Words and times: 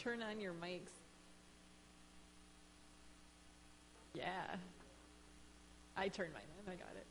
turn 0.00 0.22
on 0.22 0.40
your 0.40 0.54
mics. 0.54 0.92
Yeah. 4.14 4.24
I 5.94 6.08
turned 6.08 6.32
mine 6.32 6.42
on. 6.66 6.72
I 6.72 6.76
got 6.76 6.88
it. 6.96 7.06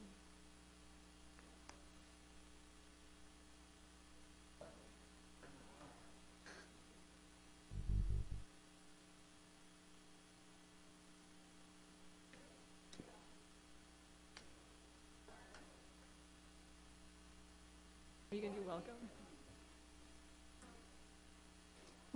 Are 18.32 18.36
you 18.36 18.42
going 18.42 18.54
to 18.54 18.60
do 18.60 18.68
welcome? 18.68 19.19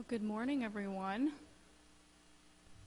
Well, 0.03 0.19
good 0.19 0.27
morning, 0.27 0.65
everyone. 0.65 1.31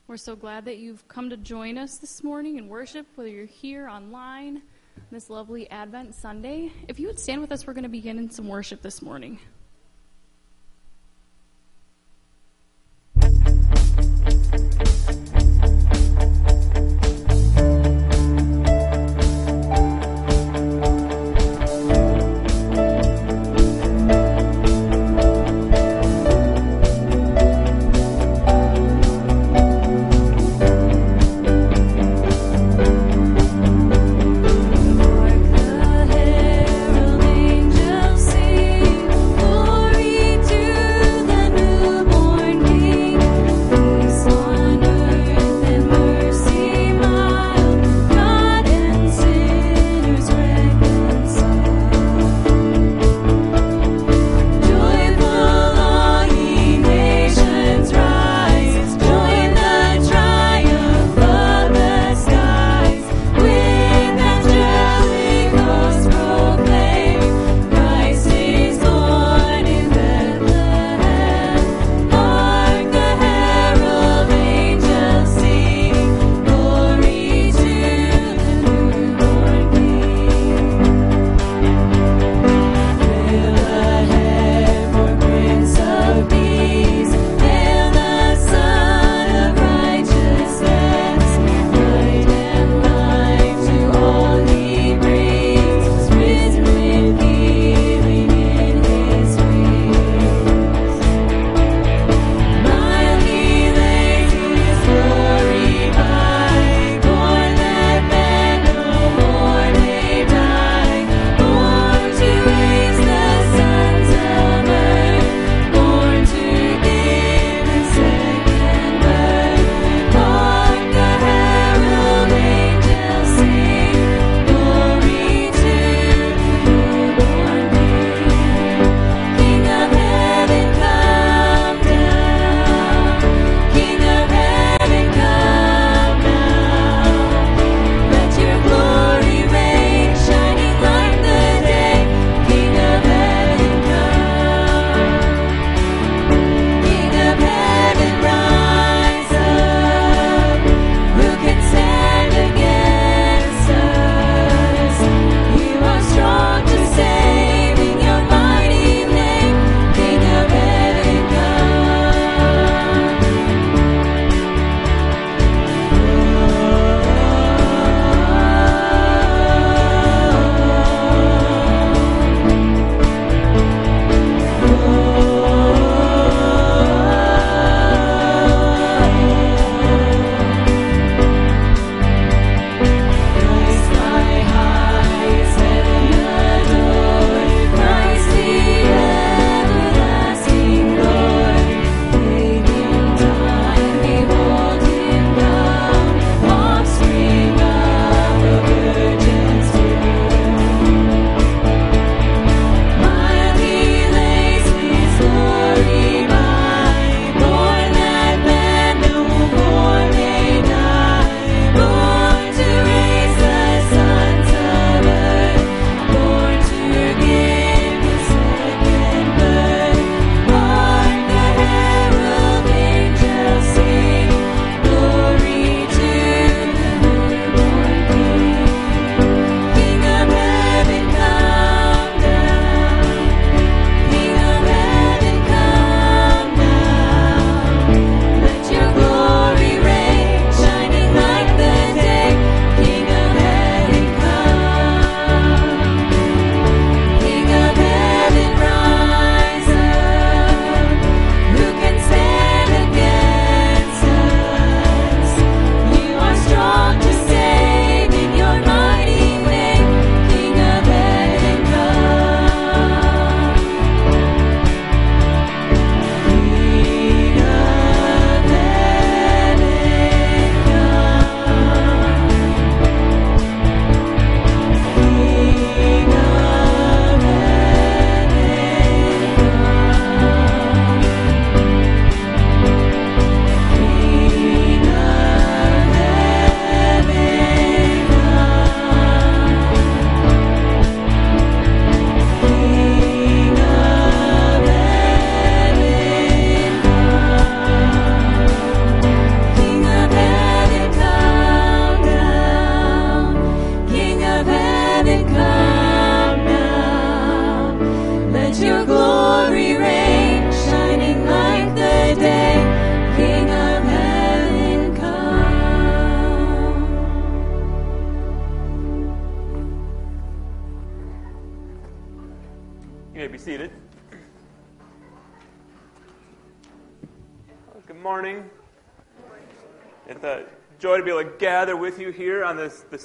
We're 0.05 0.17
so 0.17 0.35
glad 0.35 0.65
that 0.65 0.77
you've 0.77 1.07
come 1.07 1.31
to 1.31 1.37
join 1.37 1.75
us 1.75 1.97
this 1.97 2.23
morning 2.23 2.57
in 2.57 2.67
worship, 2.67 3.07
whether 3.15 3.27
you're 3.27 3.47
here 3.47 3.89
online 3.89 4.61
this 5.09 5.27
lovely 5.27 5.67
Advent 5.71 6.13
Sunday. 6.13 6.71
If 6.87 6.99
you 6.99 7.07
would 7.07 7.17
stand 7.17 7.41
with 7.41 7.51
us, 7.51 7.65
we're 7.65 7.73
going 7.73 7.85
to 7.85 7.89
begin 7.89 8.19
in 8.19 8.29
some 8.29 8.47
worship 8.47 8.83
this 8.83 9.01
morning. 9.01 9.39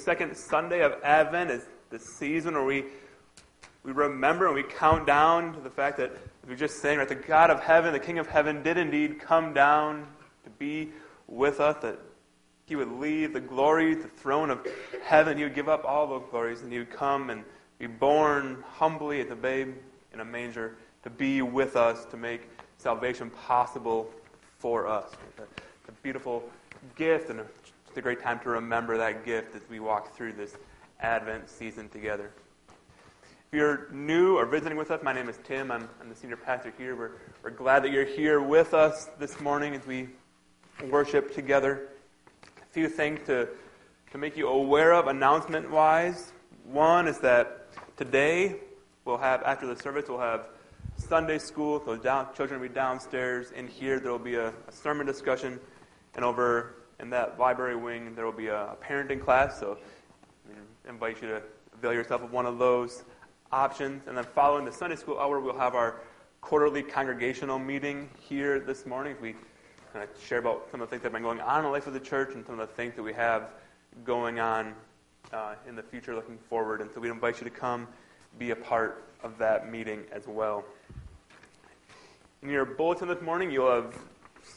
Second 0.03 0.35
Sunday 0.35 0.81
of 0.81 0.95
Advent, 1.03 1.49
is 1.49 1.65
the 1.89 1.99
season 1.99 2.53
where 2.55 2.65
we 2.65 2.85
we 3.83 3.91
remember 3.91 4.45
and 4.45 4.55
we 4.55 4.63
count 4.63 5.05
down 5.05 5.53
to 5.53 5.59
the 5.59 5.69
fact 5.69 5.97
that 5.97 6.11
we're 6.47 6.55
just 6.55 6.79
saying, 6.79 6.99
right, 6.99 7.07
the 7.07 7.15
God 7.15 7.49
of 7.49 7.59
heaven, 7.59 7.91
the 7.91 7.99
King 7.99 8.17
of 8.17 8.27
heaven, 8.27 8.63
did 8.63 8.77
indeed 8.77 9.19
come 9.19 9.53
down 9.53 10.07
to 10.45 10.49
be 10.51 10.91
with 11.27 11.59
us. 11.59 11.81
That 11.81 11.99
He 12.65 12.75
would 12.75 12.91
leave 12.91 13.33
the 13.33 13.41
glory, 13.41 13.93
the 13.95 14.07
throne 14.07 14.49
of 14.49 14.65
heaven. 15.03 15.37
He 15.37 15.43
would 15.43 15.55
give 15.55 15.67
up 15.67 15.83
all 15.83 16.07
those 16.07 16.23
glories, 16.31 16.61
and 16.61 16.71
He 16.71 16.79
would 16.79 16.91
come 16.91 17.29
and 17.29 17.43
be 17.77 17.87
born 17.87 18.63
humbly 18.71 19.19
as 19.19 19.29
a 19.31 19.35
babe 19.35 19.75
in 20.13 20.21
a 20.21 20.25
manger 20.25 20.77
to 21.03 21.09
be 21.09 21.41
with 21.41 21.75
us 21.75 22.05
to 22.05 22.17
make 22.17 22.49
salvation 22.77 23.29
possible 23.31 24.09
for 24.59 24.87
us. 24.87 25.11
A 25.39 25.91
beautiful 26.01 26.43
gift 26.95 27.29
and 27.29 27.41
a 27.41 27.45
it's 27.93 27.99
a 27.99 28.01
great 28.01 28.23
time 28.23 28.39
to 28.39 28.49
remember 28.49 28.97
that 28.97 29.23
gift 29.23 29.55
as 29.55 29.61
we 29.69 29.79
walk 29.79 30.15
through 30.15 30.33
this 30.33 30.57
Advent 31.01 31.47
season 31.47 31.89
together. 31.89 32.31
If 32.71 33.53
you're 33.55 33.87
new 33.91 34.35
or 34.35 34.47
visiting 34.47 34.79
with 34.79 34.89
us, 34.89 35.03
my 35.03 35.13
name 35.13 35.29
is 35.29 35.37
Tim. 35.43 35.69
I'm, 35.69 35.87
I'm 36.01 36.09
the 36.09 36.15
senior 36.15 36.35
pastor 36.35 36.73
here. 36.75 36.95
We're, 36.95 37.11
we're 37.43 37.51
glad 37.51 37.83
that 37.83 37.91
you're 37.91 38.03
here 38.03 38.41
with 38.41 38.73
us 38.73 39.11
this 39.19 39.39
morning 39.39 39.75
as 39.75 39.85
we 39.85 40.09
worship 40.89 41.35
together. 41.35 41.89
A 42.63 42.73
few 42.73 42.89
things 42.89 43.19
to, 43.27 43.47
to 44.11 44.17
make 44.17 44.35
you 44.35 44.47
aware 44.47 44.93
of 44.93 45.05
announcement 45.05 45.69
wise. 45.69 46.33
One 46.63 47.07
is 47.07 47.19
that 47.19 47.67
today 47.95 48.55
we'll 49.05 49.19
have, 49.19 49.43
after 49.43 49.67
the 49.67 49.79
service, 49.79 50.05
we'll 50.09 50.17
have 50.17 50.47
Sunday 50.97 51.37
school. 51.37 51.79
So 51.85 51.95
down, 51.95 52.33
children 52.35 52.59
will 52.59 52.69
be 52.69 52.73
downstairs. 52.73 53.51
In 53.51 53.67
here, 53.67 53.99
there 53.99 54.11
will 54.11 54.17
be 54.17 54.33
a, 54.33 54.47
a 54.47 54.71
sermon 54.71 55.05
discussion. 55.05 55.59
And 56.15 56.25
over 56.25 56.73
in 56.99 57.09
that 57.09 57.39
library 57.39 57.75
wing, 57.75 58.15
there 58.15 58.25
will 58.25 58.31
be 58.31 58.47
a, 58.47 58.75
parenting 58.81 59.21
class. 59.21 59.59
So 59.59 59.77
I 60.49 60.89
invite 60.89 61.21
you 61.21 61.27
to 61.29 61.41
avail 61.73 61.93
yourself 61.93 62.23
of 62.23 62.31
one 62.31 62.45
of 62.45 62.57
those 62.57 63.03
options. 63.51 64.07
And 64.07 64.17
then 64.17 64.23
following 64.23 64.65
the 64.65 64.71
Sunday 64.71 64.95
school 64.95 65.19
hour, 65.19 65.39
we'll 65.39 65.57
have 65.57 65.75
our 65.75 66.01
quarterly 66.41 66.83
congregational 66.83 67.59
meeting 67.59 68.09
here 68.19 68.59
this 68.59 68.85
morning. 68.85 69.15
We 69.21 69.35
kind 69.93 70.07
of 70.09 70.23
share 70.23 70.39
about 70.39 70.67
some 70.71 70.81
of 70.81 70.89
the 70.89 70.91
things 70.91 71.03
that 71.03 71.11
have 71.11 71.13
been 71.13 71.23
going 71.23 71.41
on 71.41 71.59
in 71.59 71.63
the 71.65 71.69
life 71.69 71.87
of 71.87 71.93
the 71.93 71.99
church 71.99 72.33
and 72.35 72.45
some 72.45 72.59
of 72.59 72.67
the 72.67 72.73
things 72.73 72.95
that 72.95 73.03
we 73.03 73.13
have 73.13 73.49
going 74.03 74.39
on 74.39 74.73
uh, 75.31 75.55
in 75.67 75.75
the 75.75 75.83
future 75.83 76.15
looking 76.15 76.37
forward. 76.49 76.81
And 76.81 76.91
so 76.91 76.99
we 76.99 77.09
invite 77.09 77.39
you 77.39 77.43
to 77.45 77.49
come 77.49 77.87
be 78.39 78.51
a 78.51 78.55
part 78.55 79.03
of 79.23 79.37
that 79.37 79.71
meeting 79.71 80.03
as 80.11 80.27
well. 80.27 80.65
In 82.41 82.49
your 82.49 82.65
bulletin 82.65 83.07
this 83.07 83.21
morning, 83.21 83.51
you'll 83.51 83.71
have 83.71 83.95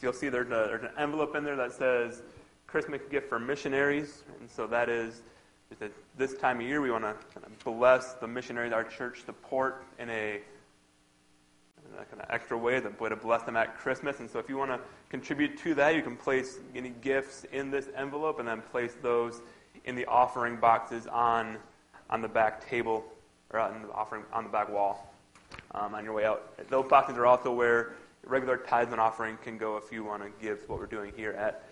you'll 0.01 0.13
see 0.13 0.29
there's, 0.29 0.47
a, 0.47 0.67
there's 0.67 0.83
an 0.83 0.91
envelope 0.97 1.35
in 1.35 1.43
there 1.43 1.55
that 1.55 1.73
says 1.73 2.21
Christmas 2.67 3.01
gift 3.09 3.29
for 3.29 3.39
missionaries, 3.39 4.23
and 4.39 4.49
so 4.49 4.67
that 4.67 4.89
is 4.89 5.21
that 5.79 5.91
this 6.17 6.33
time 6.35 6.59
of 6.59 6.65
year 6.65 6.79
we 6.81 6.91
want 6.91 7.03
to 7.03 7.13
kind 7.33 7.45
of 7.45 7.59
bless 7.63 8.13
the 8.13 8.27
missionaries 8.27 8.71
our 8.71 8.83
church 8.83 9.25
support 9.25 9.83
in 9.99 10.09
a, 10.09 10.35
in 10.35 11.99
a 11.99 12.05
kind 12.05 12.21
of 12.21 12.27
extra 12.29 12.57
way, 12.57 12.79
the 12.79 12.89
way 12.99 13.09
to 13.09 13.15
bless 13.17 13.43
them 13.43 13.57
at 13.57 13.77
Christmas. 13.77 14.19
And 14.19 14.29
so 14.29 14.39
if 14.39 14.47
you 14.47 14.57
want 14.57 14.71
to 14.71 14.79
contribute 15.09 15.57
to 15.59 15.75
that, 15.75 15.93
you 15.95 16.01
can 16.01 16.15
place 16.15 16.59
any 16.73 16.93
gifts 17.01 17.45
in 17.51 17.69
this 17.69 17.89
envelope 17.97 18.39
and 18.39 18.47
then 18.47 18.61
place 18.61 18.93
those 19.01 19.41
in 19.85 19.95
the 19.95 20.05
offering 20.05 20.57
boxes 20.57 21.07
on 21.07 21.57
on 22.09 22.21
the 22.21 22.27
back 22.27 22.65
table 22.65 23.03
or 23.51 23.59
on 23.59 23.81
the 23.81 23.91
offering 23.91 24.23
on 24.31 24.43
the 24.43 24.49
back 24.49 24.69
wall 24.69 25.13
um, 25.71 25.93
on 25.95 26.03
your 26.03 26.13
way 26.13 26.25
out. 26.25 26.57
Those 26.69 26.87
boxes 26.87 27.17
are 27.17 27.25
also 27.25 27.51
where 27.51 27.93
regular 28.27 28.57
tithes 28.57 28.91
and 28.91 28.99
offering 28.99 29.37
can 29.43 29.57
go 29.57 29.77
if 29.77 29.91
you 29.91 30.03
want 30.03 30.21
to 30.21 30.29
give 30.41 30.67
what 30.67 30.79
we're 30.79 30.85
doing 30.85 31.13
here 31.15 31.31
at 31.31 31.63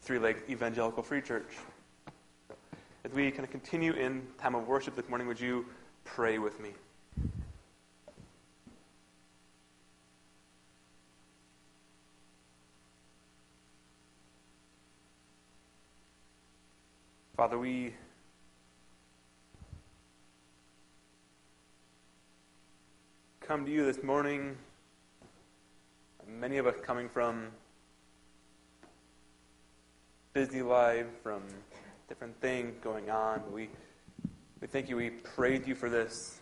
Three 0.00 0.18
Lakes 0.18 0.42
Evangelical 0.48 1.02
Free 1.02 1.20
Church. 1.20 1.50
As 3.04 3.12
we 3.12 3.30
kind 3.30 3.44
of 3.44 3.50
continue 3.50 3.92
in 3.92 4.26
time 4.38 4.54
of 4.54 4.66
worship 4.66 4.94
this 4.96 5.08
morning, 5.08 5.26
would 5.26 5.40
you 5.40 5.66
pray 6.04 6.38
with 6.38 6.60
me? 6.60 6.70
Father, 17.36 17.58
we 17.58 17.92
come 23.40 23.66
to 23.66 23.72
you 23.72 23.84
this 23.84 24.02
morning, 24.02 24.56
many 26.40 26.58
of 26.58 26.66
us 26.66 26.74
coming 26.82 27.08
from 27.08 27.48
busy 30.32 30.62
life, 30.62 31.06
from 31.22 31.42
different 32.08 32.38
things 32.40 32.76
going 32.82 33.08
on. 33.10 33.40
We, 33.52 33.68
we 34.60 34.66
thank 34.66 34.88
you. 34.88 34.96
We 34.96 35.10
praise 35.10 35.66
you 35.66 35.74
for 35.74 35.88
this 35.88 36.40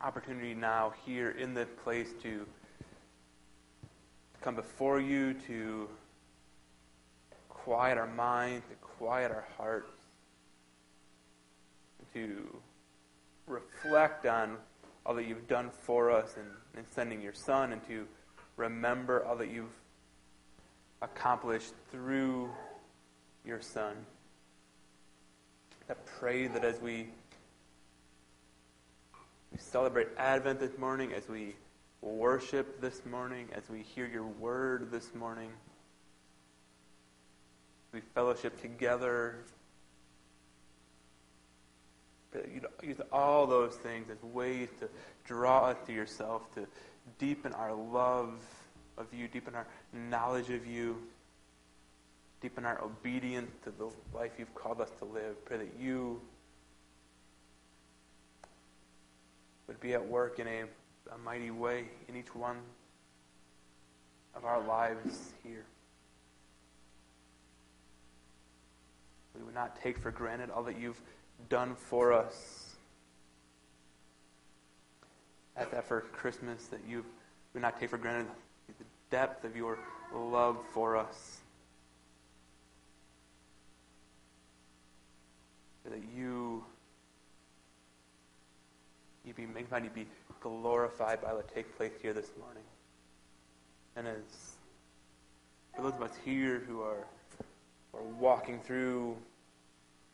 opportunity 0.00 0.54
now 0.54 0.92
here 1.04 1.30
in 1.30 1.54
this 1.54 1.68
place 1.82 2.10
to 2.22 2.46
come 4.40 4.54
before 4.54 5.00
you, 5.00 5.34
to 5.46 5.88
quiet 7.48 7.98
our 7.98 8.06
minds, 8.06 8.64
to 8.68 8.74
quiet 8.76 9.30
our 9.30 9.46
hearts, 9.56 9.90
to 12.12 12.60
reflect 13.46 14.26
on 14.26 14.58
all 15.06 15.14
that 15.14 15.26
you've 15.26 15.46
done 15.48 15.70
for 15.82 16.10
us 16.10 16.36
in, 16.36 16.78
in 16.78 16.86
sending 16.90 17.20
your 17.20 17.34
Son, 17.34 17.72
and 17.72 17.86
to 17.88 18.06
remember 18.56 19.24
all 19.24 19.36
that 19.36 19.50
you've 19.50 19.74
accomplished 21.02 21.72
through 21.90 22.50
your 23.44 23.60
Son. 23.60 23.94
I 25.90 25.94
pray 26.18 26.46
that 26.46 26.64
as 26.64 26.80
we, 26.80 27.08
we 29.52 29.58
celebrate 29.58 30.08
Advent 30.16 30.60
this 30.60 30.78
morning, 30.78 31.12
as 31.12 31.28
we 31.28 31.54
worship 32.00 32.80
this 32.80 33.04
morning, 33.04 33.48
as 33.52 33.68
we 33.68 33.82
hear 33.82 34.06
your 34.06 34.26
word 34.26 34.90
this 34.90 35.14
morning, 35.14 35.50
we 37.92 38.00
fellowship 38.14 38.60
together. 38.60 39.44
You 42.34 42.60
use 42.82 43.00
all 43.12 43.46
those 43.46 43.74
things 43.76 44.08
as 44.10 44.22
ways 44.22 44.68
to 44.80 44.88
draw 45.24 45.66
us 45.66 45.76
to 45.86 45.92
yourself, 45.92 46.42
to 46.54 46.66
deepen 47.18 47.52
our 47.52 47.72
love 47.72 48.34
of 48.98 49.06
you, 49.12 49.28
deepen 49.28 49.54
our 49.54 49.66
knowledge 49.92 50.50
of 50.50 50.66
you, 50.66 50.96
deepen 52.40 52.64
our 52.64 52.82
obedience 52.82 53.50
to 53.64 53.70
the 53.70 53.88
life 54.16 54.32
you've 54.38 54.54
called 54.54 54.80
us 54.80 54.90
to 54.98 55.04
live. 55.04 55.44
Pray 55.44 55.58
that 55.58 55.72
you 55.80 56.20
would 59.66 59.80
be 59.80 59.94
at 59.94 60.06
work 60.06 60.38
in 60.38 60.46
a, 60.46 60.62
a 61.14 61.18
mighty 61.24 61.50
way 61.50 61.84
in 62.08 62.16
each 62.16 62.34
one 62.34 62.58
of 64.34 64.44
our 64.44 64.60
lives 64.60 65.32
here. 65.42 65.64
We 69.36 69.42
would 69.42 69.54
not 69.54 69.80
take 69.82 69.98
for 69.98 70.10
granted 70.10 70.50
all 70.50 70.62
that 70.64 70.78
you've 70.78 71.00
done 71.48 71.74
for 71.74 72.12
us. 72.12 72.76
At 75.56 75.70
that 75.70 75.86
for 75.86 76.00
Christmas, 76.00 76.66
that 76.66 76.80
you 76.88 77.04
would 77.52 77.62
not 77.62 77.78
take 77.78 77.90
for 77.90 77.98
granted 77.98 78.26
the 78.66 78.84
depth 79.10 79.44
of 79.44 79.56
your 79.56 79.78
love 80.12 80.58
for 80.72 80.96
us. 80.96 81.38
That 85.84 86.02
you, 86.16 86.64
you 89.24 89.34
be 89.34 89.46
magnified, 89.46 89.84
you 89.84 89.90
be 89.90 90.06
glorified 90.40 91.22
by 91.22 91.34
what 91.34 91.54
takes 91.54 91.70
place 91.76 91.92
here 92.02 92.12
this 92.12 92.30
morning. 92.40 92.64
And 93.96 94.08
as 94.08 94.54
for 95.76 95.82
those 95.82 95.94
of 95.94 96.02
us 96.02 96.12
here 96.24 96.62
who 96.66 96.82
are, 96.82 97.06
are 97.92 98.02
walking 98.18 98.60
through 98.60 99.16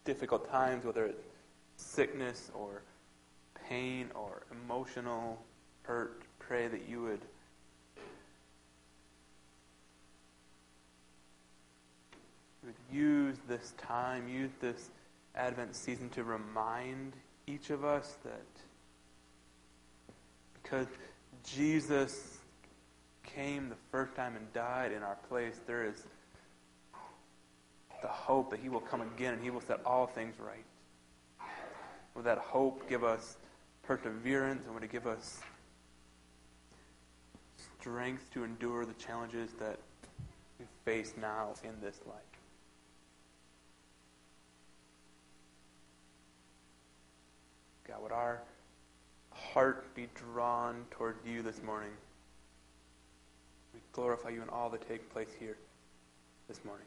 difficult 0.04 0.50
times, 0.50 0.84
whether 0.84 1.06
it's 1.06 1.24
sickness 1.76 2.50
or 2.54 2.82
pain 3.68 4.10
or 4.14 4.42
emotional 4.50 5.38
hurt, 5.82 6.22
pray 6.38 6.68
that 6.68 6.88
you 6.88 7.02
would 7.02 7.20
would 12.64 12.74
use 12.92 13.36
this 13.48 13.72
time, 13.78 14.28
use 14.28 14.50
this 14.60 14.90
Advent 15.34 15.74
season 15.74 16.08
to 16.10 16.24
remind 16.24 17.12
each 17.46 17.70
of 17.70 17.84
us 17.84 18.16
that 18.24 18.42
because 20.62 20.86
Jesus 21.44 22.38
came 23.22 23.68
the 23.68 23.76
first 23.90 24.14
time 24.14 24.36
and 24.36 24.52
died 24.52 24.92
in 24.92 25.02
our 25.02 25.16
place, 25.28 25.60
there 25.66 25.86
is 25.86 26.04
the 28.02 28.08
hope 28.08 28.50
that 28.50 28.60
he 28.60 28.68
will 28.68 28.80
come 28.80 29.00
again 29.00 29.34
and 29.34 29.42
he 29.42 29.50
will 29.50 29.60
set 29.60 29.80
all 29.84 30.06
things 30.06 30.34
right. 30.38 30.64
Will 32.14 32.22
that 32.22 32.38
hope 32.38 32.88
give 32.88 33.04
us 33.04 33.36
perseverance 33.82 34.64
and 34.66 34.74
would 34.74 34.84
it 34.84 34.92
give 34.92 35.06
us 35.06 35.40
strength 37.80 38.30
to 38.32 38.44
endure 38.44 38.84
the 38.84 38.94
challenges 38.94 39.50
that 39.58 39.78
we 40.58 40.66
face 40.84 41.14
now 41.20 41.54
in 41.64 41.80
this 41.80 42.00
life? 42.06 42.16
God, 47.86 48.02
would 48.02 48.12
our 48.12 48.42
heart 49.32 49.94
be 49.94 50.08
drawn 50.14 50.84
toward 50.90 51.16
you 51.26 51.42
this 51.42 51.62
morning? 51.62 51.90
We 53.74 53.80
glorify 53.92 54.28
you 54.30 54.42
in 54.42 54.48
all 54.48 54.70
that 54.70 54.86
take 54.88 55.12
place 55.12 55.28
here 55.38 55.56
this 56.48 56.64
morning. 56.64 56.86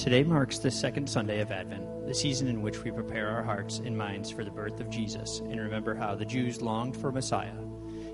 Today 0.00 0.24
marks 0.24 0.58
the 0.58 0.70
second 0.70 1.10
Sunday 1.10 1.42
of 1.42 1.52
Advent, 1.52 2.06
the 2.06 2.14
season 2.14 2.48
in 2.48 2.62
which 2.62 2.82
we 2.82 2.90
prepare 2.90 3.28
our 3.28 3.42
hearts 3.42 3.82
and 3.84 3.94
minds 3.94 4.30
for 4.30 4.44
the 4.44 4.50
birth 4.50 4.80
of 4.80 4.88
Jesus 4.88 5.40
and 5.40 5.60
remember 5.60 5.94
how 5.94 6.14
the 6.14 6.24
Jews 6.24 6.62
longed 6.62 6.96
for 6.96 7.12
Messiah. 7.12 7.52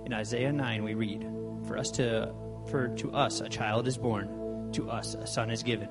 In 0.05 0.13
Isaiah 0.13 0.53
9 0.53 0.83
we 0.83 0.95
read, 0.95 1.25
"For 1.65 1.79
us 1.79 1.93
to 1.93 2.35
for 2.67 2.89
to 2.89 3.13
us 3.13 3.41
a 3.41 3.49
child 3.49 3.87
is 3.87 3.97
born, 3.97 4.73
to 4.73 4.91
us 4.91 5.15
a 5.15 5.29
son 5.29 5.49
is 5.49 5.63
given, 5.63 5.89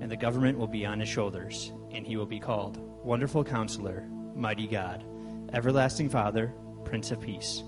and 0.00 0.10
the 0.10 0.16
government 0.16 0.56
will 0.58 0.66
be 0.66 0.86
on 0.86 0.98
his 0.98 1.10
shoulders, 1.10 1.74
and 1.90 2.06
he 2.06 2.16
will 2.16 2.24
be 2.24 2.40
called 2.40 2.80
Wonderful 3.04 3.44
Counselor, 3.44 4.08
Mighty 4.34 4.66
God, 4.66 5.04
Everlasting 5.52 6.08
Father, 6.08 6.54
Prince 6.84 7.10
of 7.10 7.20
Peace. 7.20 7.62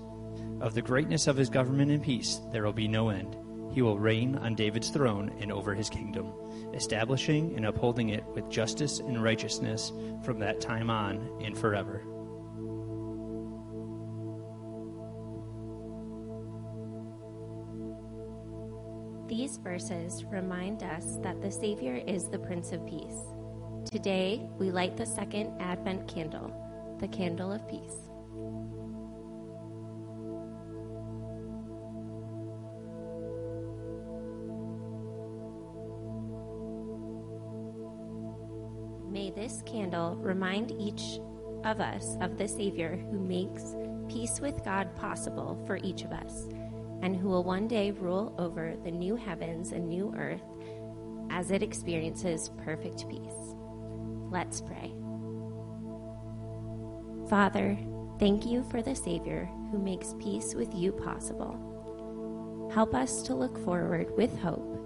Of 0.61 0.73
the 0.73 0.81
greatness 0.81 1.27
of 1.27 1.37
his 1.37 1.51
government 1.51 1.91
and 1.91 2.01
peace 2.01 2.41
there 2.51 2.63
will 2.63 2.73
be 2.73 2.87
no 2.87 3.09
end." 3.09 3.37
He 3.71 3.83
will 3.83 3.99
reign 3.99 4.35
on 4.35 4.55
David's 4.55 4.89
throne 4.89 5.31
and 5.39 5.51
over 5.51 5.75
his 5.75 5.91
kingdom, 5.91 6.33
establishing 6.73 7.55
and 7.55 7.65
upholding 7.65 8.09
it 8.09 8.23
with 8.33 8.49
justice 8.49 8.99
and 8.99 9.23
righteousness 9.23 9.91
from 10.23 10.39
that 10.39 10.61
time 10.61 10.89
on 10.89 11.29
and 11.41 11.57
forever. 11.57 12.03
These 19.27 19.57
verses 19.57 20.25
remind 20.25 20.83
us 20.83 21.17
that 21.23 21.41
the 21.41 21.51
Savior 21.51 22.01
is 22.05 22.25
the 22.25 22.39
Prince 22.39 22.73
of 22.73 22.85
Peace. 22.85 23.15
Today, 23.89 24.45
we 24.59 24.71
light 24.71 24.97
the 24.97 25.05
second 25.05 25.59
Advent 25.61 26.07
candle, 26.07 26.53
the 26.99 27.07
candle 27.07 27.51
of 27.51 27.67
peace. 27.69 28.09
This 39.51 39.61
candle 39.63 40.15
remind 40.15 40.71
each 40.71 41.19
of 41.65 41.81
us 41.81 42.15
of 42.21 42.37
the 42.37 42.47
Savior 42.47 42.95
who 43.11 43.19
makes 43.19 43.75
peace 44.07 44.39
with 44.39 44.63
God 44.63 44.95
possible 44.95 45.61
for 45.67 45.77
each 45.77 46.03
of 46.03 46.11
us, 46.11 46.47
and 47.01 47.15
who 47.15 47.29
will 47.29 47.43
one 47.43 47.67
day 47.67 47.91
rule 47.91 48.33
over 48.37 48.75
the 48.83 48.91
new 48.91 49.15
heavens 49.15 49.71
and 49.73 49.89
new 49.89 50.13
earth 50.17 50.41
as 51.29 51.51
it 51.51 51.63
experiences 51.63 52.51
perfect 52.63 53.09
peace. 53.09 53.55
Let's 54.29 54.61
pray. 54.61 54.93
Father, 57.29 57.77
thank 58.19 58.45
you 58.45 58.63
for 58.69 58.81
the 58.81 58.95
Savior 58.95 59.49
who 59.71 59.79
makes 59.79 60.15
peace 60.19 60.55
with 60.55 60.73
you 60.73 60.91
possible. 60.91 62.69
Help 62.73 62.95
us 62.95 63.21
to 63.23 63.35
look 63.35 63.57
forward 63.65 64.15
with 64.15 64.37
hope 64.39 64.77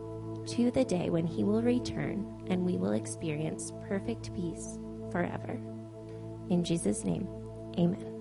to 0.48 0.72
the 0.72 0.86
day 0.86 1.10
when 1.10 1.26
he 1.26 1.44
will 1.44 1.62
return 1.62 2.44
and 2.48 2.64
we 2.64 2.78
will 2.78 2.94
experience 2.94 3.72
perfect 3.88 4.34
peace 4.36 4.78
forever. 5.12 5.60
In 6.50 6.64
Jesus' 6.64 7.04
name, 7.04 7.28
amen. 7.78 8.12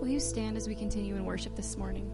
Will 0.00 0.08
you 0.08 0.20
stand 0.20 0.58
as 0.58 0.68
we 0.68 0.74
continue 0.74 1.16
in 1.16 1.24
worship 1.24 1.56
this 1.56 1.78
morning? 1.78 2.12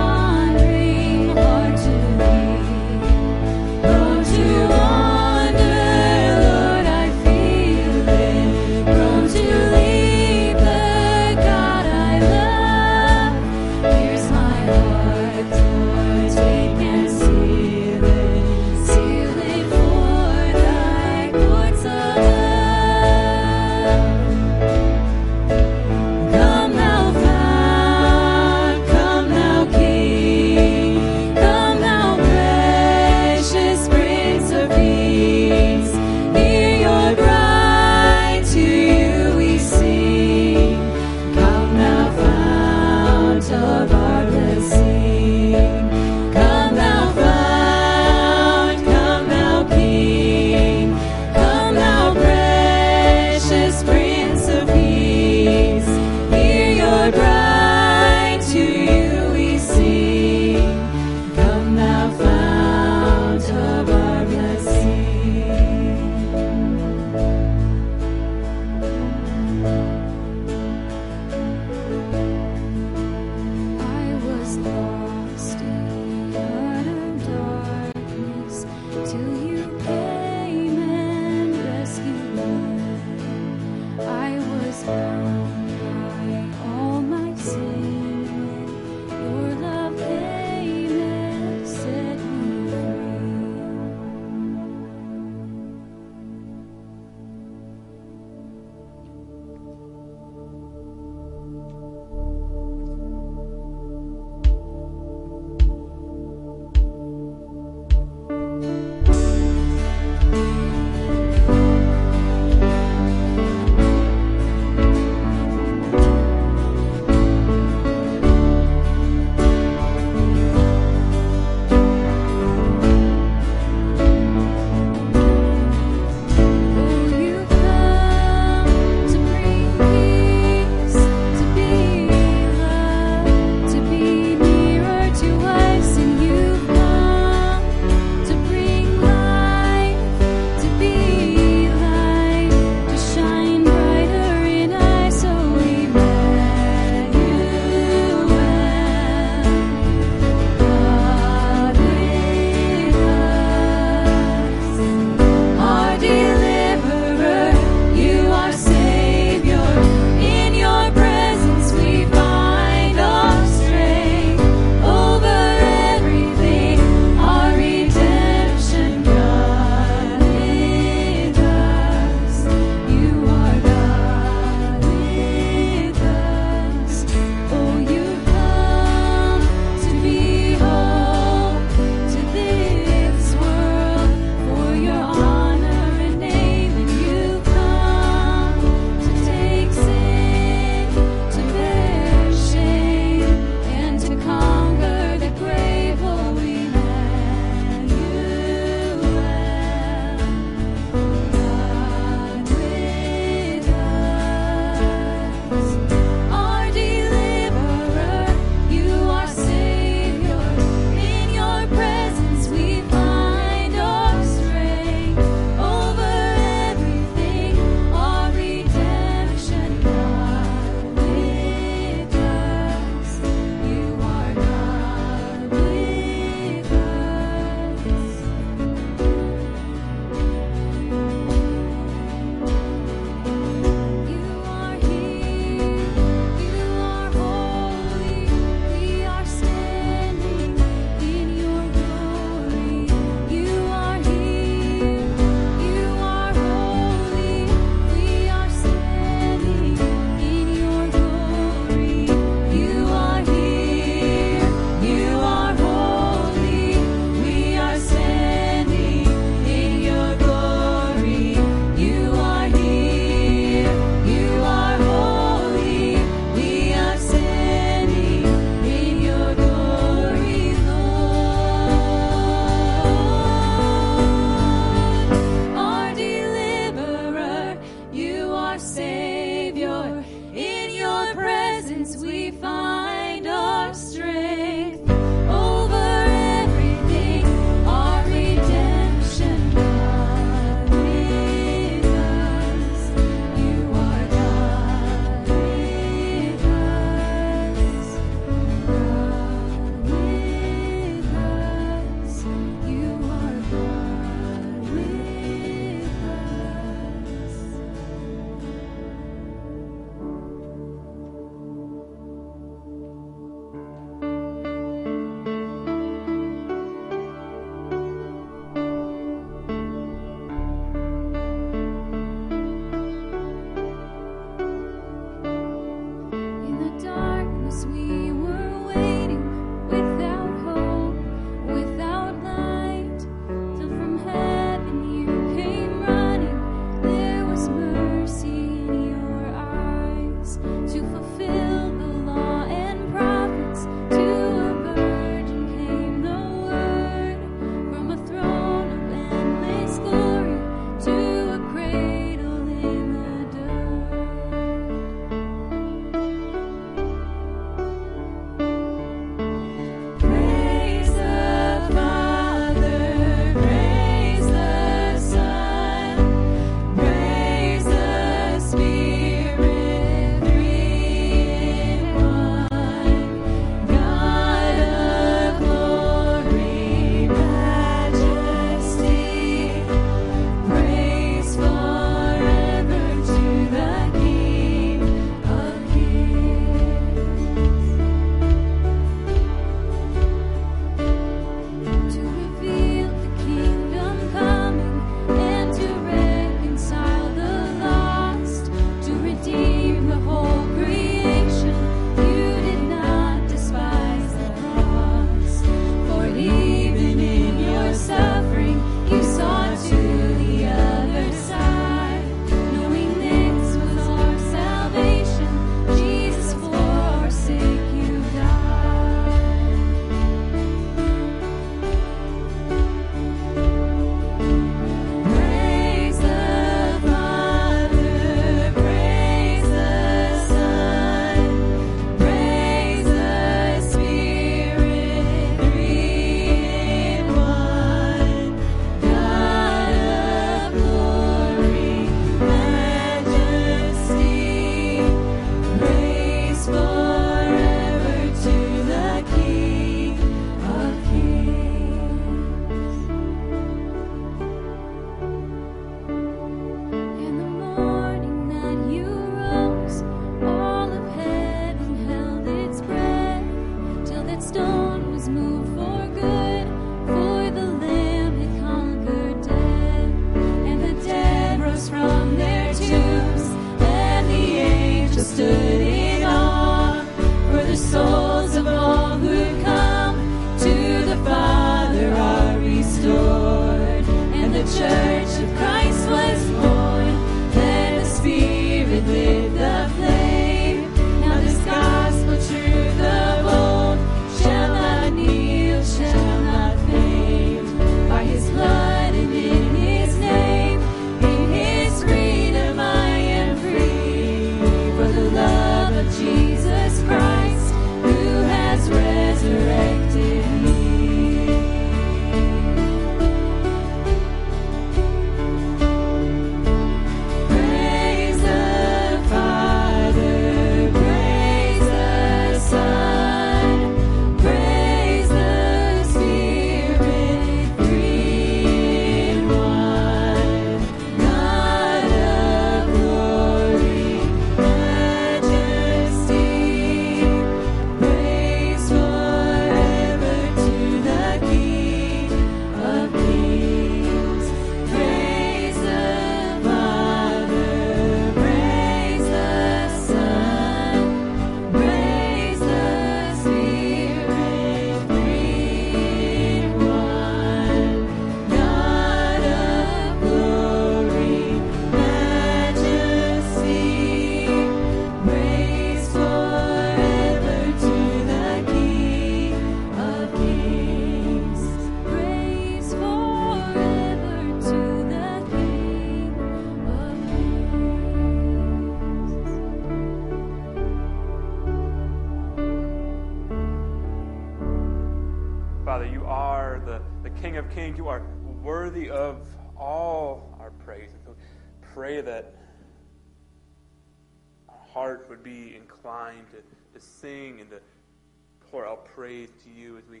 Praise 598.84 599.28
to 599.44 599.50
you 599.50 599.76
as 599.78 599.84
we 599.88 600.00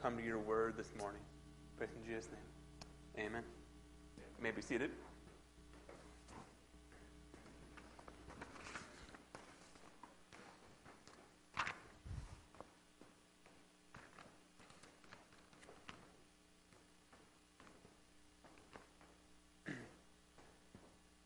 come 0.00 0.16
to 0.16 0.22
your 0.22 0.38
word 0.38 0.76
this 0.76 0.90
morning. 0.98 1.20
Praise 1.76 1.90
in 1.96 2.08
Jesus' 2.08 2.28
name. 2.30 3.26
Amen. 3.26 3.42
You 4.16 4.42
may 4.42 4.50
be 4.50 4.62
seated. 4.62 4.90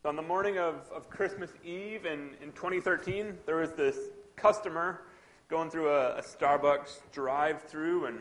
On 0.07 0.17
the 0.17 0.23
morning 0.23 0.59
of, 0.59 0.75
of 0.95 1.09
Christmas 1.09 1.51
Eve 1.65 2.05
in, 2.05 2.31
in 2.43 2.53
2013, 2.53 3.39
there 3.47 3.57
was 3.57 3.73
this 3.73 3.97
customer 4.37 5.01
going 5.49 5.71
through 5.71 5.91
a, 5.91 6.17
a 6.17 6.23
Starbucks 6.23 7.01
drive 7.13 7.63
through, 7.63 8.07
and 8.07 8.19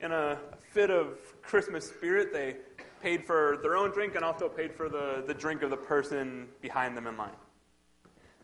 in 0.00 0.12
a 0.12 0.38
fit 0.72 0.90
of 0.90 1.18
Christmas 1.42 1.88
spirit, 1.88 2.32
they 2.32 2.56
paid 3.02 3.24
for 3.24 3.58
their 3.62 3.76
own 3.76 3.90
drink 3.90 4.14
and 4.14 4.24
also 4.24 4.48
paid 4.48 4.72
for 4.72 4.88
the, 4.88 5.24
the 5.26 5.34
drink 5.34 5.62
of 5.62 5.70
the 5.70 5.76
person 5.76 6.48
behind 6.60 6.96
them 6.96 7.06
in 7.06 7.16
line. 7.16 7.30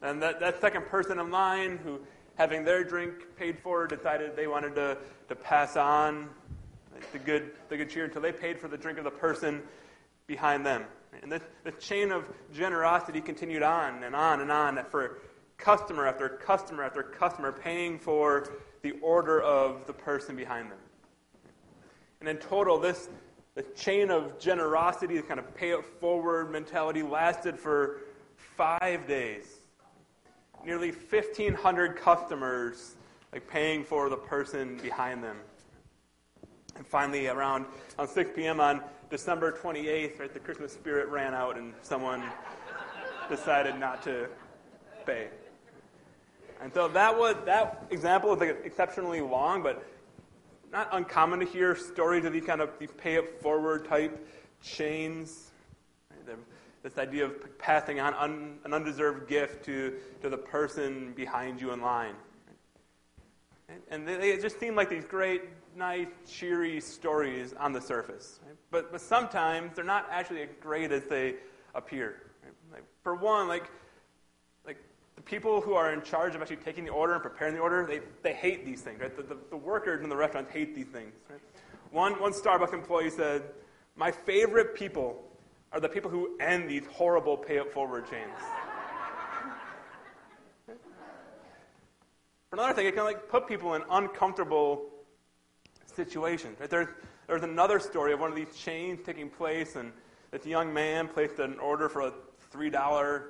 And 0.02 0.22
that, 0.22 0.40
that 0.40 0.60
second 0.60 0.86
person 0.86 1.18
in 1.18 1.30
line, 1.30 1.78
who 1.78 2.00
having 2.36 2.64
their 2.64 2.84
drink 2.84 3.36
paid 3.36 3.58
for, 3.58 3.86
decided 3.86 4.36
they 4.36 4.46
wanted 4.46 4.74
to, 4.74 4.98
to 5.28 5.34
pass 5.34 5.76
on 5.76 6.28
the 7.12 7.18
good, 7.18 7.52
the 7.68 7.76
good 7.76 7.90
cheer 7.90 8.04
until 8.04 8.22
they 8.22 8.32
paid 8.32 8.58
for 8.58 8.68
the 8.68 8.76
drink 8.76 8.98
of 8.98 9.04
the 9.04 9.10
person 9.10 9.62
behind 10.26 10.64
them. 10.64 10.84
And 11.22 11.30
this, 11.30 11.42
the 11.62 11.72
chain 11.72 12.10
of 12.10 12.28
generosity 12.52 13.20
continued 13.20 13.62
on 13.62 14.02
and 14.02 14.14
on 14.14 14.40
and 14.40 14.50
on 14.50 14.84
for 14.90 15.18
customer 15.64 16.06
after 16.06 16.28
customer 16.28 16.82
after 16.82 17.02
customer 17.02 17.50
paying 17.50 17.98
for 17.98 18.52
the 18.82 18.92
order 19.00 19.40
of 19.40 19.86
the 19.86 19.92
person 19.94 20.36
behind 20.36 20.70
them. 20.70 20.78
And 22.20 22.28
in 22.28 22.36
total, 22.36 22.78
this 22.78 23.08
the 23.54 23.62
chain 23.76 24.10
of 24.10 24.38
generosity, 24.38 25.16
the 25.16 25.22
kind 25.22 25.38
of 25.38 25.54
pay 25.54 25.70
it 25.70 25.84
forward 26.00 26.50
mentality, 26.50 27.02
lasted 27.02 27.58
for 27.58 28.00
five 28.36 29.06
days. 29.06 29.44
Nearly 30.66 30.90
1,500 30.90 31.96
customers 31.96 32.96
like 33.32 33.48
paying 33.48 33.84
for 33.84 34.08
the 34.08 34.16
person 34.16 34.76
behind 34.78 35.22
them. 35.22 35.36
And 36.76 36.86
finally, 36.86 37.28
around 37.28 37.66
on 37.98 38.08
6 38.08 38.30
p.m. 38.34 38.60
on 38.60 38.82
December 39.08 39.52
28th, 39.52 40.18
right, 40.18 40.32
the 40.32 40.40
Christmas 40.40 40.72
spirit 40.72 41.08
ran 41.08 41.32
out 41.32 41.56
and 41.56 41.72
someone 41.82 42.24
decided 43.28 43.78
not 43.78 44.02
to 44.02 44.28
pay. 45.06 45.28
And 46.62 46.72
so 46.72 46.88
that 46.88 47.18
was 47.18 47.36
that 47.44 47.86
example 47.90 48.32
is 48.32 48.40
like 48.40 48.62
exceptionally 48.64 49.20
long, 49.20 49.62
but 49.62 49.84
not 50.72 50.88
uncommon 50.92 51.40
to 51.40 51.46
hear 51.46 51.76
stories 51.76 52.24
of 52.24 52.32
these 52.32 52.44
kind 52.44 52.60
of 52.60 52.70
these 52.78 52.90
pay 52.98 53.14
it 53.14 53.40
forward 53.40 53.86
type 53.86 54.26
chains. 54.62 55.50
This 56.82 56.98
idea 56.98 57.24
of 57.24 57.58
passing 57.58 57.98
on 57.98 58.12
un, 58.14 58.58
an 58.64 58.74
undeserved 58.74 59.26
gift 59.26 59.64
to, 59.64 59.94
to 60.20 60.28
the 60.28 60.36
person 60.36 61.14
behind 61.14 61.58
you 61.58 61.72
in 61.72 61.80
line. 61.80 62.14
And, 63.90 64.06
they, 64.06 64.16
they 64.16 64.36
just 64.36 64.60
seem 64.60 64.76
like 64.76 64.90
these 64.90 65.06
great, 65.06 65.42
nice, 65.74 66.08
cheery 66.28 66.80
stories 66.80 67.54
on 67.58 67.72
the 67.72 67.80
surface. 67.80 68.40
But, 68.70 68.92
but 68.92 69.00
sometimes 69.00 69.74
they're 69.74 69.82
not 69.82 70.06
actually 70.10 70.42
as 70.42 70.50
great 70.60 70.92
as 70.92 71.04
they 71.04 71.36
appear. 71.74 72.16
For 73.02 73.14
one, 73.14 73.48
like 73.48 73.70
the 75.16 75.22
people 75.22 75.60
who 75.60 75.74
are 75.74 75.92
in 75.92 76.02
charge 76.02 76.34
of 76.34 76.40
actually 76.40 76.56
taking 76.56 76.84
the 76.84 76.90
order 76.90 77.14
and 77.14 77.22
preparing 77.22 77.54
the 77.54 77.60
order, 77.60 77.86
they, 77.86 78.00
they 78.22 78.32
hate 78.32 78.64
these 78.64 78.80
things. 78.80 79.00
Right? 79.00 79.16
The, 79.16 79.22
the, 79.22 79.38
the 79.50 79.56
workers 79.56 80.02
in 80.02 80.08
the 80.08 80.16
restaurant 80.16 80.48
hate 80.50 80.74
these 80.74 80.86
things. 80.86 81.12
Right? 81.30 81.40
One, 81.90 82.20
one 82.20 82.32
Starbucks 82.32 82.74
employee 82.74 83.10
said, 83.10 83.42
My 83.96 84.10
favorite 84.10 84.74
people 84.74 85.22
are 85.72 85.80
the 85.80 85.88
people 85.88 86.10
who 86.10 86.36
end 86.40 86.68
these 86.68 86.84
horrible 86.90 87.36
pay 87.36 87.58
it 87.58 87.72
forward 87.72 88.08
chains. 88.10 88.30
For 92.50 92.60
another 92.60 92.74
thing, 92.74 92.86
it 92.86 92.94
can 92.94 93.02
like 93.04 93.28
put 93.28 93.48
people 93.48 93.74
in 93.74 93.82
uncomfortable 93.90 94.90
situations. 95.86 96.60
Right? 96.60 96.70
There's, 96.70 96.88
there's 97.26 97.42
another 97.42 97.80
story 97.80 98.12
of 98.12 98.20
one 98.20 98.30
of 98.30 98.36
these 98.36 98.56
chains 98.56 99.00
taking 99.04 99.28
place, 99.28 99.74
and 99.74 99.92
this 100.30 100.46
young 100.46 100.72
man 100.72 101.08
placed 101.08 101.40
an 101.40 101.58
order 101.58 101.88
for 101.88 102.02
a 102.02 102.12
$3 102.52 103.22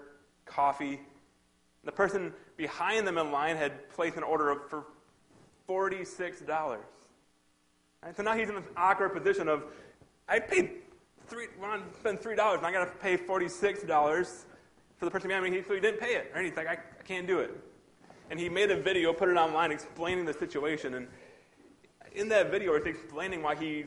coffee. 0.44 1.00
The 1.84 1.92
person 1.92 2.32
behind 2.56 3.06
them 3.06 3.18
in 3.18 3.30
line 3.30 3.56
had 3.56 3.90
placed 3.90 4.16
an 4.16 4.22
order 4.22 4.50
of, 4.50 4.68
for 4.68 4.84
$46. 5.68 6.48
Right? 8.02 8.16
So 8.16 8.22
now 8.22 8.36
he's 8.36 8.48
in 8.48 8.54
this 8.54 8.64
awkward 8.76 9.14
position 9.14 9.48
of, 9.48 9.64
I 10.28 10.38
paid 10.38 10.70
three, 11.26 11.46
want 11.60 11.90
to 11.90 11.98
spend 11.98 12.20
three 12.20 12.36
dollars, 12.36 12.58
and 12.58 12.66
I 12.66 12.72
got 12.72 12.84
to 12.84 12.90
pay 12.98 13.16
forty-six 13.16 13.82
dollars 13.82 14.46
for 14.96 15.04
the 15.04 15.10
person 15.10 15.28
behind 15.28 15.50
me. 15.50 15.62
So 15.66 15.74
he 15.74 15.80
didn't 15.80 16.00
pay 16.00 16.14
it, 16.14 16.30
right? 16.34 16.44
He's 16.44 16.56
like, 16.56 16.66
I, 16.66 16.72
I 16.72 17.02
can't 17.04 17.26
do 17.26 17.40
it. 17.40 17.50
And 18.30 18.40
he 18.40 18.48
made 18.48 18.70
a 18.70 18.80
video, 18.80 19.12
put 19.12 19.28
it 19.28 19.36
online, 19.36 19.70
explaining 19.70 20.24
the 20.24 20.32
situation. 20.32 20.94
And 20.94 21.08
in 22.14 22.28
that 22.28 22.50
video, 22.50 22.76
he's 22.76 22.86
explaining 22.86 23.42
why 23.42 23.54
he 23.54 23.84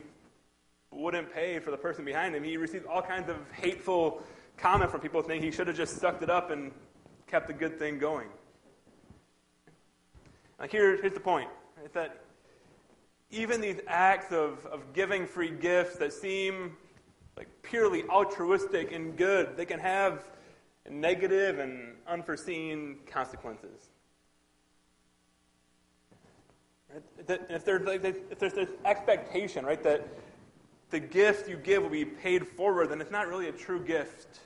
wouldn't 0.92 1.32
pay 1.32 1.58
for 1.58 1.70
the 1.70 1.76
person 1.76 2.04
behind 2.04 2.34
him. 2.34 2.44
He 2.44 2.56
received 2.56 2.86
all 2.86 3.02
kinds 3.02 3.28
of 3.28 3.36
hateful 3.52 4.22
comments 4.56 4.92
from 4.92 5.00
people 5.00 5.22
saying 5.22 5.42
he 5.42 5.50
should 5.50 5.66
have 5.66 5.76
just 5.76 5.98
sucked 5.98 6.22
it 6.22 6.30
up 6.30 6.50
and 6.50 6.72
kept 7.28 7.46
the 7.46 7.52
good 7.52 7.78
thing 7.78 7.98
going. 7.98 8.28
Like 10.58 10.70
here, 10.70 11.00
here's 11.00 11.14
the 11.14 11.20
point: 11.20 11.48
is 11.84 11.92
that 11.92 12.24
even 13.30 13.60
these 13.60 13.80
acts 13.86 14.32
of, 14.32 14.64
of 14.66 14.92
giving 14.92 15.26
free 15.26 15.50
gifts 15.50 15.96
that 15.96 16.12
seem 16.12 16.76
like 17.36 17.48
purely 17.62 18.04
altruistic 18.04 18.92
and 18.92 19.16
good, 19.16 19.56
they 19.56 19.66
can 19.66 19.78
have 19.78 20.24
negative 20.90 21.58
and 21.58 21.94
unforeseen 22.06 22.96
consequences. 23.06 23.90
Right? 26.92 27.40
If 27.50 27.64
there's, 27.64 27.86
like, 27.86 28.02
if 28.04 28.38
there's 28.38 28.54
this 28.54 28.70
expectation, 28.84 29.66
right, 29.66 29.82
that 29.82 30.08
the 30.90 30.98
gift 30.98 31.48
you 31.48 31.56
give 31.56 31.82
will 31.82 31.90
be 31.90 32.06
paid 32.06 32.46
forward, 32.46 32.88
then 32.88 33.00
it's 33.00 33.10
not 33.10 33.28
really 33.28 33.48
a 33.48 33.52
true 33.52 33.84
gift 33.84 34.40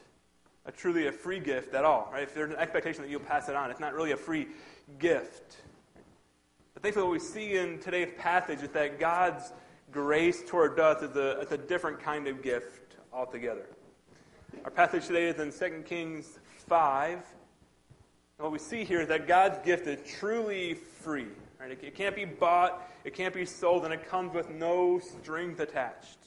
a 0.64 0.72
truly 0.72 1.06
a 1.06 1.12
free 1.12 1.40
gift 1.40 1.74
at 1.74 1.84
all, 1.84 2.08
right? 2.12 2.22
If 2.22 2.34
there's 2.34 2.50
an 2.50 2.56
expectation 2.56 3.02
that 3.02 3.10
you'll 3.10 3.20
pass 3.20 3.48
it 3.48 3.56
on, 3.56 3.70
it's 3.70 3.80
not 3.80 3.94
really 3.94 4.12
a 4.12 4.16
free 4.16 4.48
gift. 4.98 5.56
But 6.74 6.82
thankfully, 6.82 7.04
what 7.04 7.12
we 7.12 7.18
see 7.18 7.56
in 7.56 7.78
today's 7.78 8.12
passage 8.16 8.62
is 8.62 8.68
that 8.70 8.98
God's 8.98 9.52
grace 9.90 10.42
toward 10.46 10.78
us 10.78 11.02
is 11.02 11.16
a, 11.16 11.40
is 11.40 11.52
a 11.52 11.58
different 11.58 12.00
kind 12.00 12.26
of 12.28 12.42
gift 12.42 12.96
altogether. 13.12 13.66
Our 14.64 14.70
passage 14.70 15.06
today 15.06 15.26
is 15.26 15.38
in 15.38 15.52
2 15.52 15.82
Kings 15.82 16.38
5. 16.68 17.12
And 17.12 17.22
what 18.38 18.52
we 18.52 18.58
see 18.58 18.84
here 18.84 19.00
is 19.00 19.08
that 19.08 19.26
God's 19.26 19.58
gift 19.64 19.86
is 19.86 19.98
truly 20.18 20.74
free. 20.74 21.26
Right? 21.60 21.72
It, 21.72 21.80
it 21.82 21.94
can't 21.94 22.14
be 22.14 22.24
bought, 22.24 22.88
it 23.04 23.14
can't 23.14 23.34
be 23.34 23.44
sold, 23.44 23.84
and 23.84 23.92
it 23.92 24.08
comes 24.08 24.32
with 24.32 24.50
no 24.50 25.00
strings 25.00 25.60
attached. 25.60 26.18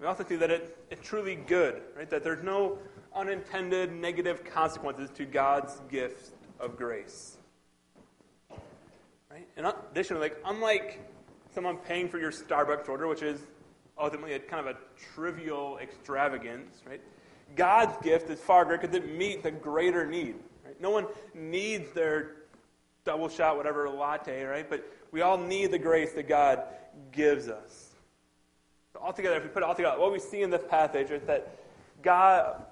We 0.00 0.06
also 0.06 0.24
see 0.24 0.36
that 0.36 0.50
it, 0.50 0.78
it's 0.90 1.06
truly 1.06 1.34
good, 1.34 1.82
right? 1.96 2.08
That 2.08 2.22
there's 2.22 2.44
no 2.44 2.78
unintended 3.14 3.92
negative 3.92 4.44
consequences 4.44 5.10
to 5.16 5.24
God's 5.24 5.80
gift 5.90 6.32
of 6.60 6.76
grace. 6.76 7.36
Right? 9.30 9.46
And 9.56 9.66
additionally, 9.90 10.22
like 10.22 10.38
unlike 10.44 11.00
someone 11.52 11.78
paying 11.78 12.08
for 12.08 12.18
your 12.18 12.30
Starbucks 12.30 12.88
order, 12.88 13.08
which 13.08 13.22
is 13.22 13.40
ultimately 13.98 14.34
a 14.34 14.38
kind 14.38 14.66
of 14.66 14.76
a 14.76 14.78
trivial 15.14 15.78
extravagance, 15.78 16.82
right? 16.86 17.00
God's 17.56 17.96
gift 18.04 18.30
is 18.30 18.38
far 18.40 18.64
greater 18.64 18.82
because 18.82 18.96
it 18.96 19.16
meets 19.16 19.44
a 19.44 19.50
greater 19.50 20.06
need. 20.06 20.36
Right? 20.64 20.80
No 20.80 20.90
one 20.90 21.06
needs 21.34 21.92
their 21.92 22.36
double 23.04 23.28
shot, 23.28 23.56
whatever 23.56 23.88
latte, 23.88 24.44
right? 24.44 24.68
But 24.68 24.84
we 25.10 25.22
all 25.22 25.38
need 25.38 25.70
the 25.70 25.78
grace 25.78 26.12
that 26.12 26.28
God 26.28 26.62
gives 27.10 27.48
us. 27.48 27.87
So 28.98 29.04
altogether, 29.04 29.36
if 29.36 29.44
we 29.44 29.48
put 29.48 29.62
it 29.62 29.66
all 29.66 29.74
together, 29.74 29.98
what 29.98 30.12
we 30.12 30.18
see 30.18 30.42
in 30.42 30.50
this 30.50 30.64
passage 30.68 31.10
is 31.10 31.22
that 31.24 31.56
God, 32.02 32.62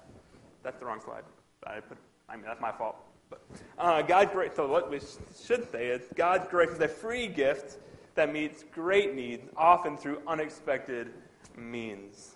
that's 0.63 0.79
the 0.79 0.85
wrong 0.85 0.99
slide. 0.99 1.23
I 1.65 1.79
put, 1.79 1.97
I 2.29 2.35
mean, 2.35 2.45
that's 2.45 2.61
my 2.61 2.71
fault. 2.71 2.97
But 3.29 3.41
uh, 3.77 4.01
God's 4.01 4.31
grace, 4.31 4.51
so 4.55 4.67
what 4.67 4.89
we 4.89 4.99
should 4.99 5.69
say 5.71 5.87
is 5.87 6.01
God's 6.15 6.47
grace 6.49 6.69
is 6.69 6.79
a 6.79 6.87
free 6.87 7.27
gift 7.27 7.77
that 8.15 8.31
meets 8.33 8.63
great 8.73 9.15
needs, 9.15 9.49
often 9.55 9.97
through 9.97 10.21
unexpected 10.27 11.13
means. 11.55 12.35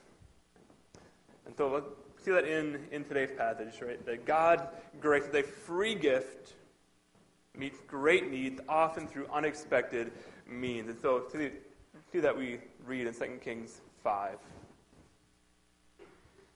And 1.46 1.56
so 1.58 1.70
let's 1.70 1.88
see 2.24 2.32
that 2.32 2.46
in, 2.46 2.80
in 2.92 3.04
today's 3.04 3.32
passage, 3.38 3.82
right? 3.82 4.06
That 4.06 4.26
God's 4.26 4.64
grace 5.00 5.24
is 5.24 5.36
a 5.36 5.44
free 5.44 5.96
gift, 5.96 6.54
meets 7.58 7.80
great 7.88 8.30
needs, 8.30 8.62
often 8.70 9.08
through 9.08 9.28
unexpected 9.34 10.12
means. 10.48 10.90
And 10.90 11.02
so 11.02 11.20
to 11.20 11.52
see 12.12 12.20
that 12.20 12.38
we 12.38 12.60
read 12.86 13.08
in 13.08 13.13
2 13.13 13.39
Kings 13.44 13.82
5. 14.03 14.38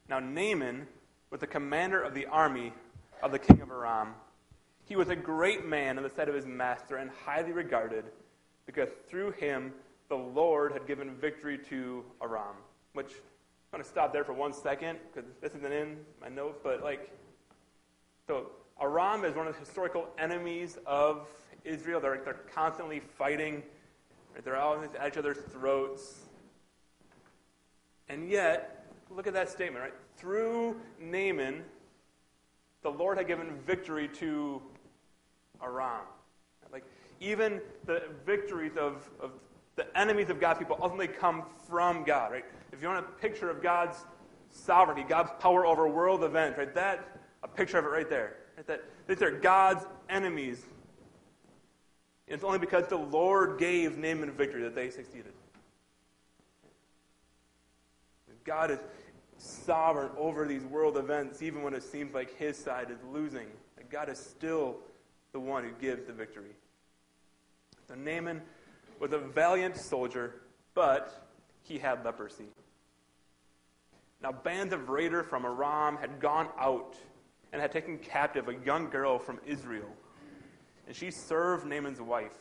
Now 0.09 0.19
Naaman 0.19 0.87
was 1.31 1.39
the 1.39 1.47
commander 1.47 2.01
of 2.01 2.13
the 2.13 2.25
army 2.27 2.73
of 3.23 3.31
the 3.31 3.39
king 3.39 3.61
of 3.61 3.71
Aram. 3.71 4.13
He 4.85 4.95
was 4.95 5.09
a 5.09 5.15
great 5.15 5.65
man 5.65 5.97
in 5.97 6.03
the 6.03 6.09
sight 6.09 6.29
of 6.29 6.35
his 6.35 6.45
master 6.45 6.97
and 6.97 7.09
highly 7.25 7.51
regarded 7.51 8.05
because 8.65 8.89
through 9.09 9.31
him 9.31 9.73
the 10.09 10.15
Lord 10.15 10.71
had 10.71 10.85
given 10.85 11.15
victory 11.15 11.57
to 11.69 12.03
Aram. 12.21 12.55
Which 12.93 13.11
I'm 13.11 13.79
going 13.79 13.83
to 13.83 13.89
stop 13.89 14.13
there 14.13 14.23
for 14.23 14.33
one 14.33 14.53
second 14.53 14.99
because 15.13 15.29
this 15.41 15.53
isn't 15.55 15.71
in 15.71 15.97
my 16.21 16.29
notes, 16.29 16.59
but 16.63 16.83
like, 16.83 17.11
so 18.27 18.51
Aram 18.81 19.25
is 19.25 19.35
one 19.35 19.47
of 19.47 19.53
the 19.53 19.59
historical 19.59 20.07
enemies 20.17 20.77
of 20.85 21.27
Israel. 21.63 21.99
They're, 21.99 22.21
they're 22.23 22.41
constantly 22.53 22.99
fighting? 22.99 23.63
They're 24.43 24.57
always 24.57 24.89
at 24.99 25.07
each 25.07 25.17
other's 25.17 25.37
throats. 25.37 26.19
And 28.09 28.29
yet, 28.29 28.85
look 29.09 29.27
at 29.27 29.33
that 29.33 29.49
statement, 29.49 29.83
right? 29.83 29.93
Through 30.17 30.79
Naaman, 30.99 31.63
the 32.83 32.89
Lord 32.91 33.17
had 33.17 33.27
given 33.27 33.55
victory 33.65 34.07
to 34.19 34.61
Aram. 35.63 36.01
Like, 36.71 36.83
even 37.19 37.61
the 37.85 38.03
victories 38.25 38.77
of, 38.77 39.09
of 39.21 39.31
the 39.75 39.85
enemies 39.97 40.29
of 40.29 40.39
God's 40.39 40.59
people 40.59 40.77
ultimately 40.81 41.07
come 41.07 41.43
from 41.67 42.03
God, 42.03 42.31
right? 42.31 42.45
If 42.71 42.81
you 42.81 42.87
want 42.87 43.05
a 43.05 43.09
picture 43.21 43.49
of 43.49 43.61
God's 43.63 44.05
sovereignty, 44.51 45.03
God's 45.07 45.31
power 45.39 45.65
over 45.65 45.87
world 45.87 46.23
events, 46.23 46.57
right? 46.57 46.73
That, 46.75 47.17
a 47.43 47.47
picture 47.47 47.77
of 47.77 47.85
it 47.85 47.89
right 47.89 48.09
there. 48.09 48.37
Right? 48.57 48.67
That 48.67 48.83
these 49.07 49.21
are 49.21 49.31
God's 49.31 49.85
enemies. 50.09 50.63
It's 52.27 52.43
only 52.43 52.59
because 52.59 52.87
the 52.87 52.97
Lord 52.97 53.59
gave 53.59 53.97
Naaman 53.97 54.31
victory 54.31 54.63
that 54.63 54.75
they 54.75 54.89
succeeded. 54.89 55.33
God 58.43 58.71
is 58.71 58.79
sovereign 59.37 60.11
over 60.17 60.47
these 60.47 60.63
world 60.63 60.97
events, 60.97 61.41
even 61.41 61.63
when 61.63 61.73
it 61.73 61.83
seems 61.83 62.13
like 62.13 62.35
his 62.37 62.57
side 62.57 62.89
is 62.91 62.99
losing. 63.11 63.47
God 63.89 64.09
is 64.09 64.19
still 64.19 64.77
the 65.31 65.39
one 65.39 65.63
who 65.63 65.71
gives 65.79 66.05
the 66.05 66.13
victory. 66.13 66.55
So 67.87 67.95
Naaman 67.95 68.41
was 68.99 69.13
a 69.13 69.17
valiant 69.17 69.77
soldier, 69.77 70.41
but 70.73 71.27
he 71.63 71.77
had 71.77 72.03
leprosy. 72.03 72.45
Now, 74.21 74.31
bands 74.31 74.73
of 74.73 74.89
raiders 74.89 75.25
from 75.27 75.45
Aram 75.45 75.97
had 75.97 76.19
gone 76.19 76.47
out 76.57 76.95
and 77.51 77.61
had 77.61 77.71
taken 77.71 77.97
captive 77.99 78.47
a 78.47 78.55
young 78.65 78.89
girl 78.89 79.19
from 79.19 79.39
Israel. 79.45 79.89
And 80.87 80.95
she 80.95 81.11
served 81.11 81.65
Naaman's 81.65 82.01
wife. 82.01 82.37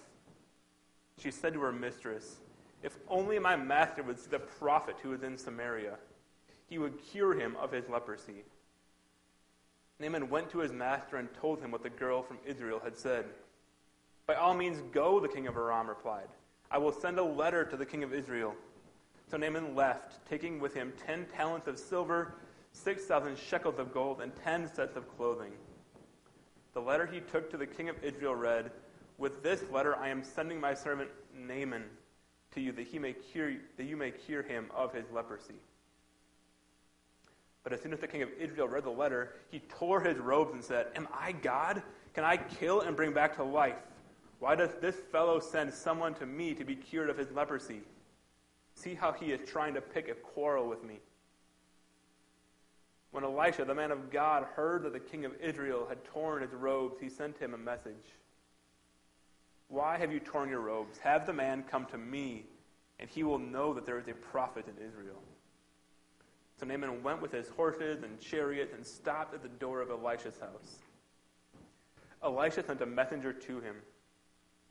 She 1.18 1.30
said 1.30 1.54
to 1.54 1.60
her 1.60 1.72
mistress, 1.72 2.36
If 2.82 2.96
only 3.08 3.38
my 3.38 3.56
master 3.56 4.02
would 4.02 4.18
see 4.18 4.30
the 4.30 4.38
prophet 4.38 4.96
who 5.02 5.12
is 5.12 5.22
in 5.22 5.38
Samaria, 5.38 5.96
he 6.68 6.78
would 6.78 6.98
cure 6.98 7.38
him 7.38 7.56
of 7.56 7.72
his 7.72 7.88
leprosy. 7.88 8.44
Naaman 10.00 10.28
went 10.28 10.50
to 10.50 10.58
his 10.58 10.72
master 10.72 11.16
and 11.16 11.32
told 11.34 11.60
him 11.60 11.70
what 11.70 11.82
the 11.82 11.90
girl 11.90 12.22
from 12.22 12.38
Israel 12.44 12.80
had 12.82 12.96
said. 12.96 13.26
By 14.26 14.34
all 14.34 14.54
means, 14.54 14.82
go, 14.92 15.20
the 15.20 15.28
king 15.28 15.46
of 15.46 15.56
Aram 15.56 15.88
replied. 15.88 16.28
I 16.70 16.78
will 16.78 16.92
send 16.92 17.18
a 17.18 17.24
letter 17.24 17.64
to 17.64 17.76
the 17.76 17.86
king 17.86 18.02
of 18.02 18.12
Israel. 18.12 18.54
So 19.30 19.36
Naaman 19.36 19.74
left, 19.74 20.26
taking 20.28 20.58
with 20.58 20.74
him 20.74 20.92
ten 21.06 21.26
talents 21.26 21.68
of 21.68 21.78
silver, 21.78 22.34
six 22.72 23.04
thousand 23.04 23.38
shekels 23.38 23.78
of 23.78 23.94
gold, 23.94 24.20
and 24.20 24.32
ten 24.42 24.72
sets 24.72 24.96
of 24.96 25.08
clothing. 25.16 25.52
The 26.74 26.80
letter 26.80 27.06
he 27.06 27.20
took 27.20 27.50
to 27.50 27.56
the 27.56 27.66
king 27.66 27.88
of 27.88 28.02
Israel 28.02 28.34
read, 28.34 28.72
With 29.16 29.42
this 29.42 29.62
letter 29.70 29.96
I 29.96 30.08
am 30.08 30.22
sending 30.22 30.60
my 30.60 30.74
servant 30.74 31.08
Naaman 31.34 31.84
to 32.54 32.60
you, 32.60 32.72
that 32.72 32.86
he 32.88 32.98
may 32.98 33.12
cure 33.12 33.54
that 33.76 33.84
you 33.84 33.96
may 33.96 34.10
cure 34.10 34.42
him 34.42 34.66
of 34.74 34.92
his 34.92 35.04
leprosy. 35.12 35.54
But 37.62 37.72
as 37.72 37.80
soon 37.80 37.92
as 37.92 38.00
the 38.00 38.08
king 38.08 38.22
of 38.22 38.28
Israel 38.38 38.68
read 38.68 38.84
the 38.84 38.90
letter, 38.90 39.36
he 39.50 39.60
tore 39.60 40.00
his 40.00 40.18
robes 40.18 40.52
and 40.52 40.62
said, 40.62 40.88
Am 40.96 41.08
I 41.12 41.32
God? 41.32 41.82
Can 42.12 42.24
I 42.24 42.36
kill 42.36 42.82
and 42.82 42.94
bring 42.94 43.12
back 43.12 43.36
to 43.36 43.44
life? 43.44 43.78
Why 44.40 44.54
does 44.54 44.70
this 44.80 44.96
fellow 45.10 45.40
send 45.40 45.72
someone 45.72 46.14
to 46.14 46.26
me 46.26 46.54
to 46.54 46.64
be 46.64 46.76
cured 46.76 47.08
of 47.08 47.16
his 47.16 47.30
leprosy? 47.30 47.80
See 48.74 48.94
how 48.94 49.12
he 49.12 49.32
is 49.32 49.48
trying 49.48 49.74
to 49.74 49.80
pick 49.80 50.08
a 50.08 50.14
quarrel 50.14 50.68
with 50.68 50.84
me. 50.84 50.98
When 53.14 53.22
Elisha, 53.22 53.64
the 53.64 53.76
man 53.76 53.92
of 53.92 54.10
God, 54.10 54.44
heard 54.56 54.82
that 54.82 54.92
the 54.92 54.98
king 54.98 55.24
of 55.24 55.40
Israel 55.40 55.86
had 55.88 56.02
torn 56.02 56.42
his 56.42 56.50
robes, 56.52 56.98
he 57.00 57.08
sent 57.08 57.38
him 57.38 57.54
a 57.54 57.56
message. 57.56 58.10
Why 59.68 59.98
have 59.98 60.12
you 60.12 60.18
torn 60.18 60.48
your 60.48 60.62
robes? 60.62 60.98
Have 60.98 61.24
the 61.24 61.32
man 61.32 61.62
come 61.70 61.86
to 61.92 61.96
me, 61.96 62.46
and 62.98 63.08
he 63.08 63.22
will 63.22 63.38
know 63.38 63.72
that 63.72 63.86
there 63.86 64.00
is 64.00 64.08
a 64.08 64.14
prophet 64.14 64.64
in 64.66 64.84
Israel. 64.84 65.22
So 66.58 66.66
Naaman 66.66 67.04
went 67.04 67.22
with 67.22 67.30
his 67.30 67.48
horses 67.50 68.02
and 68.02 68.18
chariots 68.18 68.74
and 68.74 68.84
stopped 68.84 69.32
at 69.32 69.42
the 69.42 69.48
door 69.48 69.80
of 69.80 69.90
Elisha's 69.90 70.40
house. 70.40 70.80
Elisha 72.20 72.64
sent 72.64 72.80
a 72.80 72.86
messenger 72.86 73.32
to 73.32 73.60
him 73.60 73.76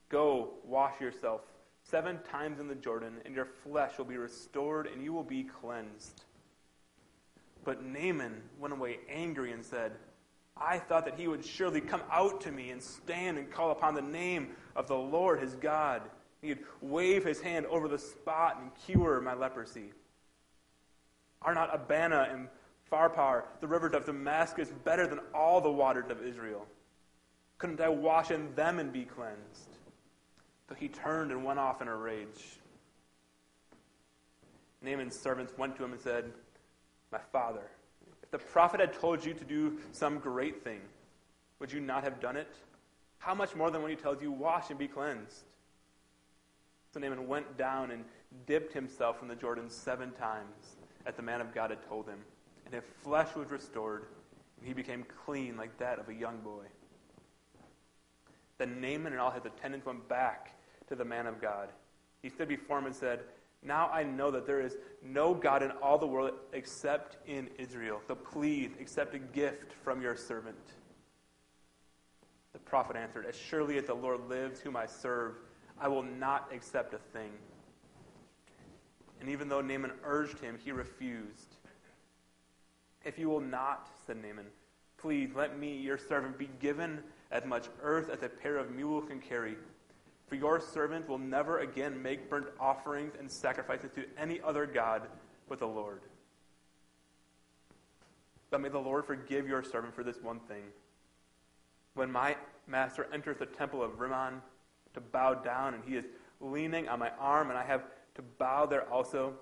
Go, 0.09 0.55
wash 0.65 0.99
yourself 0.99 1.43
seven 1.81 2.19
times 2.29 2.59
in 2.59 2.67
the 2.67 2.75
Jordan, 2.75 3.21
and 3.23 3.33
your 3.33 3.47
flesh 3.63 3.97
will 3.97 4.03
be 4.03 4.17
restored, 4.17 4.87
and 4.87 5.01
you 5.01 5.13
will 5.13 5.23
be 5.23 5.45
cleansed. 5.45 6.25
But 7.63 7.83
Naaman 7.83 8.41
went 8.59 8.73
away 8.73 8.99
angry 9.09 9.51
and 9.51 9.63
said, 9.65 9.93
I 10.55 10.77
thought 10.77 11.05
that 11.05 11.19
he 11.19 11.27
would 11.27 11.45
surely 11.45 11.81
come 11.81 12.01
out 12.11 12.41
to 12.41 12.51
me 12.51 12.69
and 12.69 12.81
stand 12.81 13.37
and 13.37 13.51
call 13.51 13.71
upon 13.71 13.95
the 13.95 14.01
name 14.01 14.49
of 14.75 14.87
the 14.87 14.95
Lord 14.95 15.39
his 15.39 15.55
God. 15.55 16.01
He'd 16.41 16.59
wave 16.81 17.23
his 17.23 17.41
hand 17.41 17.65
over 17.67 17.87
the 17.87 17.97
spot 17.97 18.59
and 18.61 18.69
cure 18.85 19.19
my 19.21 19.33
leprosy. 19.33 19.91
Are 21.41 21.55
not 21.55 21.73
Abana 21.73 22.27
and 22.31 22.47
Pharpar, 22.91 23.43
the 23.59 23.67
rivers 23.67 23.93
of 23.93 24.05
Damascus, 24.05 24.69
better 24.83 25.07
than 25.07 25.19
all 25.33 25.61
the 25.61 25.71
waters 25.71 26.09
of 26.09 26.23
Israel? 26.25 26.67
Couldn't 27.57 27.81
I 27.81 27.89
wash 27.89 28.29
in 28.29 28.53
them 28.55 28.79
and 28.79 28.91
be 28.91 29.05
cleansed? 29.05 29.77
So 30.69 30.75
he 30.75 30.89
turned 30.89 31.31
and 31.31 31.43
went 31.43 31.59
off 31.59 31.81
in 31.81 31.87
a 31.87 31.95
rage. 31.95 32.59
Naaman's 34.81 35.19
servants 35.21 35.53
went 35.57 35.75
to 35.77 35.83
him 35.83 35.93
and 35.93 36.01
said, 36.01 36.31
My 37.13 37.19
father, 37.31 37.69
if 38.23 38.31
the 38.31 38.39
prophet 38.39 38.79
had 38.79 38.91
told 38.91 39.23
you 39.23 39.35
to 39.35 39.45
do 39.45 39.77
some 39.91 40.17
great 40.17 40.63
thing, 40.63 40.81
would 41.59 41.71
you 41.71 41.79
not 41.79 42.03
have 42.03 42.19
done 42.19 42.35
it? 42.35 42.55
How 43.19 43.35
much 43.35 43.55
more 43.55 43.69
than 43.69 43.83
when 43.83 43.91
he 43.91 43.95
tells 43.95 44.19
you, 44.19 44.31
Wash 44.31 44.71
and 44.71 44.79
be 44.79 44.87
cleansed? 44.87 45.43
So 46.91 46.99
Naaman 46.99 47.27
went 47.27 47.55
down 47.55 47.91
and 47.91 48.03
dipped 48.47 48.73
himself 48.73 49.21
in 49.21 49.27
the 49.27 49.35
Jordan 49.35 49.69
seven 49.69 50.11
times, 50.13 50.75
as 51.05 51.13
the 51.13 51.21
man 51.21 51.39
of 51.39 51.53
God 51.53 51.69
had 51.69 51.87
told 51.87 52.07
him, 52.07 52.17
and 52.65 52.73
his 52.73 52.83
flesh 53.03 53.35
was 53.35 53.51
restored, 53.51 54.07
and 54.57 54.67
he 54.67 54.73
became 54.73 55.05
clean 55.23 55.55
like 55.55 55.77
that 55.77 55.99
of 55.99 56.09
a 56.09 56.13
young 56.15 56.37
boy. 56.39 56.65
Then 58.57 58.81
Naaman 58.81 59.11
and 59.11 59.21
all 59.21 59.29
his 59.29 59.45
attendants 59.45 59.85
went 59.85 60.09
back 60.09 60.57
to 60.87 60.95
the 60.95 61.05
man 61.05 61.27
of 61.27 61.39
God. 61.39 61.69
He 62.23 62.29
stood 62.29 62.47
before 62.47 62.79
him 62.79 62.87
and 62.87 62.95
said, 62.95 63.19
Now 63.65 63.89
I 63.89 64.03
know 64.03 64.29
that 64.31 64.45
there 64.45 64.59
is 64.59 64.77
no 65.01 65.33
God 65.33 65.63
in 65.63 65.71
all 65.71 65.97
the 65.97 66.07
world 66.07 66.31
except 66.51 67.17
in 67.27 67.49
Israel. 67.57 68.01
So 68.07 68.15
please 68.15 68.71
accept 68.79 69.15
a 69.15 69.19
gift 69.19 69.73
from 69.83 70.01
your 70.01 70.15
servant. 70.15 70.57
The 72.51 72.59
prophet 72.59 72.95
answered, 72.95 73.25
As 73.25 73.35
surely 73.35 73.77
as 73.77 73.85
the 73.85 73.93
Lord 73.93 74.29
lives, 74.29 74.59
whom 74.59 74.75
I 74.75 74.85
serve, 74.85 75.35
I 75.79 75.87
will 75.87 76.03
not 76.03 76.49
accept 76.53 76.93
a 76.93 76.97
thing. 76.97 77.31
And 79.19 79.29
even 79.29 79.47
though 79.47 79.61
Naaman 79.61 79.91
urged 80.03 80.39
him, 80.39 80.59
he 80.63 80.71
refused. 80.71 81.55
If 83.05 83.17
you 83.17 83.29
will 83.29 83.41
not, 83.41 83.89
said 84.05 84.17
Naaman, 84.21 84.47
please 84.97 85.29
let 85.35 85.57
me, 85.57 85.75
your 85.75 85.97
servant, 85.97 86.37
be 86.37 86.49
given 86.59 87.01
as 87.31 87.45
much 87.45 87.67
earth 87.81 88.09
as 88.09 88.21
a 88.21 88.29
pair 88.29 88.57
of 88.57 88.71
mules 88.71 89.05
can 89.07 89.19
carry. 89.19 89.55
For 90.33 90.37
your 90.37 90.59
servant 90.59 91.07
will 91.07 91.19
never 91.19 91.59
again 91.59 92.01
make 92.01 92.27
burnt 92.27 92.47
offerings 92.59 93.13
and 93.19 93.31
sacrifices 93.31 93.91
to 93.93 94.03
any 94.17 94.41
other 94.41 94.65
God 94.65 95.03
but 95.47 95.59
the 95.59 95.67
Lord. 95.67 96.01
But 98.49 98.61
may 98.61 98.69
the 98.69 98.79
Lord 98.79 99.05
forgive 99.05 99.47
your 99.47 99.61
servant 99.61 99.93
for 99.93 100.03
this 100.03 100.17
one 100.23 100.39
thing. 100.39 100.63
When 101.93 102.11
my 102.11 102.35
master 102.65 103.07
enters 103.13 103.37
the 103.37 103.45
temple 103.45 103.83
of 103.83 103.99
Rimmon 103.99 104.41
to 104.95 105.01
bow 105.01 105.35
down, 105.35 105.75
and 105.75 105.83
he 105.83 105.97
is 105.97 106.05
leaning 106.41 106.89
on 106.89 106.97
my 106.97 107.11
arm, 107.19 107.51
and 107.51 107.59
I 107.59 107.63
have 107.63 107.83
to 108.15 108.23
bow 108.39 108.65
there 108.65 108.91
also, 108.91 109.35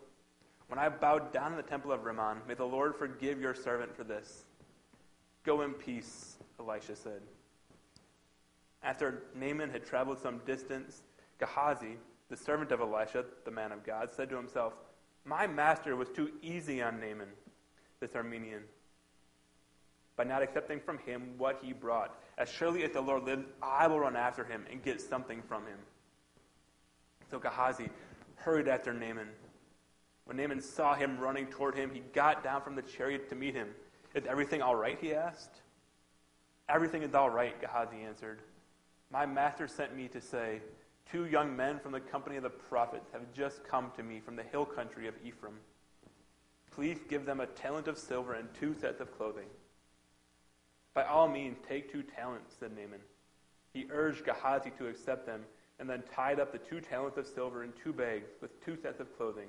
when 0.67 0.77
I 0.77 0.89
bow 0.89 1.19
down 1.19 1.53
in 1.53 1.57
the 1.57 1.63
temple 1.63 1.93
of 1.93 2.03
Rimmon, 2.03 2.39
may 2.49 2.53
the 2.53 2.65
Lord 2.65 2.97
forgive 2.97 3.39
your 3.39 3.55
servant 3.55 3.95
for 3.95 4.03
this. 4.03 4.43
Go 5.45 5.61
in 5.61 5.71
peace, 5.71 6.35
Elisha 6.59 6.97
said. 6.97 7.21
After 8.83 9.23
Naaman 9.35 9.69
had 9.69 9.85
traveled 9.85 10.19
some 10.19 10.39
distance, 10.45 11.03
Gehazi, 11.39 11.97
the 12.29 12.37
servant 12.37 12.71
of 12.71 12.81
Elisha, 12.81 13.25
the 13.45 13.51
man 13.51 13.71
of 13.71 13.83
God, 13.83 14.09
said 14.11 14.29
to 14.29 14.35
himself, 14.35 14.73
My 15.25 15.45
master 15.45 15.95
was 15.95 16.09
too 16.09 16.31
easy 16.41 16.81
on 16.81 16.99
Naaman, 16.99 17.29
this 17.99 18.11
Aramean, 18.11 18.61
by 20.15 20.23
not 20.23 20.41
accepting 20.41 20.79
from 20.79 20.97
him 20.99 21.33
what 21.37 21.59
he 21.61 21.73
brought. 21.73 22.15
As 22.37 22.49
surely 22.49 22.83
as 22.83 22.91
the 22.91 23.01
Lord 23.01 23.23
lives, 23.23 23.45
I 23.61 23.87
will 23.87 23.99
run 23.99 24.15
after 24.15 24.43
him 24.43 24.65
and 24.71 24.83
get 24.83 24.99
something 24.99 25.41
from 25.43 25.65
him. 25.65 25.77
So 27.29 27.39
Gehazi 27.39 27.89
hurried 28.35 28.67
after 28.67 28.93
Naaman. 28.93 29.29
When 30.25 30.37
Naaman 30.37 30.61
saw 30.61 30.95
him 30.95 31.19
running 31.19 31.47
toward 31.47 31.75
him, 31.75 31.91
he 31.93 31.99
got 32.13 32.43
down 32.43 32.61
from 32.61 32.75
the 32.75 32.81
chariot 32.81 33.29
to 33.29 33.35
meet 33.35 33.53
him. 33.53 33.69
Is 34.15 34.25
everything 34.25 34.61
all 34.61 34.75
right? 34.75 34.97
he 34.99 35.13
asked. 35.13 35.61
Everything 36.67 37.03
is 37.03 37.13
all 37.13 37.29
right, 37.29 37.59
Gehazi 37.59 37.97
answered. 38.01 38.41
My 39.11 39.25
master 39.25 39.67
sent 39.67 39.95
me 39.95 40.07
to 40.09 40.21
say, 40.21 40.61
Two 41.11 41.25
young 41.25 41.55
men 41.55 41.79
from 41.79 41.91
the 41.91 41.99
company 41.99 42.37
of 42.37 42.43
the 42.43 42.49
prophets 42.49 43.09
have 43.11 43.33
just 43.33 43.65
come 43.65 43.91
to 43.97 44.03
me 44.03 44.21
from 44.21 44.37
the 44.37 44.43
hill 44.43 44.65
country 44.65 45.07
of 45.07 45.15
Ephraim. 45.25 45.55
Please 46.71 46.99
give 47.09 47.25
them 47.25 47.41
a 47.41 47.47
talent 47.47 47.89
of 47.89 47.97
silver 47.97 48.33
and 48.33 48.47
two 48.57 48.73
sets 48.73 49.01
of 49.01 49.15
clothing. 49.17 49.47
By 50.93 51.03
all 51.03 51.27
means, 51.27 51.57
take 51.67 51.91
two 51.91 52.03
talents, 52.03 52.55
said 52.57 52.71
Naaman. 52.71 53.01
He 53.73 53.87
urged 53.91 54.25
Gehazi 54.25 54.71
to 54.77 54.87
accept 54.87 55.25
them, 55.25 55.41
and 55.79 55.89
then 55.89 56.03
tied 56.13 56.39
up 56.39 56.53
the 56.53 56.57
two 56.57 56.79
talents 56.79 57.17
of 57.17 57.27
silver 57.27 57.63
in 57.63 57.73
two 57.83 57.91
bags 57.91 58.29
with 58.41 58.63
two 58.63 58.77
sets 58.81 59.01
of 59.01 59.15
clothing. 59.17 59.47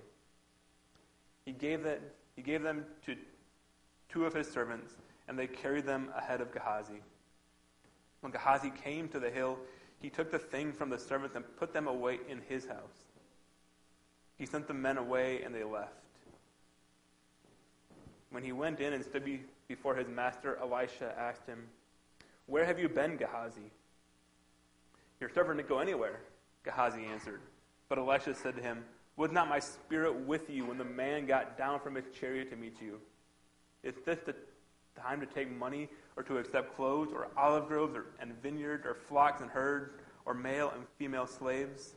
He 1.44 1.52
gave, 1.52 1.84
that, 1.84 2.00
he 2.34 2.42
gave 2.42 2.62
them 2.62 2.84
to 3.06 3.16
two 4.08 4.24
of 4.24 4.34
his 4.34 4.50
servants, 4.50 4.94
and 5.28 5.38
they 5.38 5.46
carried 5.46 5.84
them 5.84 6.10
ahead 6.16 6.40
of 6.40 6.52
Gehazi. 6.52 7.02
When 8.22 8.32
Gehazi 8.32 8.70
came 8.70 9.08
to 9.08 9.20
the 9.20 9.30
hill, 9.30 9.58
he 10.00 10.08
took 10.08 10.30
the 10.30 10.38
thing 10.38 10.72
from 10.72 10.90
the 10.90 10.98
servants 10.98 11.36
and 11.36 11.44
put 11.56 11.72
them 11.72 11.88
away 11.88 12.20
in 12.28 12.40
his 12.48 12.64
house. 12.64 13.06
He 14.38 14.46
sent 14.46 14.68
the 14.68 14.74
men 14.74 14.96
away, 14.96 15.42
and 15.42 15.54
they 15.54 15.64
left. 15.64 15.92
When 18.30 18.44
he 18.44 18.52
went 18.52 18.80
in 18.80 18.92
and 18.92 19.04
stood 19.04 19.24
be- 19.24 19.42
before 19.68 19.96
his 19.96 20.08
master, 20.08 20.56
Elisha 20.62 21.12
asked 21.18 21.46
him, 21.46 21.66
Where 22.46 22.64
have 22.64 22.78
you 22.78 22.88
been, 22.88 23.16
Gehazi? 23.16 23.70
Your 25.20 25.28
servant 25.28 25.58
didn't 25.58 25.68
go 25.68 25.80
anywhere, 25.80 26.20
Gehazi 26.64 27.04
answered. 27.04 27.40
But 27.88 27.98
Elisha 27.98 28.34
said 28.34 28.54
to 28.56 28.62
him, 28.62 28.84
Was 29.16 29.32
not 29.32 29.48
my 29.48 29.58
spirit 29.58 30.14
with 30.14 30.48
you 30.48 30.64
when 30.66 30.78
the 30.78 30.84
man 30.84 31.26
got 31.26 31.58
down 31.58 31.80
from 31.80 31.96
his 31.96 32.04
chariot 32.18 32.50
to 32.50 32.56
meet 32.56 32.80
you? 32.80 33.00
Is 33.82 33.94
this 34.06 34.20
the 34.24 34.36
time 35.00 35.20
to 35.20 35.26
take 35.26 35.50
money 35.50 35.88
or 36.16 36.22
to 36.24 36.38
accept 36.38 36.76
clothes 36.76 37.10
or 37.12 37.28
olive 37.36 37.68
groves 37.68 37.94
or, 37.96 38.06
and 38.20 38.32
vineyards 38.42 38.86
or 38.86 38.94
flocks 38.94 39.40
and 39.40 39.50
herds 39.50 39.90
or 40.24 40.34
male 40.34 40.72
and 40.74 40.84
female 40.98 41.26
slaves? 41.26 41.94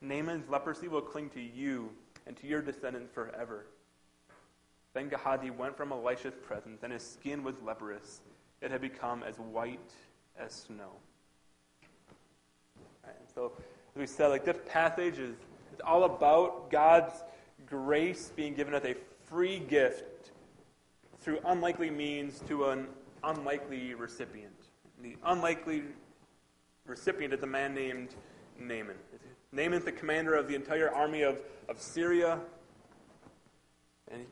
Naaman's 0.00 0.48
leprosy 0.48 0.88
will 0.88 1.02
cling 1.02 1.28
to 1.30 1.40
you 1.40 1.90
and 2.26 2.36
to 2.36 2.46
your 2.46 2.62
descendants 2.62 3.12
forever. 3.12 3.66
Then 4.94 5.08
Gehazi 5.08 5.50
went 5.50 5.76
from 5.76 5.92
Elisha's 5.92 6.34
presence, 6.42 6.82
and 6.82 6.92
his 6.92 7.06
skin 7.06 7.44
was 7.44 7.54
leprous. 7.64 8.20
It 8.60 8.70
had 8.70 8.80
become 8.80 9.22
as 9.22 9.38
white 9.38 9.92
as 10.38 10.52
snow. 10.52 10.90
So, 13.34 13.52
as 13.94 14.00
we 14.00 14.06
said, 14.06 14.28
like 14.28 14.44
this 14.44 14.58
passage 14.68 15.18
is 15.18 15.36
it's 15.72 15.82
all 15.84 16.04
about 16.04 16.70
God's 16.70 17.22
grace 17.66 18.32
being 18.34 18.54
given 18.54 18.74
as 18.74 18.84
a 18.84 18.96
free 19.26 19.60
gift 19.60 20.04
through 21.20 21.38
unlikely 21.44 21.90
means 21.90 22.40
to 22.48 22.66
an 22.66 22.86
unlikely 23.24 23.94
recipient. 23.94 24.54
The 25.02 25.16
unlikely 25.24 25.82
recipient 26.86 27.34
is 27.34 27.42
a 27.42 27.46
man 27.46 27.74
named 27.74 28.14
Naaman. 28.58 28.96
Naaman's 29.52 29.84
the 29.84 29.92
commander 29.92 30.34
of 30.34 30.48
the 30.48 30.54
entire 30.54 30.90
army 30.90 31.22
of, 31.22 31.40
of 31.68 31.80
Syria. 31.80 32.38
And 34.10 34.24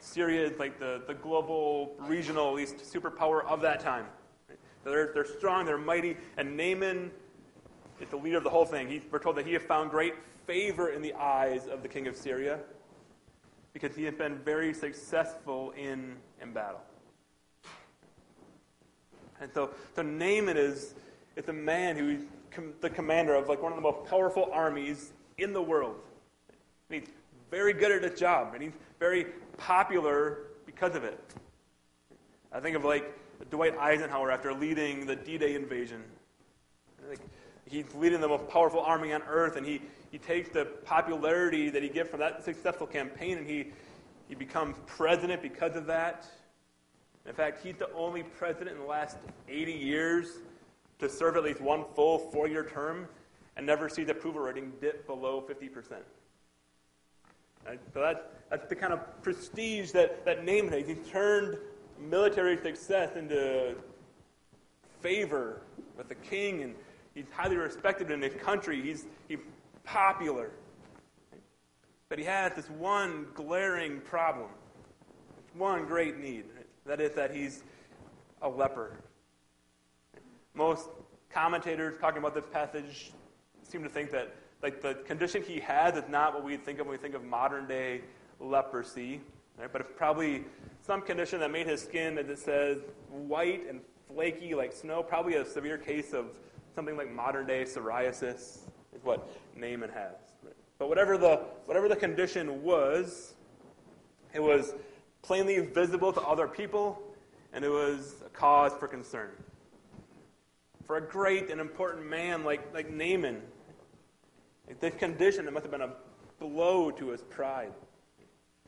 Syria 0.00 0.46
is 0.46 0.58
like 0.58 0.78
the, 0.78 1.02
the 1.06 1.14
global, 1.14 1.94
regional, 2.00 2.48
at 2.48 2.54
least 2.54 2.78
superpower 2.78 3.44
of 3.44 3.60
that 3.62 3.80
time. 3.80 4.06
They're, 4.84 5.10
they're 5.12 5.26
strong, 5.26 5.66
they're 5.66 5.76
mighty, 5.76 6.16
and 6.36 6.56
Naaman 6.56 7.10
is 8.00 8.08
the 8.08 8.16
leader 8.16 8.38
of 8.38 8.44
the 8.44 8.50
whole 8.50 8.64
thing. 8.64 8.88
He, 8.88 9.02
we're 9.10 9.18
told 9.18 9.36
that 9.36 9.46
he 9.46 9.52
has 9.54 9.62
found 9.62 9.90
great 9.90 10.14
favor 10.46 10.90
in 10.90 11.02
the 11.02 11.14
eyes 11.14 11.66
of 11.66 11.82
the 11.82 11.88
king 11.88 12.06
of 12.06 12.16
Syria 12.16 12.60
because 13.72 13.94
he 13.94 14.04
had 14.04 14.18
been 14.18 14.38
very 14.38 14.74
successful 14.74 15.72
in, 15.76 16.16
in 16.42 16.52
battle. 16.52 16.80
And 19.40 19.50
so, 19.52 19.70
so 19.94 20.02
Naaman 20.02 20.56
is, 20.56 20.94
is 21.36 21.48
a 21.48 21.52
man 21.52 21.96
who 21.96 22.08
is 22.10 22.22
com- 22.50 22.74
the 22.80 22.90
commander 22.90 23.34
of 23.34 23.48
like 23.48 23.62
one 23.62 23.72
of 23.72 23.76
the 23.76 23.82
most 23.82 24.08
powerful 24.08 24.50
armies 24.52 25.12
in 25.36 25.52
the 25.52 25.62
world. 25.62 25.96
And 26.90 27.00
he's 27.00 27.10
very 27.50 27.72
good 27.72 27.92
at 27.92 28.02
his 28.02 28.18
job, 28.18 28.54
and 28.54 28.62
he's 28.62 28.72
very 28.98 29.26
popular 29.56 30.38
because 30.66 30.94
of 30.94 31.04
it. 31.04 31.18
I 32.52 32.60
think 32.60 32.76
of 32.76 32.84
like 32.84 33.16
Dwight 33.50 33.78
Eisenhower 33.78 34.30
after 34.30 34.52
leading 34.52 35.06
the 35.06 35.16
D-Day 35.16 35.54
invasion. 35.54 36.02
Like, 37.08 37.20
he's 37.64 37.84
leading 37.94 38.20
the 38.20 38.28
most 38.28 38.48
powerful 38.48 38.80
army 38.80 39.12
on 39.12 39.22
earth, 39.28 39.56
and 39.56 39.64
he, 39.64 39.80
he 40.10 40.18
takes 40.18 40.48
the 40.48 40.64
popularity 40.84 41.70
that 41.70 41.82
he 41.82 41.88
gets 41.88 42.10
from 42.10 42.20
that 42.20 42.44
successful 42.44 42.86
campaign, 42.86 43.38
and 43.38 43.46
he, 43.46 43.68
he 44.28 44.34
becomes 44.34 44.76
president 44.86 45.42
because 45.42 45.76
of 45.76 45.86
that. 45.86 46.26
In 47.26 47.34
fact, 47.34 47.62
he's 47.62 47.76
the 47.76 47.92
only 47.92 48.22
president 48.22 48.70
in 48.70 48.78
the 48.78 48.88
last 48.88 49.18
80 49.48 49.72
years 49.72 50.38
to 50.98 51.08
serve 51.08 51.36
at 51.36 51.44
least 51.44 51.60
one 51.60 51.84
full 51.94 52.18
four-year 52.18 52.64
term 52.64 53.06
and 53.56 53.66
never 53.66 53.88
see 53.88 54.04
the 54.04 54.12
approval 54.12 54.40
rating 54.40 54.72
dip 54.80 55.06
below 55.06 55.44
50%. 55.46 55.96
Right? 57.66 57.80
So 57.92 58.00
that's, 58.00 58.20
that's 58.50 58.68
the 58.68 58.76
kind 58.76 58.92
of 58.92 59.22
prestige 59.22 59.90
that, 59.90 60.24
that 60.24 60.44
Naaman 60.44 60.72
has. 60.72 60.86
He's 60.86 61.06
turned 61.10 61.58
military 62.00 62.56
success 62.56 63.16
into 63.16 63.74
favor 65.00 65.60
with 65.96 66.08
the 66.08 66.14
king, 66.14 66.62
and 66.62 66.74
he's 67.14 67.26
highly 67.30 67.56
respected 67.56 68.10
in 68.10 68.22
his 68.22 68.34
country. 68.34 68.80
He's, 68.80 69.06
he's 69.28 69.40
popular. 69.88 70.50
But 72.08 72.18
he 72.18 72.24
has 72.24 72.54
this 72.54 72.68
one 72.70 73.26
glaring 73.34 74.00
problem, 74.00 74.50
one 75.54 75.86
great 75.86 76.18
need. 76.18 76.44
That 76.86 77.00
is 77.00 77.14
that 77.14 77.34
he's 77.34 77.62
a 78.42 78.48
leper. 78.48 78.92
Most 80.54 80.88
commentators 81.30 81.98
talking 82.00 82.18
about 82.18 82.34
this 82.34 82.46
passage 82.50 83.12
seem 83.62 83.82
to 83.82 83.88
think 83.88 84.10
that 84.10 84.34
like 84.62 84.80
the 84.80 84.94
condition 85.06 85.42
he 85.42 85.60
has 85.60 85.96
is 85.96 86.08
not 86.08 86.34
what 86.34 86.42
we 86.42 86.56
think 86.56 86.78
of 86.80 86.86
when 86.86 86.92
we 86.92 86.98
think 86.98 87.14
of 87.14 87.24
modern 87.24 87.66
day 87.66 88.00
leprosy, 88.40 89.20
right? 89.58 89.70
but 89.70 89.80
it's 89.80 89.90
probably 89.96 90.44
some 90.84 91.02
condition 91.02 91.40
that 91.40 91.50
made 91.50 91.66
his 91.66 91.82
skin, 91.82 92.18
as 92.18 92.28
it 92.28 92.38
says, 92.38 92.78
white 93.10 93.68
and 93.68 93.80
flaky 94.12 94.54
like 94.54 94.72
snow, 94.72 95.02
probably 95.02 95.34
a 95.34 95.44
severe 95.44 95.78
case 95.78 96.12
of 96.12 96.38
something 96.74 96.96
like 96.96 97.12
modern 97.12 97.46
day 97.46 97.64
psoriasis 97.64 98.60
is 98.94 99.04
what 99.04 99.28
Naaman 99.58 99.90
has. 99.90 100.14
But 100.78 100.88
whatever 100.88 101.18
the, 101.18 101.42
whatever 101.66 101.88
the 101.88 101.96
condition 101.96 102.62
was, 102.62 103.34
it 104.32 104.42
was 104.42 104.74
plainly 105.22 105.58
visible 105.58 106.12
to 106.12 106.20
other 106.20 106.46
people, 106.46 107.02
and 107.52 107.64
it 107.64 107.70
was 107.70 108.22
a 108.24 108.28
cause 108.28 108.72
for 108.78 108.86
concern. 108.86 109.30
For 110.86 110.96
a 110.96 111.00
great 111.00 111.50
and 111.50 111.60
important 111.60 112.06
man 112.08 112.44
like, 112.44 112.72
like 112.72 112.90
Naaman, 112.90 113.42
like 114.66 114.80
this 114.80 114.94
condition, 114.94 115.46
it 115.46 115.52
must 115.52 115.64
have 115.64 115.72
been 115.72 115.82
a 115.82 115.92
blow 116.38 116.90
to 116.90 117.08
his 117.08 117.22
pride. 117.22 117.72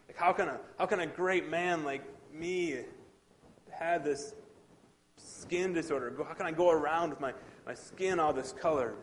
Like 0.09 0.17
how 0.17 0.33
can 0.33 0.49
a 0.49 0.59
how 0.79 0.87
can 0.87 1.01
a 1.01 1.07
great 1.07 1.49
man 1.49 1.85
like 1.85 2.03
me 2.35 2.81
have 3.71 4.03
this 4.03 4.35
skin 5.17 5.73
disorder? 5.73 6.13
How 6.27 6.35
can 6.35 6.47
I 6.47 6.53
go 6.53 6.71
around 6.71 7.11
with 7.11 7.21
my, 7.21 7.33
my 7.65 7.75
skin 7.75 8.19
all 8.19 8.33
this 8.33 8.53
color? 8.53 8.95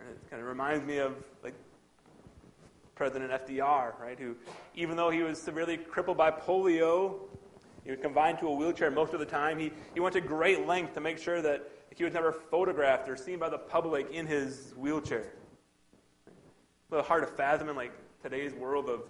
It 0.00 0.30
kind 0.30 0.42
of 0.42 0.48
reminds 0.48 0.84
me 0.86 0.98
of 0.98 1.14
like 1.42 1.54
President 2.94 3.30
FDR, 3.30 3.98
right? 4.00 4.18
Who, 4.18 4.36
even 4.74 4.96
though 4.96 5.10
he 5.10 5.22
was 5.22 5.40
severely 5.40 5.76
crippled 5.76 6.16
by 6.16 6.30
polio, 6.30 7.14
he 7.84 7.90
was 7.90 8.00
confined 8.00 8.38
to 8.40 8.48
a 8.48 8.54
wheelchair 8.54 8.90
most 8.90 9.14
of 9.14 9.20
the 9.20 9.26
time. 9.26 9.58
He, 9.58 9.72
he 9.94 10.00
went 10.00 10.12
to 10.14 10.20
great 10.20 10.66
lengths 10.66 10.94
to 10.94 11.00
make 11.00 11.18
sure 11.18 11.40
that 11.42 11.70
he 11.96 12.04
was 12.04 12.12
never 12.12 12.32
photographed 12.32 13.08
or 13.08 13.16
seen 13.16 13.38
by 13.38 13.48
the 13.48 13.58
public 13.58 14.10
in 14.10 14.26
his 14.26 14.72
wheelchair. 14.76 15.32
A 16.26 16.94
little 16.94 17.06
hard 17.06 17.22
to 17.22 17.26
fathom 17.26 17.68
in 17.68 17.76
like 17.76 17.92
today's 18.22 18.52
world 18.54 18.88
of 18.88 19.02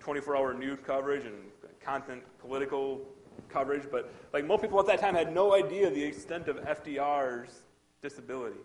24-hour 0.00 0.54
news 0.54 0.78
coverage 0.84 1.24
and 1.24 1.34
constant 1.80 2.22
political 2.38 3.00
coverage, 3.48 3.84
but 3.90 4.12
like 4.32 4.44
most 4.44 4.62
people 4.62 4.78
at 4.80 4.86
that 4.86 4.98
time 4.98 5.14
had 5.14 5.32
no 5.34 5.54
idea 5.54 5.90
the 5.90 6.02
extent 6.02 6.48
of 6.48 6.56
FDR's 6.58 7.62
disability. 8.00 8.56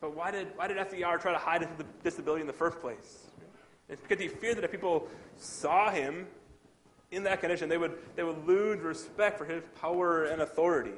But 0.00 0.14
why 0.14 0.30
did, 0.30 0.48
why 0.56 0.68
did 0.68 0.76
FDR 0.76 1.20
try 1.20 1.32
to 1.32 1.38
hide 1.38 1.62
his 1.62 1.70
disability 2.02 2.42
in 2.42 2.46
the 2.46 2.52
first 2.52 2.80
place? 2.80 3.26
It's 3.88 4.00
because 4.00 4.20
he 4.22 4.28
feared 4.28 4.56
that 4.58 4.64
if 4.64 4.70
people 4.70 5.08
saw 5.36 5.90
him 5.90 6.26
in 7.10 7.22
that 7.24 7.40
condition, 7.40 7.68
they 7.68 7.78
would, 7.78 7.98
they 8.16 8.22
would 8.22 8.46
lose 8.46 8.80
respect 8.80 9.38
for 9.38 9.44
his 9.44 9.62
power 9.80 10.24
and 10.24 10.42
authority. 10.42 10.92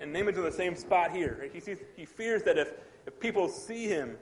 And 0.00 0.12
Naaman's 0.12 0.38
in 0.38 0.44
the 0.44 0.52
same 0.52 0.76
spot 0.76 1.10
here. 1.10 1.48
He, 1.52 1.60
sees, 1.60 1.78
he 1.96 2.04
fears 2.04 2.44
that 2.44 2.56
if, 2.56 2.72
if 3.06 3.18
people 3.18 3.48
see 3.48 3.88
him 3.88 4.16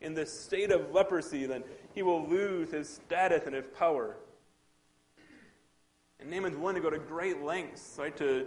in 0.00 0.14
this 0.14 0.32
state 0.38 0.70
of 0.70 0.92
leprosy, 0.92 1.46
then 1.46 1.62
he 1.94 2.02
will 2.02 2.26
lose 2.26 2.70
his 2.70 2.88
status 2.88 3.42
and 3.46 3.54
his 3.54 3.66
power. 3.78 4.16
And 6.20 6.30
Naaman's 6.30 6.56
willing 6.56 6.76
to 6.76 6.80
go 6.80 6.90
to 6.90 6.98
great 6.98 7.42
lengths 7.42 7.96
right, 7.98 8.16
to, 8.16 8.46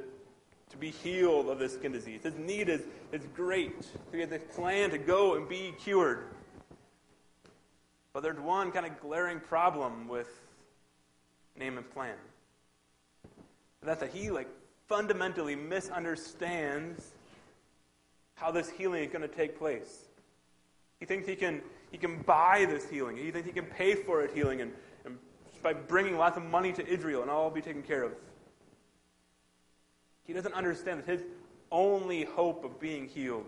to 0.69 0.77
be 0.77 0.91
healed 0.91 1.49
of 1.49 1.59
this 1.59 1.73
skin 1.73 1.91
disease. 1.91 2.21
His 2.23 2.35
need 2.35 2.69
is, 2.69 2.81
is 3.11 3.23
great. 3.35 3.73
He 4.11 4.19
has 4.19 4.29
this 4.29 4.43
plan 4.55 4.91
to 4.91 4.97
go 4.97 5.35
and 5.35 5.49
be 5.49 5.73
cured. 5.79 6.25
But 8.13 8.23
there's 8.23 8.39
one 8.39 8.71
kind 8.71 8.85
of 8.85 8.99
glaring 8.99 9.39
problem 9.39 10.07
with 10.07 10.29
Naaman's 11.57 11.87
plan. 11.93 12.15
That's 13.81 14.01
that 14.01 14.11
he 14.11 14.29
like 14.29 14.47
fundamentally 14.87 15.55
misunderstands 15.55 17.11
how 18.35 18.51
this 18.51 18.69
healing 18.69 19.03
is 19.03 19.11
going 19.11 19.21
to 19.21 19.27
take 19.27 19.57
place. 19.57 20.05
He 20.99 21.05
thinks 21.05 21.27
he 21.27 21.35
can, 21.35 21.61
he 21.91 21.97
can 21.97 22.21
buy 22.23 22.65
this 22.67 22.89
healing. 22.89 23.17
He 23.17 23.31
thinks 23.31 23.47
he 23.47 23.53
can 23.53 23.65
pay 23.65 23.95
for 23.95 24.21
it 24.21 24.31
healing 24.33 24.61
and, 24.61 24.71
and 25.05 25.17
by 25.63 25.73
bringing 25.73 26.17
lots 26.17 26.37
of 26.37 26.43
money 26.43 26.73
to 26.73 26.85
Israel 26.87 27.21
and 27.21 27.31
all 27.31 27.45
will 27.45 27.51
be 27.51 27.61
taken 27.61 27.83
care 27.83 28.03
of. 28.03 28.11
He 30.29 30.35
doesn't 30.35 30.53
understand 30.53 30.99
that 30.99 31.07
his 31.07 31.23
only 31.71 32.23
hope 32.23 32.63
of 32.63 32.79
being 32.79 33.07
healed 33.07 33.47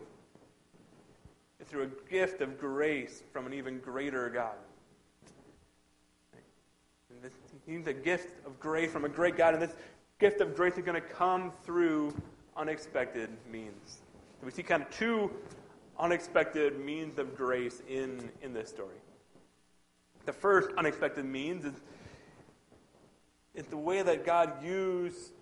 is 1.60 1.68
through 1.68 1.84
a 1.84 2.10
gift 2.12 2.42
of 2.42 2.60
grace 2.60 3.22
from 3.32 3.46
an 3.46 3.54
even 3.54 3.78
greater 3.78 4.28
God. 4.32 4.56
And 7.12 7.22
This, 7.22 7.34
he 7.68 7.74
needs 7.74 7.88
a 7.88 7.94
gift 7.94 8.44
of 8.48 8.60
grace 8.60 8.92
from 8.92 9.06
a 9.06 9.10
great 9.10 9.38
God, 9.38 9.54
and 9.54 9.62
this 9.62 9.76
gift 10.20 10.42
of 10.42 10.56
grace 10.56 10.74
is 10.76 10.84
going 10.84 11.00
to 11.00 11.08
come 11.08 11.52
through 11.64 12.20
unexpected 12.58 13.30
means. 13.52 14.00
We 14.44 14.50
see 14.50 14.64
kind 14.64 14.82
of 14.82 14.90
two 14.90 15.30
unexpected 16.00 16.84
means 16.84 17.20
of 17.20 17.38
grace 17.38 17.84
in, 17.88 18.32
in 18.42 18.54
this 18.54 18.70
story. 18.70 18.98
The 20.26 20.34
first 20.34 20.70
unexpected 20.80 21.26
means 21.26 21.64
is, 21.64 21.76
is 23.54 23.66
the 23.68 23.78
way 23.78 24.02
that 24.02 24.26
God 24.26 24.64
used 24.64 25.34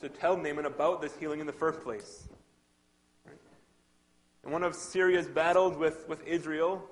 to 0.00 0.08
tell 0.08 0.36
Naaman 0.36 0.66
about 0.66 1.00
this 1.00 1.16
healing 1.16 1.40
in 1.40 1.46
the 1.46 1.52
first 1.52 1.80
place. 1.82 2.28
In 4.44 4.50
one 4.50 4.62
of 4.62 4.74
Syria's 4.74 5.26
battles 5.26 5.76
with, 5.76 6.06
with 6.08 6.26
Israel, 6.26 6.82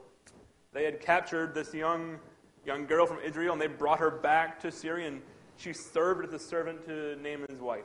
they 0.73 0.85
had 0.85 1.01
captured 1.01 1.55
this 1.55 1.75
young, 1.75 2.19
young 2.65 2.87
girl 2.87 3.07
from 3.07 3.19
Israel 3.25 3.53
and 3.53 3.61
they 3.61 3.67
brought 3.67 3.99
her 3.99 4.11
back 4.11 4.61
to 4.61 4.73
Syria 4.73 5.09
and 5.09 5.23
she 5.59 5.73
served 5.73 6.27
as 6.27 6.33
a 6.33 6.39
servant 6.39 6.87
to 6.87 7.17
Naaman's 7.17 7.61
wife. 7.61 7.85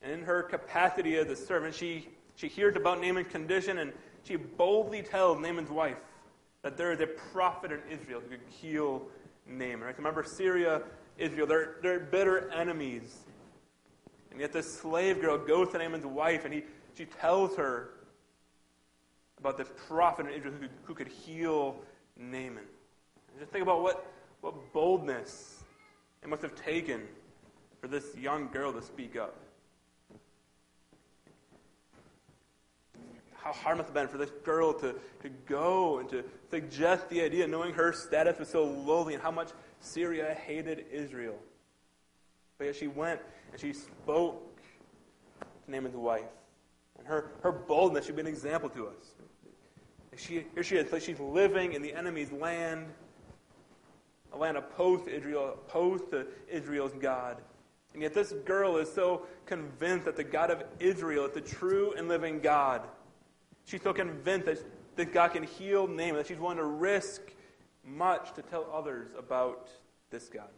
And 0.00 0.12
in 0.12 0.22
her 0.22 0.42
capacity 0.42 1.16
as 1.16 1.28
a 1.28 1.36
servant, 1.36 1.74
she, 1.74 2.08
she 2.36 2.48
hears 2.48 2.76
about 2.76 3.00
Naaman's 3.00 3.30
condition 3.30 3.78
and 3.78 3.92
she 4.24 4.36
boldly 4.36 5.02
tells 5.02 5.38
Naaman's 5.40 5.70
wife 5.70 5.98
that 6.62 6.76
there 6.76 6.92
is 6.92 7.00
a 7.00 7.06
prophet 7.06 7.70
in 7.70 7.80
Israel 7.90 8.20
who 8.20 8.30
could 8.30 8.40
heal 8.48 9.02
Naaman. 9.46 9.80
Right? 9.80 9.98
Remember, 9.98 10.24
Syria, 10.24 10.82
Israel, 11.18 11.46
they're, 11.46 11.76
they're 11.82 12.00
bitter 12.00 12.50
enemies. 12.52 13.18
And 14.30 14.40
yet 14.40 14.52
this 14.52 14.80
slave 14.80 15.20
girl 15.20 15.38
goes 15.38 15.72
to 15.72 15.78
Naaman's 15.78 16.06
wife 16.06 16.44
and 16.44 16.54
he, 16.54 16.62
she 16.96 17.04
tells 17.04 17.56
her 17.56 17.90
about 19.38 19.56
this 19.56 19.68
prophet 19.88 20.26
in 20.26 20.32
Israel 20.32 20.54
who 20.54 20.60
could, 20.60 20.70
who 20.84 20.94
could 20.94 21.08
heal 21.08 21.76
Naaman. 22.16 22.58
And 22.58 23.40
just 23.40 23.52
think 23.52 23.62
about 23.62 23.82
what, 23.82 24.06
what 24.40 24.72
boldness 24.72 25.62
it 26.22 26.28
must 26.28 26.42
have 26.42 26.54
taken 26.54 27.02
for 27.80 27.88
this 27.88 28.16
young 28.16 28.48
girl 28.48 28.72
to 28.72 28.82
speak 28.82 29.16
up. 29.16 29.36
how 33.48 33.54
hard 33.54 33.78
must 33.78 33.86
have 33.86 33.94
been 33.94 34.08
for 34.08 34.18
this 34.18 34.32
girl 34.44 34.74
to, 34.74 34.94
to 35.22 35.28
go 35.46 35.98
and 35.98 36.08
to 36.10 36.22
suggest 36.50 37.08
the 37.08 37.22
idea, 37.22 37.46
knowing 37.46 37.72
her 37.72 37.92
status 37.92 38.38
was 38.38 38.48
so 38.48 38.64
lowly 38.64 39.14
and 39.14 39.22
how 39.22 39.30
much 39.30 39.50
Syria 39.80 40.34
hated 40.34 40.86
Israel. 40.92 41.38
But 42.58 42.66
yet 42.66 42.76
she 42.76 42.86
went 42.86 43.20
and 43.52 43.60
she 43.60 43.72
spoke 43.72 44.60
to 45.40 45.70
Naaman's 45.70 45.96
wife. 45.96 46.22
And 46.98 47.06
her, 47.06 47.30
her 47.42 47.52
boldness 47.52 48.06
should 48.06 48.16
be 48.16 48.22
an 48.22 48.26
example 48.26 48.68
to 48.70 48.88
us. 48.88 49.14
She, 50.16 50.44
here 50.52 50.64
she 50.64 50.76
is, 50.76 51.04
she's 51.04 51.20
living 51.20 51.74
in 51.74 51.82
the 51.82 51.94
enemy's 51.94 52.32
land, 52.32 52.86
a 54.32 54.36
land 54.36 54.56
opposed 54.56 55.04
to 55.04 55.14
Israel, 55.14 55.54
opposed 55.54 56.10
to 56.10 56.26
Israel's 56.50 56.92
God. 56.98 57.36
And 57.94 58.02
yet 58.02 58.14
this 58.14 58.32
girl 58.44 58.78
is 58.78 58.92
so 58.92 59.26
convinced 59.46 60.06
that 60.06 60.16
the 60.16 60.24
God 60.24 60.50
of 60.50 60.64
Israel 60.80 61.26
is 61.26 61.32
the 61.32 61.40
true 61.40 61.94
and 61.96 62.08
living 62.08 62.40
God 62.40 62.82
She's 63.68 63.82
so 63.82 63.92
convinced 63.92 64.46
that, 64.46 64.64
that 64.96 65.12
God 65.12 65.32
can 65.32 65.42
heal 65.42 65.86
Naaman 65.86 66.16
that 66.16 66.26
she's 66.26 66.38
willing 66.38 66.56
to 66.56 66.64
risk 66.64 67.20
much 67.88 68.34
to 68.34 68.42
tell 68.42 68.66
others 68.72 69.08
about 69.18 69.68
this 70.10 70.28
God. 70.28 70.48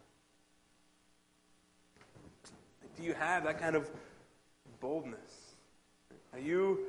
Do 2.97 3.03
you 3.03 3.13
have 3.13 3.43
that 3.45 3.59
kind 3.59 3.75
of 3.75 3.89
boldness? 4.79 5.55
Are 6.33 6.39
you, 6.39 6.79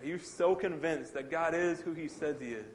are 0.00 0.06
you 0.06 0.18
so 0.18 0.54
convinced 0.54 1.14
that 1.14 1.30
God 1.30 1.54
is 1.54 1.80
who 1.80 1.92
He 1.92 2.08
says 2.08 2.36
He 2.40 2.48
is? 2.48 2.66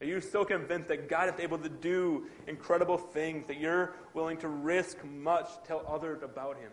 Are 0.00 0.06
you 0.06 0.20
so 0.20 0.44
convinced 0.44 0.88
that 0.88 1.08
God 1.08 1.28
is 1.34 1.38
able 1.40 1.58
to 1.58 1.68
do 1.68 2.26
incredible 2.46 2.96
things 2.96 3.46
that 3.48 3.58
you're 3.58 3.94
willing 4.14 4.38
to 4.38 4.48
risk 4.48 5.04
much 5.04 5.46
to 5.46 5.68
tell 5.68 5.84
others 5.86 6.22
about 6.22 6.56
Him? 6.58 6.70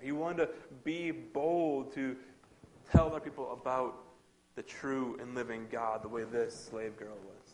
Are 0.00 0.06
you 0.06 0.16
willing 0.16 0.36
to 0.38 0.48
be 0.84 1.10
bold 1.10 1.94
to 1.94 2.16
tell 2.90 3.06
other 3.06 3.20
people 3.20 3.52
about 3.52 3.96
the 4.58 4.62
true 4.64 5.16
and 5.22 5.36
living 5.36 5.68
God 5.70 6.02
the 6.02 6.08
way 6.08 6.24
this 6.24 6.52
slave 6.68 6.96
girl 6.96 7.14
was? 7.14 7.52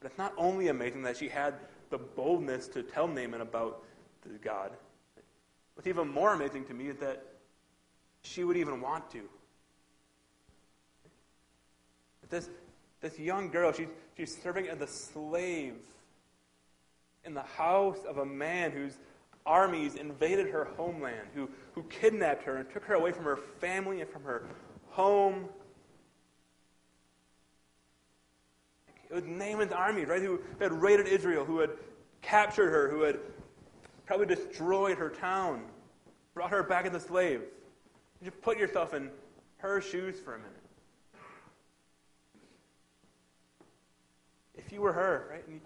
But 0.00 0.06
it's 0.10 0.16
not 0.16 0.32
only 0.38 0.68
amazing 0.68 1.02
that 1.02 1.18
she 1.18 1.28
had 1.28 1.52
the 1.90 1.98
boldness 1.98 2.66
to 2.68 2.82
tell 2.82 3.08
Naaman 3.08 3.42
about 3.42 3.82
the 4.22 4.38
God. 4.38 4.70
What's 5.74 5.86
even 5.86 6.08
more 6.08 6.32
amazing 6.32 6.64
to 6.68 6.72
me 6.72 6.88
is 6.88 6.96
that 6.96 7.22
she 8.22 8.42
would 8.42 8.56
even 8.56 8.80
want 8.80 9.10
to. 9.10 9.20
This, 12.30 12.48
this 13.02 13.18
young 13.18 13.50
girl, 13.50 13.70
she's, 13.70 13.88
she's 14.16 14.34
serving 14.42 14.66
as 14.68 14.80
a 14.80 14.86
slave 14.86 15.74
in 17.26 17.34
the 17.34 17.42
house 17.42 17.98
of 18.08 18.16
a 18.16 18.24
man 18.24 18.70
whose 18.70 18.96
armies 19.46 19.94
invaded 19.94 20.48
her 20.48 20.64
homeland, 20.76 21.28
who, 21.34 21.48
who 21.72 21.82
kidnapped 21.84 22.42
her 22.42 22.56
and 22.56 22.70
took 22.70 22.84
her 22.84 22.94
away 22.94 23.12
from 23.12 23.24
her 23.24 23.36
family 23.60 24.00
and 24.00 24.10
from 24.10 24.24
her 24.24 24.44
home. 24.90 25.48
It 29.08 29.14
was 29.14 29.24
Naaman's 29.24 29.72
army, 29.72 30.04
right, 30.04 30.20
who 30.20 30.40
had 30.58 30.72
raided 30.72 31.06
Israel, 31.06 31.44
who 31.44 31.60
had 31.60 31.70
captured 32.22 32.70
her, 32.70 32.90
who 32.90 33.02
had 33.02 33.18
probably 34.04 34.26
destroyed 34.26 34.98
her 34.98 35.10
town, 35.10 35.62
brought 36.34 36.50
her 36.50 36.62
back 36.62 36.86
as 36.86 36.94
a 36.94 37.00
slave. 37.00 37.42
Just 38.22 38.40
put 38.42 38.58
yourself 38.58 38.94
in 38.94 39.10
her 39.58 39.80
shoes 39.80 40.18
for 40.20 40.34
a 40.34 40.38
minute. 40.38 40.52
If 44.54 44.72
you 44.72 44.80
were 44.80 44.92
her, 44.92 45.28
right? 45.30 45.46
And 45.46 45.60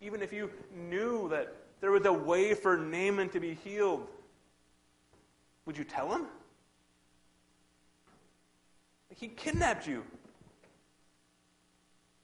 even 0.00 0.22
if 0.22 0.32
you 0.32 0.50
knew 0.74 1.28
that 1.30 1.54
there 1.86 1.92
was 1.92 2.04
a 2.04 2.12
way 2.12 2.52
for 2.52 2.76
Naaman 2.76 3.28
to 3.28 3.38
be 3.38 3.54
healed, 3.54 4.08
would 5.66 5.78
you 5.78 5.84
tell 5.84 6.12
him? 6.12 6.26
He 9.14 9.28
kidnapped 9.28 9.86
you. 9.86 10.02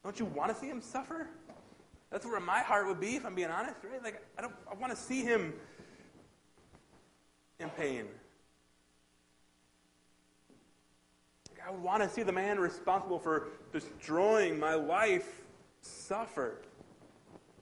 Don't 0.02 0.18
you 0.18 0.24
want 0.24 0.52
to 0.52 0.56
see 0.60 0.66
him 0.66 0.80
suffer? 0.80 1.28
That's 2.10 2.26
where 2.26 2.40
my 2.40 2.58
heart 2.58 2.88
would 2.88 2.98
be, 2.98 3.14
if 3.14 3.24
I'm 3.24 3.36
being 3.36 3.50
honest, 3.50 3.76
right? 3.88 4.02
Like, 4.02 4.26
I 4.36 4.42
don't, 4.42 4.52
I 4.68 4.74
want 4.74 4.92
to 4.92 4.98
see 4.98 5.22
him 5.22 5.52
in 7.60 7.70
pain. 7.70 8.06
Like, 11.50 11.68
I 11.68 11.70
would 11.70 11.82
want 11.84 12.02
to 12.02 12.08
see 12.08 12.24
the 12.24 12.32
man 12.32 12.58
responsible 12.58 13.20
for 13.20 13.50
destroying 13.72 14.58
my 14.58 14.74
life 14.74 15.42
suffer. 15.82 16.62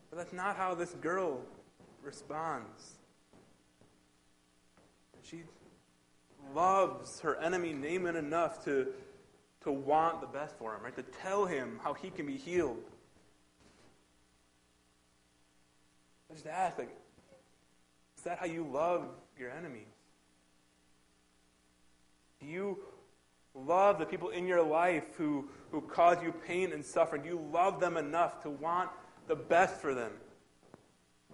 But 0.08 0.16
that's 0.16 0.32
not 0.32 0.56
how 0.56 0.74
this 0.74 0.94
girl 1.02 1.42
responds. 2.02 2.94
She 5.22 5.42
loves 6.54 7.20
her 7.20 7.36
enemy 7.36 7.72
Naaman 7.72 8.16
enough 8.16 8.64
to, 8.64 8.88
to 9.62 9.70
want 9.70 10.20
the 10.20 10.26
best 10.26 10.56
for 10.58 10.74
him, 10.74 10.82
right? 10.82 10.96
To 10.96 11.02
tell 11.02 11.46
him 11.46 11.78
how 11.82 11.94
he 11.94 12.10
can 12.10 12.26
be 12.26 12.36
healed. 12.36 12.82
I 16.30 16.34
just 16.34 16.46
ask, 16.46 16.78
like, 16.78 16.96
is 18.16 18.22
that 18.24 18.38
how 18.38 18.46
you 18.46 18.64
love 18.64 19.06
your 19.38 19.50
enemies? 19.50 19.86
Do 22.40 22.46
you 22.46 22.78
love 23.54 23.98
the 23.98 24.06
people 24.06 24.28
in 24.30 24.46
your 24.46 24.62
life 24.62 25.04
who, 25.16 25.48
who 25.70 25.80
cause 25.80 26.18
you 26.22 26.32
pain 26.46 26.72
and 26.72 26.84
suffering? 26.84 27.22
Do 27.22 27.28
you 27.28 27.48
love 27.52 27.80
them 27.80 27.96
enough 27.96 28.42
to 28.42 28.50
want 28.50 28.90
the 29.26 29.36
best 29.36 29.80
for 29.80 29.94
them, 29.94 30.12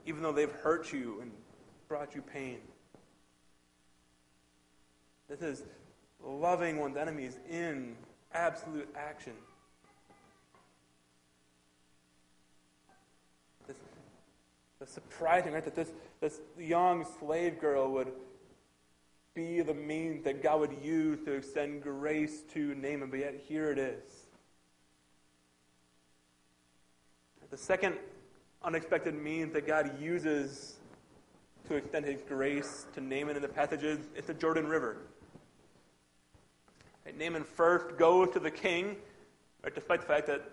even 0.07 0.23
though 0.23 0.33
they've 0.33 0.53
hurt 0.53 0.93
you 0.93 1.19
and 1.21 1.31
brought 1.89 2.15
you 2.15 2.23
pain? 2.23 2.59
This 5.29 5.43
is 5.43 5.65
loving 6.25 6.79
one's 6.79 6.97
enemies 6.97 7.39
in 7.51 7.97
absolute 8.33 8.89
action. 8.97 9.33
This, 13.67 13.77
the 14.79 14.87
surprising, 14.87 15.53
right, 15.53 15.65
that 15.65 15.75
this, 15.75 15.91
this 16.21 16.41
young 16.59 17.05
slave 17.19 17.61
girl 17.61 17.91
would 17.93 18.13
be 19.35 19.61
the 19.61 19.75
means 19.75 20.25
that 20.25 20.43
God 20.43 20.61
would 20.61 20.77
use 20.83 21.21
to 21.25 21.33
extend 21.33 21.83
grace 21.83 22.43
to 22.55 22.75
Naaman, 22.75 23.11
but 23.11 23.19
yet 23.19 23.35
here 23.47 23.71
it 23.71 23.79
is. 23.79 24.27
The 27.51 27.57
second 27.57 27.97
unexpected 28.67 29.15
means 29.15 29.53
that 29.53 29.65
God 29.65 29.99
uses 30.01 30.75
to 31.69 31.77
extend 31.77 32.05
his 32.05 32.21
grace 32.23 32.87
to 32.95 33.01
Naaman 33.01 33.37
in 33.37 33.43
the 33.43 33.49
passages 33.49 34.01
is 34.17 34.25
the 34.25 34.35
Jordan 34.35 34.67
River. 34.67 34.99
Right, 37.05 37.17
Naaman 37.17 37.45
first 37.45 37.97
goes 37.97 38.31
to 38.33 38.41
the 38.41 38.51
king, 38.51 38.97
right, 39.63 39.73
despite 39.73 40.01
the 40.01 40.07
fact 40.07 40.27
that 40.27 40.51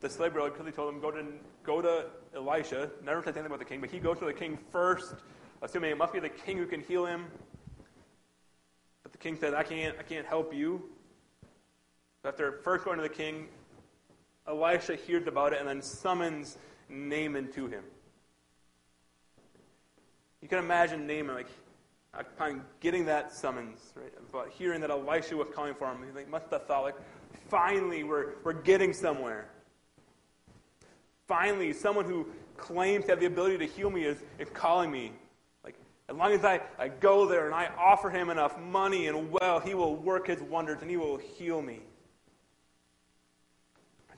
the 0.00 0.08
slave 0.08 0.32
girl 0.32 0.48
clearly 0.48 0.70
told 0.70 0.94
him, 0.94 1.00
go 1.00 1.10
to, 1.10 1.24
go 1.64 1.82
to 1.82 2.06
Elisha. 2.34 2.88
Never 3.04 3.20
said 3.20 3.30
anything 3.30 3.46
about 3.46 3.58
the 3.58 3.64
king, 3.64 3.80
but 3.80 3.90
he 3.90 3.98
goes 3.98 4.18
to 4.20 4.24
the 4.24 4.32
king 4.32 4.56
first, 4.70 5.14
assuming 5.60 5.90
it 5.90 5.98
must 5.98 6.12
be 6.12 6.20
the 6.20 6.28
king 6.28 6.56
who 6.56 6.66
can 6.66 6.80
heal 6.80 7.04
him. 7.04 7.26
But 9.02 9.10
the 9.10 9.18
king 9.18 9.36
said, 9.38 9.54
I 9.54 9.64
can't, 9.64 9.96
I 9.98 10.04
can't 10.04 10.26
help 10.26 10.54
you. 10.54 10.82
After 12.24 12.60
first 12.62 12.84
going 12.84 12.98
to 12.98 13.02
the 13.02 13.08
king, 13.08 13.48
Elisha 14.46 14.94
hears 14.94 15.26
about 15.26 15.52
it 15.52 15.58
and 15.58 15.68
then 15.68 15.82
summons 15.82 16.56
Naaman 16.90 17.50
to 17.52 17.66
him. 17.66 17.84
You 20.42 20.48
can 20.48 20.58
imagine 20.58 21.06
Naaman, 21.06 21.34
like, 21.34 21.48
uh, 22.14 22.20
upon 22.20 22.62
getting 22.80 23.04
that 23.06 23.32
summons, 23.32 23.92
right, 23.94 24.12
about 24.30 24.46
uh, 24.46 24.50
hearing 24.50 24.80
that 24.80 24.90
Elisha 24.90 25.36
was 25.36 25.48
calling 25.54 25.74
for 25.74 25.90
him, 25.90 25.98
he 26.06 26.12
like, 26.12 26.28
must 26.28 26.50
have 26.50 26.66
thought, 26.66 26.82
like, 26.82 26.96
finally, 27.48 28.04
we're, 28.04 28.34
we're 28.42 28.54
getting 28.54 28.92
somewhere. 28.92 29.48
Finally, 31.28 31.72
someone 31.72 32.04
who 32.04 32.26
claims 32.56 33.04
to 33.04 33.12
have 33.12 33.20
the 33.20 33.26
ability 33.26 33.58
to 33.58 33.66
heal 33.66 33.90
me 33.90 34.04
is, 34.04 34.18
is 34.38 34.48
calling 34.50 34.90
me. 34.90 35.12
Like, 35.62 35.76
as 36.08 36.16
long 36.16 36.32
as 36.32 36.44
I, 36.44 36.60
I 36.78 36.88
go 36.88 37.26
there 37.26 37.46
and 37.46 37.54
I 37.54 37.68
offer 37.78 38.10
him 38.10 38.30
enough 38.30 38.58
money 38.58 39.06
and 39.06 39.30
wealth, 39.30 39.64
he 39.64 39.74
will 39.74 39.94
work 39.94 40.26
his 40.26 40.40
wonders 40.40 40.78
and 40.80 40.90
he 40.90 40.96
will 40.96 41.18
heal 41.18 41.62
me. 41.62 41.80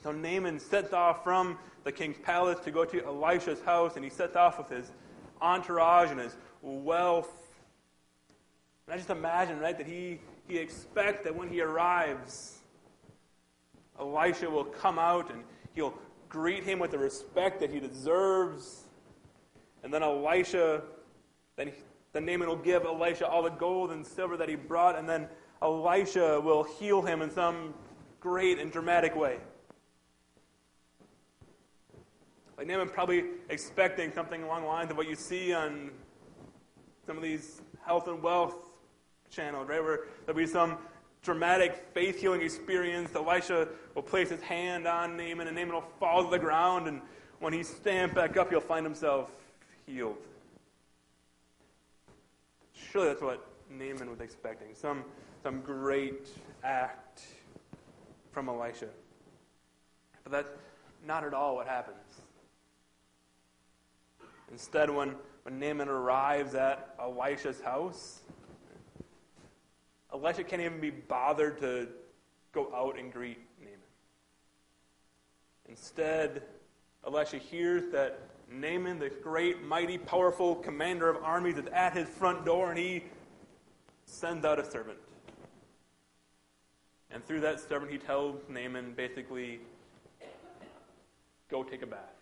So 0.03 0.11
Naaman 0.11 0.59
sets 0.59 0.93
off 0.93 1.23
from 1.23 1.59
the 1.85 1.93
king's 1.93 2.19
palace 2.19 2.61
to 2.61 2.71
go 2.71 2.85
to 2.85 3.05
Elisha's 3.05 3.61
house, 3.63 3.97
and 3.97 4.05
he 4.05 4.11
sets 4.11 4.37
off 4.37 4.59
with 4.59 4.69
his 4.69 4.93
entourage 5.41 6.11
and 6.11 6.21
his 6.21 6.37
wealth. 6.63 7.33
And 8.87 8.95
I 8.95 8.97
just 8.97 9.11
imagine, 9.11 9.59
right, 9.59 9.77
that 9.77 9.87
he, 9.87 10.21
he 10.47 10.59
expects 10.59 11.25
that 11.25 11.35
when 11.35 11.49
he 11.49 11.61
arrives, 11.61 12.59
Elisha 13.99 14.49
will 14.49 14.65
come 14.65 14.99
out 14.99 15.31
and 15.33 15.45
he'll 15.75 15.95
greet 16.29 16.65
him 16.65 16.79
with 16.79 16.91
the 16.91 16.99
respect 16.99 17.61
that 17.61 17.71
he 17.71 17.79
deserves. 17.81 18.85
And 19.83 19.93
then 19.93 20.03
Elisha, 20.03 20.83
then, 21.57 21.69
he, 21.69 21.75
then 22.13 22.25
Naaman 22.25 22.49
will 22.49 22.57
give 22.57 22.85
Elisha 22.85 23.27
all 23.29 23.43
the 23.43 23.51
gold 23.51 23.91
and 23.91 24.07
silver 24.07 24.37
that 24.37 24.49
he 24.49 24.55
brought, 24.55 24.99
and 24.99 25.09
then 25.09 25.29
Elisha 25.61 26.41
will 26.41 26.63
heal 26.63 27.03
him 27.03 27.23
in 27.23 27.31
some 27.31 27.75
great 28.21 28.59
and 28.59 28.71
dramatic 28.73 29.15
way. 29.15 29.39
Like 32.63 32.69
Naaman 32.69 32.91
probably 32.91 33.25
expecting 33.49 34.13
something 34.13 34.45
along 34.45 34.63
the 34.63 34.69
lines 34.69 34.91
of 34.93 34.97
what 34.97 35.09
you 35.09 35.17
see 35.17 35.53
on 35.53 35.91
some 37.05 37.17
of 37.17 37.23
these 37.25 37.61
health 37.85 38.07
and 38.07 38.23
wealth 38.23 38.55
channels, 39.31 39.69
right? 39.69 39.83
Where 39.83 40.03
there'll 40.25 40.39
be 40.39 40.47
some 40.47 40.79
dramatic 41.23 41.75
faith 41.93 42.21
healing 42.21 42.41
experience. 42.41 43.17
Elisha 43.17 43.67
will 43.97 44.03
place 44.05 44.31
his 44.31 44.41
hand 44.43 44.87
on 44.87 45.17
Naaman, 45.17 45.49
and 45.49 45.57
Naaman 45.57 45.75
will 45.75 45.85
fall 45.99 46.23
to 46.23 46.31
the 46.31 46.39
ground, 46.39 46.87
and 46.87 47.03
when 47.41 47.53
he 47.53 47.65
stands 47.65 48.15
back 48.15 48.37
up, 48.37 48.51
he'll 48.51 48.61
find 48.61 48.87
himself 48.87 49.33
healed. 49.85 50.19
Surely 52.93 53.09
that's 53.09 53.23
what 53.23 53.45
Naaman 53.69 54.09
was 54.09 54.21
expecting. 54.21 54.69
Some, 54.75 55.03
some 55.43 55.63
great 55.63 56.29
act 56.63 57.23
from 58.31 58.49
Elisha. 58.49 58.87
But 60.23 60.31
that's 60.31 60.51
not 61.05 61.25
at 61.25 61.35
all 61.35 61.57
what 61.57 61.67
happens. 61.67 62.22
Instead, 64.53 64.91
when, 64.91 65.17
when 65.45 65.59
Naaman 65.59 65.89
arrives 65.89 66.55
at 66.55 66.95
Elisha's 67.01 67.61
house, 67.63 68.21
Elisha 70.13 70.45
can't 70.45 70.61
even 70.61 70.79
be 70.79 70.91
bothered 70.91 71.59
to 71.61 71.89
go 72.53 72.71
out 72.75 72.99
and 72.99 73.11
greet 73.11 73.39
Naaman. 73.61 73.79
Instead, 75.71 76.43
Elisha 77.07 77.39
hears 77.39 77.91
that 77.93 78.21
Naaman, 78.51 78.99
the 78.99 79.09
great, 79.09 79.63
mighty, 79.63 79.97
powerful 79.97 80.57
commander 80.57 81.09
of 81.09 81.25
armies, 81.25 81.57
is 81.57 81.67
at 81.73 81.97
his 81.97 82.07
front 82.07 82.45
door, 82.45 82.69
and 82.69 82.79
he 82.79 83.05
sends 84.05 84.45
out 84.45 84.59
a 84.59 84.71
servant. 84.71 84.99
And 87.11 87.25
through 87.25 87.41
that 87.41 87.59
servant, 87.59 87.91
he 87.91 87.97
tells 87.97 88.37
Naaman 88.51 88.93
basically, 88.93 89.61
go 91.51 91.63
take 91.63 91.81
a 91.81 91.87
bath. 91.87 92.22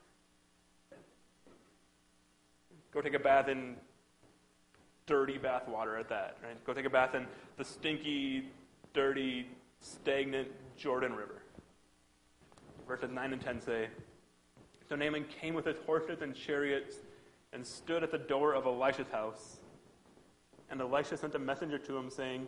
Go 2.92 3.00
take 3.00 3.14
a 3.14 3.18
bath 3.18 3.48
in 3.48 3.76
dirty 5.06 5.38
bath 5.38 5.68
water 5.68 5.96
at 5.96 6.08
that, 6.08 6.36
right? 6.42 6.64
Go 6.64 6.72
take 6.72 6.86
a 6.86 6.90
bath 6.90 7.14
in 7.14 7.26
the 7.56 7.64
stinky, 7.64 8.50
dirty, 8.94 9.46
stagnant 9.80 10.48
Jordan 10.76 11.12
River. 11.12 11.42
Verses 12.86 13.10
9 13.10 13.32
and 13.32 13.42
10 13.42 13.60
say 13.60 13.88
So 14.88 14.96
Naaman 14.96 15.24
came 15.40 15.54
with 15.54 15.66
his 15.66 15.76
horses 15.86 16.22
and 16.22 16.34
chariots 16.34 16.96
and 17.52 17.66
stood 17.66 18.02
at 18.02 18.10
the 18.10 18.18
door 18.18 18.54
of 18.54 18.66
Elisha's 18.66 19.08
house. 19.10 19.58
And 20.70 20.80
Elisha 20.80 21.16
sent 21.16 21.34
a 21.34 21.38
messenger 21.38 21.78
to 21.78 21.96
him, 21.96 22.10
saying, 22.10 22.46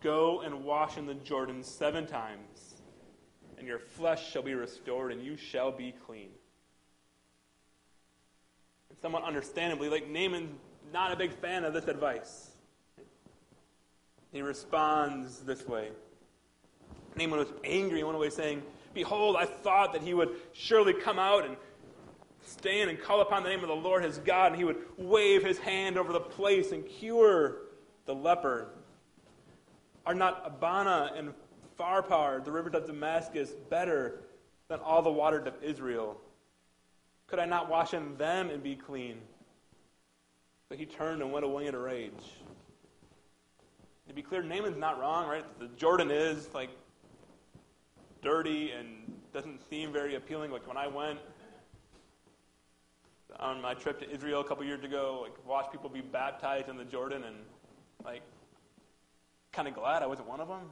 Go 0.00 0.40
and 0.42 0.64
wash 0.64 0.96
in 0.96 1.06
the 1.06 1.14
Jordan 1.14 1.62
seven 1.62 2.06
times, 2.06 2.76
and 3.58 3.66
your 3.66 3.80
flesh 3.80 4.30
shall 4.30 4.42
be 4.42 4.54
restored, 4.54 5.12
and 5.12 5.22
you 5.22 5.36
shall 5.36 5.72
be 5.72 5.92
clean. 6.06 6.30
Somewhat 9.02 9.24
understandably, 9.24 9.88
like 9.88 10.08
Naaman, 10.08 10.54
not 10.92 11.12
a 11.12 11.16
big 11.16 11.32
fan 11.32 11.64
of 11.64 11.74
this 11.74 11.86
advice. 11.86 12.50
He 14.32 14.42
responds 14.42 15.40
this 15.40 15.66
way. 15.66 15.90
Naaman 17.16 17.38
was 17.38 17.52
angry 17.64 18.00
in 18.00 18.06
one 18.06 18.18
way, 18.18 18.30
saying, 18.30 18.62
Behold, 18.92 19.36
I 19.36 19.44
thought 19.44 19.92
that 19.92 20.02
he 20.02 20.14
would 20.14 20.30
surely 20.52 20.92
come 20.92 21.18
out 21.18 21.44
and 21.44 21.56
stand 22.46 22.90
and 22.90 23.00
call 23.00 23.20
upon 23.20 23.42
the 23.42 23.48
name 23.48 23.60
of 23.60 23.68
the 23.68 23.74
Lord 23.74 24.04
his 24.04 24.18
God, 24.18 24.52
and 24.52 24.56
he 24.56 24.64
would 24.64 24.78
wave 24.96 25.44
his 25.44 25.58
hand 25.58 25.96
over 25.96 26.12
the 26.12 26.20
place 26.20 26.72
and 26.72 26.86
cure 26.86 27.58
the 28.06 28.14
leper. 28.14 28.68
Are 30.06 30.14
not 30.14 30.42
Abana 30.44 31.12
and 31.16 31.32
Pharpar, 31.78 32.44
the 32.44 32.52
rivers 32.52 32.74
of 32.74 32.86
Damascus, 32.86 33.50
better 33.70 34.20
than 34.68 34.80
all 34.80 35.02
the 35.02 35.10
waters 35.10 35.46
of 35.46 35.54
Israel? 35.62 36.20
Could 37.26 37.38
I 37.38 37.46
not 37.46 37.68
wash 37.68 37.94
in 37.94 38.16
them 38.16 38.50
and 38.50 38.62
be 38.62 38.76
clean? 38.76 39.18
But 40.68 40.78
he 40.78 40.86
turned 40.86 41.22
and 41.22 41.32
went 41.32 41.44
away 41.44 41.66
in 41.66 41.74
a 41.74 41.78
rage. 41.78 42.12
To 44.08 44.14
be 44.14 44.22
clear, 44.22 44.42
Naaman's 44.42 44.76
not 44.76 45.00
wrong, 45.00 45.28
right? 45.28 45.44
The 45.58 45.68
Jordan 45.76 46.10
is 46.10 46.52
like 46.54 46.70
dirty 48.22 48.70
and 48.72 48.88
doesn't 49.32 49.68
seem 49.68 49.92
very 49.92 50.14
appealing. 50.14 50.50
Like 50.50 50.66
when 50.66 50.76
I 50.76 50.86
went 50.86 51.18
on 53.40 53.60
my 53.60 53.74
trip 53.74 53.98
to 54.00 54.10
Israel 54.10 54.40
a 54.40 54.44
couple 54.44 54.64
years 54.64 54.84
ago, 54.84 55.20
like 55.22 55.32
watched 55.46 55.72
people 55.72 55.88
be 55.90 56.00
baptized 56.00 56.68
in 56.68 56.76
the 56.76 56.84
Jordan, 56.84 57.24
and 57.24 57.36
like 58.04 58.22
kind 59.52 59.66
of 59.66 59.74
glad 59.74 60.02
I 60.02 60.06
wasn't 60.06 60.28
one 60.28 60.40
of 60.40 60.48
them. 60.48 60.70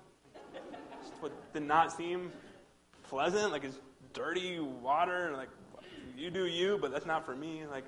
Just 1.02 1.14
what 1.20 1.32
did 1.52 1.62
not 1.62 1.92
seem 1.92 2.30
pleasant. 3.04 3.50
Like 3.50 3.64
it's 3.64 3.78
dirty 4.12 4.60
water, 4.60 5.28
and 5.28 5.36
like 5.36 5.48
you 6.16 6.30
do 6.30 6.46
you, 6.46 6.78
but 6.80 6.92
that's 6.92 7.06
not 7.06 7.24
for 7.26 7.34
me. 7.34 7.62
Like, 7.70 7.84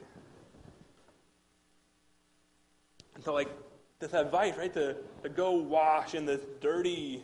and 3.15 3.25
so 3.25 3.33
like 3.33 3.49
this 4.01 4.13
advice, 4.13 4.57
right, 4.57 4.73
to, 4.75 4.97
to 5.23 5.29
go 5.29 5.53
wash 5.53 6.15
in 6.15 6.27
this 6.27 6.41
dirty 6.61 7.23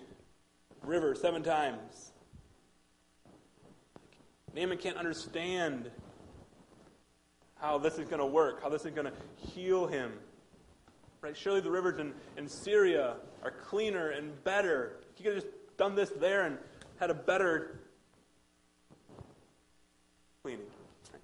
river 0.82 1.14
seven 1.14 1.42
times. 1.42 2.12
Naaman 4.54 4.78
can't 4.78 4.96
understand 4.96 5.90
how 7.60 7.78
this 7.78 7.98
is 7.98 8.08
going 8.08 8.20
to 8.20 8.26
work, 8.26 8.62
how 8.62 8.68
this 8.68 8.84
is 8.84 8.92
going 8.92 9.06
to 9.06 9.12
heal 9.36 9.86
him. 9.86 10.12
Right? 11.20 11.36
Surely 11.36 11.60
the 11.60 11.70
rivers 11.70 12.00
in, 12.00 12.14
in 12.36 12.48
Syria 12.48 13.16
are 13.44 13.50
cleaner 13.50 14.10
and 14.10 14.42
better. 14.42 14.96
He 15.14 15.22
could 15.22 15.34
have 15.34 15.44
just 15.44 15.54
done 15.76 15.94
this 15.94 16.10
there 16.18 16.46
and 16.46 16.56
had 16.98 17.10
a 17.10 17.14
better 17.14 17.80
cleaning. 20.42 20.64
Right? 21.12 21.22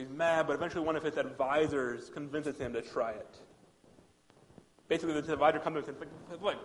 He's 0.00 0.08
mad, 0.08 0.46
but 0.46 0.54
eventually 0.54 0.82
one 0.82 0.96
of 0.96 1.02
his 1.02 1.18
advisors 1.18 2.08
convinces 2.08 2.56
him 2.58 2.72
to 2.72 2.80
try 2.80 3.10
it. 3.10 3.36
Basically, 4.88 5.20
the 5.20 5.32
advisor 5.32 5.58
comes 5.58 5.84
to 5.84 5.90
him 5.90 5.96
and 6.00 6.10
says, 6.30 6.40
Look, 6.40 6.56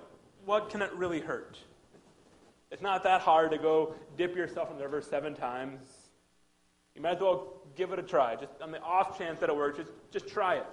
what 0.46 0.70
can 0.70 0.82
it 0.82 0.94
really 0.94 1.20
hurt? 1.20 1.58
It's 2.72 2.82
not 2.82 3.04
that 3.04 3.20
hard 3.20 3.52
to 3.52 3.58
go 3.58 3.94
dip 4.18 4.38
yourself 4.38 4.72
in 4.72 4.78
the 4.78 4.84
river 4.84 5.02
seven 5.02 5.36
times. 5.36 5.82
You 6.96 7.02
might 7.02 7.18
as 7.18 7.20
well 7.20 7.58
give 7.76 7.92
it 7.92 8.00
a 8.00 8.04
try. 8.04 8.38
Just 8.38 8.54
on 8.62 8.72
the 8.72 8.80
off 8.80 9.18
chance 9.18 9.42
that 9.42 9.50
it 9.50 9.56
works, 9.56 9.80
just, 9.80 9.92
just 10.12 10.30
try 10.30 10.56
it. 10.56 10.68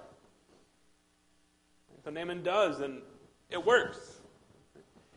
So 2.04 2.10
Naaman 2.10 2.44
does, 2.44 2.78
and 2.78 3.02
it 3.50 3.66
works. 3.66 4.20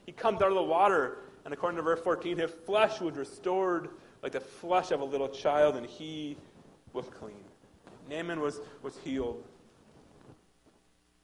He 0.07 0.11
comes 0.11 0.41
out 0.41 0.49
of 0.49 0.55
the 0.55 0.63
water, 0.63 1.19
and 1.45 1.53
according 1.53 1.77
to 1.77 1.83
verse 1.83 1.99
14, 2.01 2.39
his 2.39 2.51
flesh 2.65 2.99
was 3.01 3.15
restored 3.15 3.89
like 4.23 4.31
the 4.31 4.39
flesh 4.39 4.89
of 4.89 5.01
a 5.01 5.05
little 5.05 5.29
child, 5.29 5.75
and 5.75 5.85
he 5.85 6.37
was 6.95 7.05
clean. 7.19 7.43
Naaman 8.09 8.39
was, 8.39 8.61
was 8.81 8.97
healed. 9.03 9.43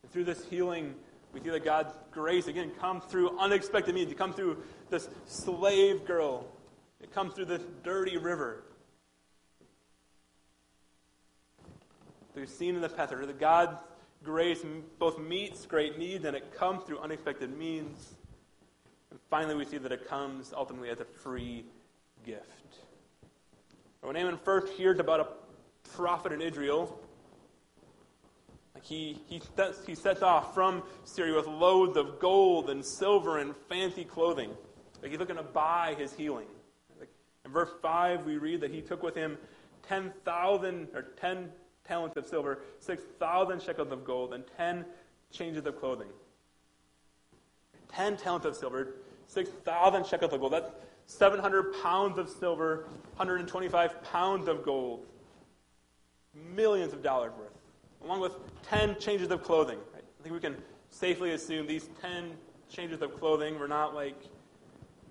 And 0.03 0.11
through 0.11 0.25
this 0.25 0.45
healing, 0.45 0.93
we 1.33 1.39
see 1.39 1.49
that 1.49 1.63
God's 1.63 1.93
grace, 2.11 2.47
again, 2.47 2.71
comes 2.79 3.03
through 3.05 3.37
unexpected 3.39 3.95
means. 3.95 4.11
It 4.11 4.17
comes 4.17 4.35
through 4.35 4.61
this 4.89 5.09
slave 5.25 6.05
girl. 6.05 6.45
It 7.01 7.13
comes 7.13 7.33
through 7.33 7.45
this 7.45 7.61
dirty 7.83 8.17
river. 8.17 8.63
We've 12.35 12.49
seen 12.49 12.75
in 12.75 12.81
the 12.81 12.89
past 12.89 13.11
that 13.11 13.39
God's 13.39 13.77
grace 14.23 14.63
both 14.99 15.19
meets 15.19 15.65
great 15.65 15.97
needs 15.97 16.25
and 16.25 16.35
it 16.35 16.53
comes 16.55 16.83
through 16.83 16.99
unexpected 16.99 17.57
means. 17.57 18.13
And 19.09 19.19
finally, 19.29 19.55
we 19.55 19.65
see 19.65 19.77
that 19.77 19.91
it 19.91 20.07
comes 20.07 20.53
ultimately 20.55 20.89
as 20.89 20.99
a 20.99 21.05
free 21.05 21.65
gift. 22.25 22.77
When 24.01 24.15
Naaman 24.15 24.37
first 24.37 24.73
hears 24.73 24.99
about 24.99 25.19
a 25.19 25.27
prophet 25.95 26.31
in 26.31 26.41
Israel, 26.41 26.99
Like 28.73 28.83
he, 28.83 29.21
he, 29.27 29.41
sets, 29.55 29.85
he 29.85 29.95
sets 29.95 30.21
off 30.21 30.53
from 30.53 30.83
Syria 31.03 31.35
with 31.35 31.47
loads 31.47 31.97
of 31.97 32.19
gold 32.19 32.69
and 32.69 32.85
silver 32.85 33.37
and 33.39 33.55
fancy 33.69 34.03
clothing. 34.03 34.51
Like 35.01 35.11
he's 35.11 35.19
looking 35.19 35.35
to 35.35 35.43
buy 35.43 35.95
his 35.97 36.13
healing. 36.13 36.47
Like 36.99 37.09
in 37.45 37.51
verse 37.51 37.69
5, 37.81 38.25
we 38.25 38.37
read 38.37 38.61
that 38.61 38.71
he 38.71 38.81
took 38.81 39.03
with 39.03 39.15
him 39.15 39.37
10,000 39.87 40.87
or 40.93 41.01
10 41.01 41.49
talents 41.85 42.17
of 42.17 42.25
silver, 42.25 42.59
6,000 42.79 43.61
shekels 43.61 43.91
of 43.91 44.05
gold, 44.05 44.33
and 44.33 44.43
10 44.57 44.85
changes 45.31 45.65
of 45.65 45.79
clothing. 45.79 46.07
10 47.93 48.17
talents 48.17 48.45
of 48.45 48.55
silver, 48.55 48.95
6,000 49.27 50.05
shekels 50.05 50.33
of 50.33 50.39
gold. 50.39 50.53
That's 50.53 50.71
700 51.07 51.75
pounds 51.83 52.17
of 52.17 52.29
silver, 52.29 52.85
125 53.17 54.03
pounds 54.03 54.47
of 54.47 54.63
gold. 54.63 55.05
Millions 56.33 56.93
of 56.93 57.03
dollars 57.03 57.31
worth. 57.37 57.51
Along 58.03 58.19
with 58.19 58.33
10 58.63 58.97
changes 58.99 59.31
of 59.31 59.43
clothing. 59.43 59.77
I 59.95 60.23
think 60.23 60.33
we 60.33 60.39
can 60.39 60.55
safely 60.89 61.31
assume 61.31 61.67
these 61.67 61.89
10 62.01 62.31
changes 62.69 63.01
of 63.01 63.19
clothing 63.19 63.59
were 63.59 63.67
not 63.67 63.93
like 63.93 64.15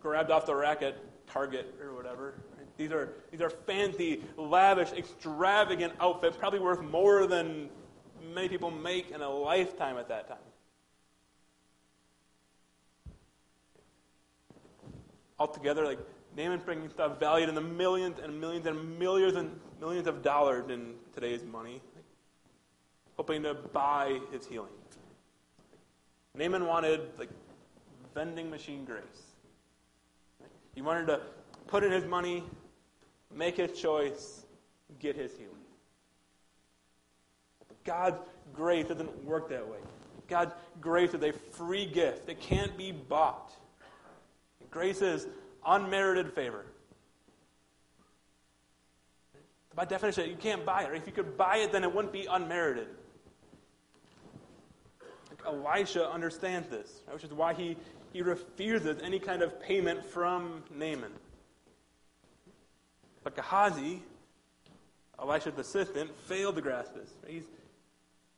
grabbed 0.00 0.30
off 0.30 0.46
the 0.46 0.54
rack 0.54 0.82
at 0.82 0.96
Target 1.26 1.74
or 1.82 1.94
whatever. 1.94 2.34
These 2.76 2.92
are, 2.92 3.12
these 3.30 3.42
are 3.42 3.50
fancy, 3.50 4.22
lavish, 4.36 4.92
extravagant 4.92 5.92
outfits, 6.00 6.36
probably 6.36 6.60
worth 6.60 6.80
more 6.80 7.26
than 7.26 7.68
many 8.34 8.48
people 8.48 8.70
make 8.70 9.10
in 9.10 9.20
a 9.20 9.28
lifetime 9.28 9.98
at 9.98 10.08
that 10.08 10.28
time. 10.28 10.38
Altogether, 15.38 15.84
like 15.84 15.98
Naaman 16.36 16.60
bringing 16.64 16.88
stuff 16.88 17.18
valued 17.18 17.48
in 17.48 17.54
the 17.54 17.60
millions 17.60 18.18
and 18.18 18.40
millions 18.40 18.66
and 18.66 18.98
millions 18.98 19.36
and 19.36 19.58
millions 19.80 20.06
of 20.06 20.22
dollars 20.22 20.70
in 20.70 20.94
today's 21.14 21.42
money, 21.42 21.80
hoping 23.16 23.42
to 23.42 23.54
buy 23.54 24.20
his 24.30 24.46
healing. 24.46 24.68
Naaman 26.34 26.66
wanted 26.66 27.00
like 27.18 27.30
vending 28.14 28.50
machine 28.50 28.84
grace. 28.84 29.02
He 30.74 30.82
wanted 30.82 31.06
to 31.06 31.20
put 31.66 31.82
in 31.82 31.90
his 31.90 32.04
money, 32.04 32.44
make 33.34 33.56
his 33.56 33.78
choice, 33.78 34.44
get 34.98 35.16
his 35.16 35.32
healing. 35.32 35.54
But 37.66 37.84
God's 37.84 38.18
grace 38.52 38.86
doesn't 38.86 39.24
work 39.24 39.48
that 39.48 39.66
way. 39.66 39.78
God's 40.28 40.52
grace 40.80 41.14
is 41.14 41.22
a 41.22 41.32
free 41.32 41.86
gift. 41.86 42.28
It 42.28 42.40
can't 42.40 42.76
be 42.76 42.92
bought. 42.92 43.52
Grace 44.70 45.02
is 45.02 45.26
unmerited 45.66 46.32
favor. 46.32 46.64
By 49.74 49.84
definition, 49.84 50.28
you 50.28 50.36
can't 50.36 50.64
buy 50.64 50.82
it. 50.82 50.94
If 50.94 51.06
you 51.06 51.12
could 51.12 51.36
buy 51.36 51.58
it, 51.58 51.72
then 51.72 51.84
it 51.84 51.94
wouldn't 51.94 52.12
be 52.12 52.26
unmerited. 52.26 52.88
Elisha 55.46 56.10
understands 56.10 56.68
this, 56.68 57.02
which 57.10 57.24
is 57.24 57.32
why 57.32 57.54
he, 57.54 57.76
he 58.12 58.22
refuses 58.22 59.00
any 59.02 59.18
kind 59.18 59.42
of 59.42 59.60
payment 59.62 60.04
from 60.04 60.62
Naaman. 60.74 61.12
But 63.22 63.36
Gehazi, 63.36 64.02
Elisha's 65.18 65.58
assistant, 65.58 66.10
failed 66.26 66.56
to 66.56 66.62
grasp 66.62 66.94
this. 66.94 67.10
He's, 67.26 67.44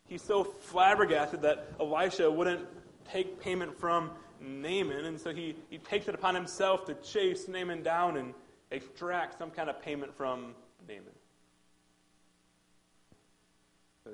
he's 0.08 0.22
so 0.22 0.44
flabbergasted 0.44 1.42
that 1.42 1.72
Elisha 1.80 2.30
wouldn't 2.30 2.66
take 3.10 3.40
payment 3.40 3.78
from 3.78 4.10
Naaman, 4.40 5.04
and 5.04 5.20
so 5.20 5.32
he, 5.32 5.54
he 5.70 5.78
takes 5.78 6.08
it 6.08 6.14
upon 6.14 6.34
himself 6.34 6.84
to 6.86 6.94
chase 6.94 7.46
Naaman 7.48 7.82
down 7.82 8.16
and 8.16 8.34
extract 8.70 9.38
some 9.38 9.50
kind 9.50 9.70
of 9.70 9.80
payment 9.80 10.16
from 10.16 10.54
Naaman. 10.88 11.04
So 14.04 14.10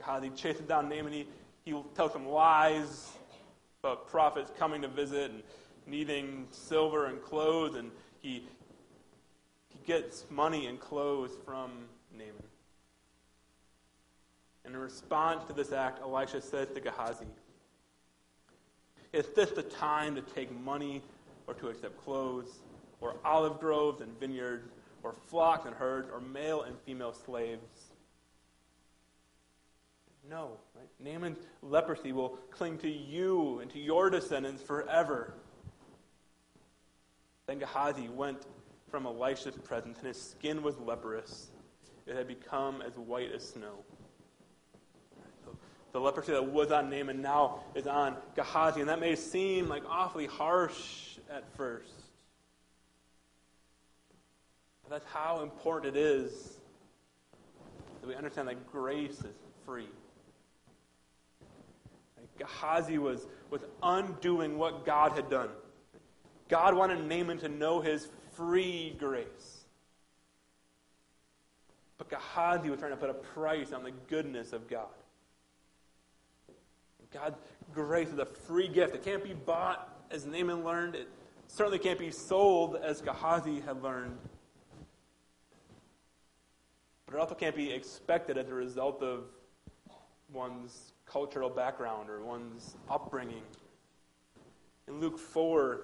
Gehazi 0.00 0.30
chases 0.30 0.62
down 0.62 0.88
Naaman. 0.88 1.12
He, 1.12 1.26
he 1.64 1.74
tells 1.94 2.14
him 2.14 2.26
lies 2.26 3.12
about 3.82 4.08
prophets 4.08 4.50
coming 4.58 4.80
to 4.82 4.88
visit 4.88 5.30
and 5.30 5.42
needing 5.86 6.46
silver 6.50 7.06
and 7.06 7.22
clothes, 7.22 7.76
and 7.76 7.90
he, 8.20 8.44
he 9.68 9.78
gets 9.86 10.24
money 10.30 10.66
and 10.66 10.80
clothes 10.80 11.32
from 11.44 11.70
Naaman. 12.16 12.34
In 14.64 14.76
response 14.76 15.44
to 15.48 15.52
this 15.52 15.72
act, 15.72 16.00
Elisha 16.00 16.40
says 16.40 16.68
to 16.74 16.80
Gehazi, 16.80 17.26
Is 19.12 19.26
this 19.34 19.50
the 19.50 19.62
time 19.62 20.14
to 20.14 20.22
take 20.22 20.50
money 20.62 21.02
or 21.46 21.54
to 21.54 21.68
accept 21.68 22.02
clothes, 22.04 22.60
or 23.00 23.16
olive 23.24 23.58
groves 23.60 24.00
and 24.00 24.18
vineyards, 24.20 24.68
or 25.02 25.14
flocks 25.26 25.66
and 25.66 25.74
herds, 25.74 26.08
or 26.12 26.20
male 26.20 26.62
and 26.62 26.76
female 26.86 27.12
slaves? 27.12 27.89
No. 30.30 30.52
Right? 30.76 30.86
Naaman's 31.00 31.44
leprosy 31.60 32.12
will 32.12 32.38
cling 32.52 32.78
to 32.78 32.88
you 32.88 33.58
and 33.58 33.70
to 33.72 33.80
your 33.80 34.10
descendants 34.10 34.62
forever. 34.62 35.34
Then 37.46 37.58
Gehazi 37.58 38.08
went 38.08 38.46
from 38.88 39.06
Elisha's 39.06 39.56
presence, 39.56 39.98
and 39.98 40.06
his 40.06 40.20
skin 40.20 40.62
was 40.62 40.78
leprous. 40.78 41.48
It 42.06 42.14
had 42.14 42.28
become 42.28 42.80
as 42.80 42.92
white 42.96 43.32
as 43.32 43.48
snow. 43.48 43.74
So 45.44 45.56
The 45.92 46.00
leprosy 46.00 46.32
that 46.32 46.44
was 46.44 46.70
on 46.70 46.88
Naaman 46.90 47.20
now 47.20 47.64
is 47.74 47.88
on 47.88 48.16
Gehazi. 48.36 48.80
And 48.80 48.88
that 48.88 49.00
may 49.00 49.16
seem 49.16 49.68
like 49.68 49.82
awfully 49.88 50.26
harsh 50.26 51.18
at 51.28 51.44
first. 51.56 51.92
But 54.82 54.90
that's 54.90 55.12
how 55.12 55.42
important 55.42 55.96
it 55.96 56.00
is 56.00 56.58
that 58.00 58.06
we 58.08 58.14
understand 58.14 58.46
that 58.48 58.70
grace 58.70 59.18
is 59.18 59.36
free. 59.66 59.88
Gehazi 62.40 62.96
was, 62.96 63.26
was 63.50 63.60
undoing 63.82 64.56
what 64.56 64.86
God 64.86 65.12
had 65.12 65.28
done. 65.28 65.50
God 66.48 66.74
wanted 66.74 67.04
Naaman 67.04 67.38
to 67.38 67.48
know 67.48 67.80
his 67.80 68.08
free 68.32 68.96
grace. 68.98 69.64
But 71.98 72.08
Gehazi 72.08 72.70
was 72.70 72.80
trying 72.80 72.92
to 72.92 72.96
put 72.96 73.10
a 73.10 73.14
price 73.14 73.72
on 73.72 73.84
the 73.84 73.92
goodness 74.08 74.54
of 74.54 74.68
God. 74.68 74.88
God's 77.12 77.36
grace 77.74 78.08
is 78.08 78.18
a 78.18 78.24
free 78.24 78.68
gift. 78.68 78.94
It 78.94 79.04
can't 79.04 79.22
be 79.22 79.34
bought, 79.34 79.88
as 80.10 80.24
Naaman 80.24 80.64
learned. 80.64 80.94
It 80.94 81.08
certainly 81.46 81.78
can't 81.78 81.98
be 81.98 82.10
sold, 82.10 82.76
as 82.76 83.02
Gehazi 83.02 83.60
had 83.60 83.82
learned. 83.82 84.16
But 87.04 87.16
it 87.16 87.20
also 87.20 87.34
can't 87.34 87.56
be 87.56 87.70
expected 87.70 88.38
as 88.38 88.48
a 88.48 88.54
result 88.54 89.02
of 89.02 89.24
one's 90.32 90.92
cultural 91.10 91.50
background 91.50 92.08
or 92.08 92.22
one's 92.22 92.76
upbringing. 92.88 93.42
In 94.86 95.00
Luke 95.00 95.18
4, 95.18 95.80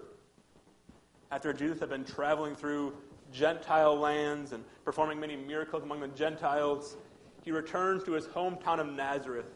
after 1.30 1.52
Jesus 1.52 1.80
had 1.80 1.88
been 1.88 2.04
traveling 2.04 2.54
through 2.54 2.94
Gentile 3.32 3.96
lands 3.96 4.52
and 4.52 4.64
performing 4.84 5.18
many 5.18 5.36
miracles 5.36 5.82
among 5.82 6.00
the 6.00 6.08
Gentiles, 6.08 6.96
he 7.44 7.50
returns 7.50 8.04
to 8.04 8.12
his 8.12 8.26
hometown 8.26 8.78
of 8.78 8.92
Nazareth. 8.92 9.46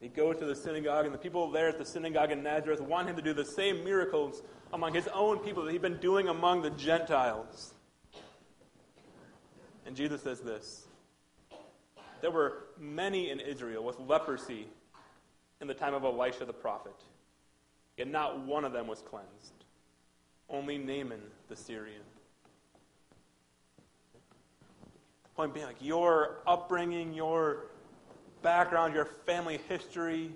He 0.00 0.08
goes 0.08 0.36
to 0.38 0.44
the 0.44 0.54
synagogue, 0.54 1.06
and 1.06 1.14
the 1.14 1.18
people 1.18 1.50
there 1.50 1.68
at 1.68 1.78
the 1.78 1.84
synagogue 1.84 2.30
in 2.30 2.42
Nazareth 2.42 2.82
want 2.82 3.08
him 3.08 3.16
to 3.16 3.22
do 3.22 3.32
the 3.32 3.44
same 3.44 3.82
miracles 3.82 4.42
among 4.74 4.92
his 4.92 5.08
own 5.08 5.38
people 5.38 5.64
that 5.64 5.72
he'd 5.72 5.80
been 5.80 5.98
doing 5.98 6.28
among 6.28 6.60
the 6.60 6.70
Gentiles. 6.70 7.72
And 9.86 9.96
Jesus 9.96 10.22
says 10.22 10.40
this 10.40 10.86
There 12.20 12.30
were 12.30 12.65
many 12.80 13.30
in 13.30 13.40
Israel 13.40 13.84
with 13.84 13.98
leprosy 14.00 14.66
in 15.60 15.66
the 15.66 15.74
time 15.74 15.94
of 15.94 16.04
Elisha 16.04 16.44
the 16.44 16.52
prophet, 16.52 16.96
yet 17.96 18.08
not 18.08 18.40
one 18.40 18.64
of 18.64 18.72
them 18.72 18.86
was 18.86 19.02
cleansed. 19.02 19.64
Only 20.48 20.78
Naaman 20.78 21.20
the 21.48 21.56
Syrian. 21.56 22.02
Point 25.34 25.52
being, 25.52 25.66
like, 25.66 25.76
your 25.80 26.38
upbringing, 26.46 27.12
your 27.12 27.64
background, 28.42 28.94
your 28.94 29.04
family 29.04 29.58
history, 29.68 30.30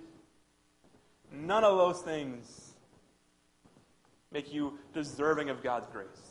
none 1.32 1.64
of 1.64 1.78
those 1.78 2.02
things 2.02 2.72
make 4.32 4.52
you 4.52 4.78
deserving 4.92 5.48
of 5.48 5.62
God's 5.62 5.86
grace. 5.88 6.29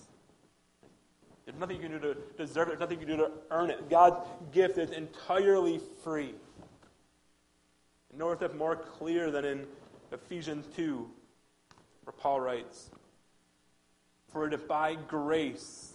There's 1.49 1.59
nothing 1.59 1.77
you 1.77 1.89
can 1.89 1.99
do 1.99 2.13
to 2.13 2.45
deserve 2.45 2.67
it. 2.67 2.77
There's 2.77 2.79
nothing 2.79 2.99
you 2.99 3.07
can 3.07 3.17
do 3.17 3.23
to 3.23 3.31
earn 3.49 3.71
it. 3.71 3.89
God's 3.89 4.19
gift 4.51 4.77
is 4.77 4.91
entirely 4.91 5.81
free. 6.03 6.35
Nor 8.15 8.35
is 8.35 8.41
it 8.43 8.55
more 8.55 8.75
clear 8.75 9.31
than 9.31 9.45
in 9.45 9.65
Ephesians 10.11 10.67
2, 10.75 11.09
where 12.03 12.13
Paul 12.13 12.39
writes, 12.39 12.91
For 14.31 14.45
it 14.45 14.53
is 14.53 14.61
by 14.61 14.93
grace 14.93 15.93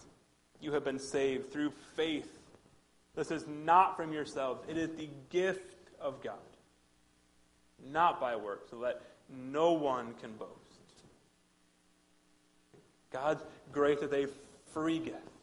you 0.59 0.73
have 0.73 0.83
been 0.83 0.99
saved 0.99 1.53
through 1.53 1.71
faith. 1.95 2.37
This 3.15 3.31
is 3.31 3.45
not 3.47 3.95
from 3.95 4.11
yourselves, 4.11 4.61
it 4.67 4.77
is 4.77 4.89
the 4.97 5.07
gift 5.29 5.89
of 6.01 6.21
God, 6.21 6.33
not 7.93 8.19
by 8.19 8.35
works, 8.35 8.71
so 8.71 8.79
that 8.79 9.01
no 9.29 9.71
one 9.71 10.15
can 10.21 10.33
boast. 10.33 10.51
God's 13.09 13.41
grace 13.71 13.99
is 13.99 14.11
a 14.11 14.27
free 14.73 14.99
gift. 14.99 15.34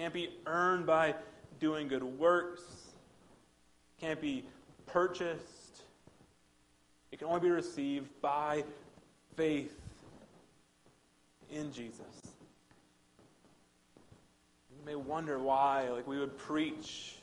Can't 0.00 0.14
be 0.14 0.30
earned 0.46 0.86
by 0.86 1.14
doing 1.60 1.86
good 1.86 2.02
works. 2.02 2.62
Can't 4.00 4.18
be 4.18 4.46
purchased. 4.86 5.82
It 7.12 7.18
can 7.18 7.28
only 7.28 7.40
be 7.40 7.50
received 7.50 8.08
by 8.22 8.64
faith 9.36 9.78
in 11.50 11.70
Jesus. 11.70 12.00
You 14.70 14.86
may 14.86 14.94
wonder 14.94 15.38
why, 15.38 15.90
like 15.90 16.06
we 16.06 16.18
would 16.18 16.38
preach, 16.38 17.16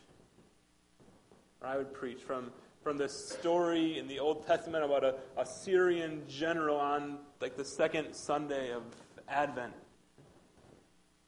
or 1.61 1.69
I 1.69 1.77
would 1.77 1.91
preach 1.95 2.19
from 2.19 2.51
from 2.83 2.99
this 2.99 3.31
story 3.39 3.97
in 3.97 4.07
the 4.07 4.19
Old 4.19 4.45
Testament 4.45 4.85
about 4.85 5.03
a, 5.03 5.15
a 5.35 5.47
Syrian 5.47 6.21
general 6.29 6.77
on 6.77 7.17
like 7.41 7.57
the 7.57 7.65
second 7.65 8.13
Sunday 8.13 8.71
of 8.71 8.83
Advent. 9.27 9.73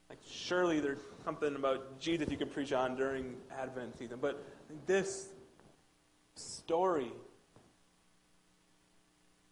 Like 0.08 0.20
surely 0.24 0.78
there's 0.78 1.00
something 1.24 1.54
about 1.54 2.00
Jesus 2.00 2.30
you 2.30 2.36
could 2.36 2.52
preach 2.52 2.72
on 2.72 2.96
during 2.96 3.36
Advent 3.58 3.98
season, 3.98 4.18
but 4.20 4.42
this 4.86 5.28
story, 6.34 7.12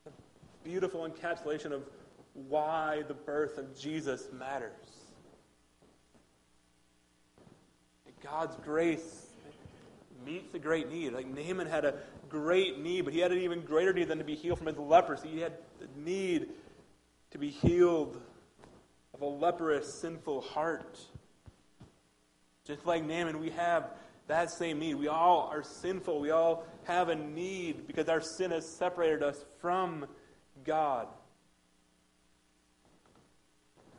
a 0.07 0.11
beautiful 0.65 1.09
encapsulation 1.09 1.73
of 1.73 1.83
why 2.35 3.03
the 3.09 3.15
birth 3.15 3.59
of 3.59 3.79
Jesus 3.79 4.29
matters. 4.33 4.73
God's 8.23 8.57
grace 8.65 9.27
meets 10.27 10.53
a 10.55 10.59
great 10.59 10.91
need. 10.91 11.13
Like 11.13 11.27
Naaman 11.27 11.67
had 11.67 11.85
a 11.85 11.95
great 12.29 12.79
need, 12.79 13.03
but 13.03 13.15
he 13.15 13.21
had 13.21 13.33
an 13.33 13.39
even 13.39 13.63
greater 13.63 13.93
need 13.93 14.09
than 14.09 14.19
to 14.19 14.25
be 14.25 14.35
healed 14.35 14.59
from 14.59 14.67
his 14.67 14.77
leprosy. 14.77 15.29
He 15.29 15.41
had 15.41 15.55
the 15.79 15.89
need 15.97 16.49
to 17.31 17.39
be 17.39 17.51
healed 17.51 18.21
of 19.15 19.23
a 19.23 19.27
leprous, 19.27 19.93
sinful 20.01 20.41
heart. 20.43 20.99
Just 22.69 22.85
like 22.85 23.03
Naaman, 23.03 23.41
we 23.41 23.49
have 23.51 23.93
that 24.27 24.51
same 24.51 24.79
need. 24.79 24.97
We 24.97 25.09
all 25.09 25.49
are 25.51 25.63
sinful. 25.63 26.21
We 26.21 26.31
all 26.31 26.67
have 26.85 27.09
a 27.09 27.15
need 27.15 27.87
because 27.87 28.11
our 28.11 28.21
sin 28.21 28.51
has 28.51 28.69
separated 28.69 29.23
us 29.23 29.43
from 29.59 30.07
God. 30.65 31.09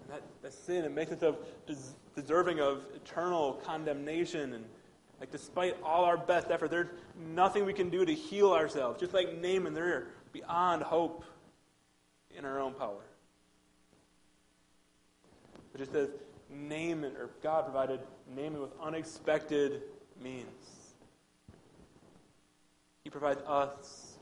And 0.03 0.13
that, 0.13 0.21
that 0.43 0.53
sin, 0.53 0.85
it 0.85 0.91
makes 0.91 1.11
us 1.11 1.23
of 1.23 1.37
des- 1.65 2.21
deserving 2.21 2.59
of 2.59 2.83
eternal 2.93 3.53
condemnation. 3.65 4.53
And 4.53 4.65
like 5.19 5.31
despite 5.31 5.75
all 5.83 6.05
our 6.05 6.17
best 6.17 6.51
effort, 6.51 6.69
there's 6.69 6.89
nothing 7.33 7.65
we 7.65 7.73
can 7.73 7.89
do 7.89 8.05
to 8.05 8.13
heal 8.13 8.51
ourselves. 8.51 8.99
Just 8.99 9.15
like 9.15 9.35
Naaman, 9.41 9.73
they're 9.73 10.09
beyond 10.31 10.83
hope 10.83 11.25
in 12.37 12.45
our 12.45 12.59
own 12.59 12.75
power. 12.75 13.01
But 15.71 15.81
just 15.81 15.95
as 15.95 16.09
Naaman, 16.49 17.15
or 17.17 17.29
God 17.43 17.65
provided 17.65 17.99
Naaman 18.35 18.61
with 18.61 18.71
unexpected 18.81 19.83
means, 20.21 20.95
He 23.03 23.09
provides 23.09 23.41
us 23.47 24.17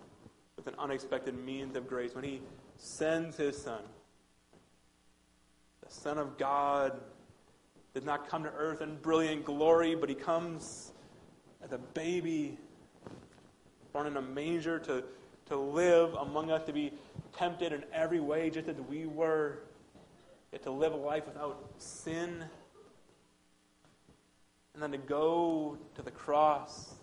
with 0.55 0.67
an 0.67 0.75
unexpected 0.77 1.37
means 1.37 1.75
of 1.75 1.87
grace 1.87 2.13
when 2.13 2.23
He 2.23 2.41
sends 2.77 3.37
His 3.37 3.61
Son. 3.61 3.81
The 5.85 5.93
Son 5.93 6.17
of 6.17 6.37
God 6.37 6.99
did 7.93 8.05
not 8.05 8.29
come 8.29 8.43
to 8.43 8.51
earth 8.51 8.81
in 8.81 8.97
brilliant 8.97 9.45
glory, 9.45 9.95
but 9.95 10.09
He 10.09 10.15
comes 10.15 10.91
as 11.63 11.71
a 11.71 11.77
baby 11.77 12.57
born 13.93 14.07
in 14.07 14.17
a 14.17 14.21
manger 14.21 14.79
to, 14.79 15.03
to 15.47 15.55
live 15.55 16.13
among 16.15 16.51
us, 16.51 16.63
to 16.65 16.73
be 16.73 16.91
tempted 17.35 17.71
in 17.71 17.83
every 17.93 18.19
way, 18.19 18.49
just 18.49 18.67
as 18.67 18.75
we 18.81 19.05
were 19.05 19.59
to 20.63 20.71
live 20.71 20.93
a 20.93 20.97
life 20.97 21.25
without 21.25 21.63
sin, 21.77 22.43
and 24.73 24.83
then 24.83 24.91
to 24.91 24.97
go 24.97 25.77
to 25.95 26.01
the 26.01 26.11
cross, 26.11 26.93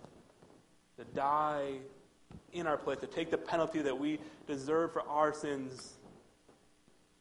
to 0.99 1.05
die 1.15 1.73
in 2.53 2.67
our 2.67 2.77
place, 2.77 2.99
to 3.01 3.07
take 3.07 3.31
the 3.31 3.39
penalty 3.39 3.83
that 3.83 3.99
we 3.99 4.19
deserve 4.47 4.93
for 4.93 5.03
our 5.09 5.33
sins, 5.33 5.95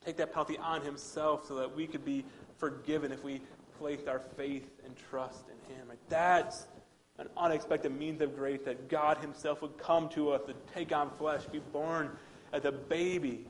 take 0.05 0.17
that 0.17 0.31
penalty 0.31 0.57
on 0.57 0.81
himself 0.81 1.47
so 1.47 1.55
that 1.55 1.75
we 1.75 1.87
could 1.87 2.05
be 2.05 2.23
forgiven 2.57 3.11
if 3.11 3.23
we 3.23 3.41
placed 3.79 4.07
our 4.07 4.19
faith 4.37 4.69
and 4.85 4.95
trust 5.09 5.45
in 5.47 5.75
him. 5.75 5.87
That's 6.07 6.67
an 7.17 7.29
unexpected 7.37 7.97
means 7.97 8.21
of 8.21 8.35
grace 8.35 8.61
that 8.65 8.89
God 8.89 9.17
himself 9.17 9.61
would 9.61 9.77
come 9.77 10.09
to 10.09 10.31
us 10.31 10.41
to 10.47 10.53
take 10.73 10.91
on 10.91 11.09
flesh, 11.17 11.45
be 11.51 11.59
born 11.59 12.11
as 12.51 12.65
a 12.65 12.71
baby 12.71 13.45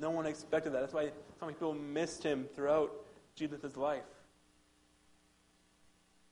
No 0.00 0.10
one 0.10 0.26
expected 0.26 0.72
that. 0.72 0.80
That's 0.80 0.94
why 0.94 1.10
so 1.40 1.46
many 1.46 1.54
people 1.54 1.74
missed 1.74 2.22
him 2.22 2.46
throughout 2.54 2.92
Jesus' 3.34 3.76
life. 3.76 4.02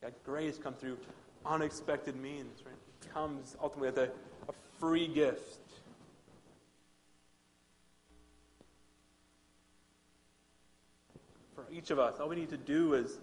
God, 0.00 0.12
grace 0.24 0.58
comes 0.58 0.78
through 0.78 0.98
unexpected 1.44 2.16
means, 2.16 2.62
right? 2.64 2.74
It 3.02 3.12
comes 3.12 3.56
ultimately 3.62 3.88
as 3.88 4.08
a, 4.08 4.10
a 4.48 4.54
free 4.78 5.08
gift. 5.08 5.58
For 11.54 11.64
each 11.72 11.90
of 11.90 11.98
us, 11.98 12.20
all 12.20 12.28
we 12.28 12.36
need 12.36 12.50
to 12.50 12.56
do 12.56 12.94
is 12.94 13.18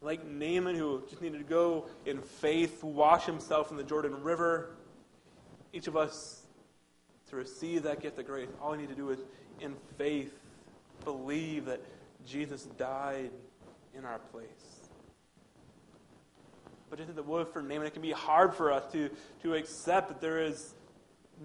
Like 0.00 0.24
Naaman, 0.26 0.76
who 0.76 1.02
just 1.10 1.20
needed 1.20 1.38
to 1.38 1.44
go 1.44 1.86
in 2.06 2.20
faith, 2.20 2.84
wash 2.84 3.24
himself 3.24 3.70
in 3.72 3.76
the 3.76 3.82
Jordan 3.82 4.22
River, 4.22 4.76
each 5.72 5.88
of 5.88 5.96
us 5.96 6.42
to 7.30 7.36
receive 7.36 7.82
that 7.82 8.00
gift 8.00 8.18
of 8.18 8.26
grace, 8.26 8.48
all 8.62 8.72
we 8.72 8.78
need 8.78 8.88
to 8.88 8.94
do 8.94 9.10
is, 9.10 9.18
in 9.60 9.74
faith, 9.96 10.34
believe 11.04 11.66
that 11.66 11.80
Jesus 12.26 12.64
died 12.76 13.30
in 13.96 14.04
our 14.04 14.18
place. 14.18 14.88
But 16.90 16.98
just 16.98 17.10
as 17.10 17.18
it 17.18 17.26
was 17.26 17.46
for 17.52 17.62
Naaman, 17.62 17.86
it 17.86 17.92
can 17.92 18.02
be 18.02 18.12
hard 18.12 18.54
for 18.54 18.72
us 18.72 18.90
to, 18.92 19.10
to 19.42 19.54
accept 19.54 20.08
that 20.08 20.20
there 20.20 20.42
is 20.42 20.74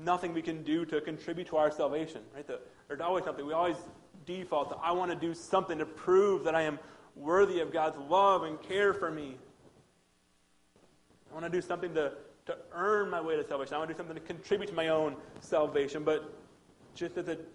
nothing 0.03 0.33
we 0.33 0.41
can 0.41 0.63
do 0.63 0.85
to 0.85 1.01
contribute 1.01 1.47
to 1.47 1.57
our 1.57 1.71
salvation. 1.71 2.21
Right? 2.33 2.47
The, 2.47 2.59
there's 2.87 3.01
always 3.01 3.25
something. 3.25 3.45
We 3.45 3.53
always 3.53 3.77
default 4.25 4.69
to, 4.69 4.77
I 4.77 4.91
want 4.91 5.11
to 5.11 5.17
do 5.17 5.33
something 5.33 5.77
to 5.77 5.85
prove 5.85 6.45
that 6.45 6.55
I 6.55 6.61
am 6.61 6.79
worthy 7.15 7.59
of 7.59 7.71
God's 7.71 7.97
love 8.09 8.43
and 8.43 8.61
care 8.61 8.93
for 8.93 9.11
me. 9.11 9.37
I 11.29 11.33
want 11.33 11.45
to 11.45 11.51
do 11.51 11.61
something 11.61 11.93
to, 11.95 12.13
to 12.45 12.57
earn 12.73 13.09
my 13.09 13.19
way 13.19 13.35
to 13.35 13.45
salvation. 13.45 13.73
I 13.73 13.77
want 13.79 13.89
to 13.89 13.93
do 13.93 13.97
something 13.97 14.15
to 14.15 14.21
contribute 14.21 14.67
to 14.67 14.73
my 14.73 14.89
own 14.89 15.15
salvation. 15.41 16.03
But 16.03 16.33
just 16.95 17.17
as 17.17 17.27
it, 17.27 17.47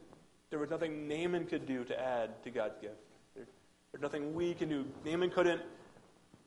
there 0.50 0.58
was 0.58 0.70
nothing 0.70 1.08
Naaman 1.08 1.46
could 1.46 1.66
do 1.66 1.84
to 1.84 2.00
add 2.00 2.42
to 2.44 2.50
God's 2.50 2.78
gift, 2.80 2.96
there, 3.34 3.46
there's 3.92 4.02
nothing 4.02 4.34
we 4.34 4.54
can 4.54 4.68
do. 4.68 4.84
Naaman 5.04 5.30
couldn't 5.30 5.60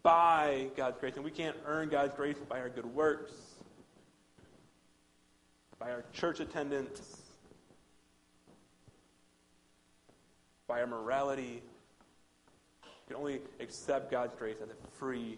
buy 0.03 0.67
God's 0.75 0.97
grace, 0.99 1.15
and 1.15 1.23
we 1.23 1.31
can't 1.31 1.55
earn 1.65 1.89
God's 1.89 2.15
grace 2.15 2.37
by 2.49 2.59
our 2.59 2.69
good 2.69 2.85
works, 2.85 3.33
by 5.79 5.91
our 5.91 6.03
church 6.13 6.39
attendance, 6.39 7.21
by 10.67 10.81
our 10.81 10.87
morality. 10.87 11.61
We 12.83 13.13
can 13.13 13.15
only 13.17 13.41
accept 13.59 14.09
God's 14.09 14.33
grace 14.35 14.57
as 14.63 14.69
a 14.69 14.97
free 14.97 15.37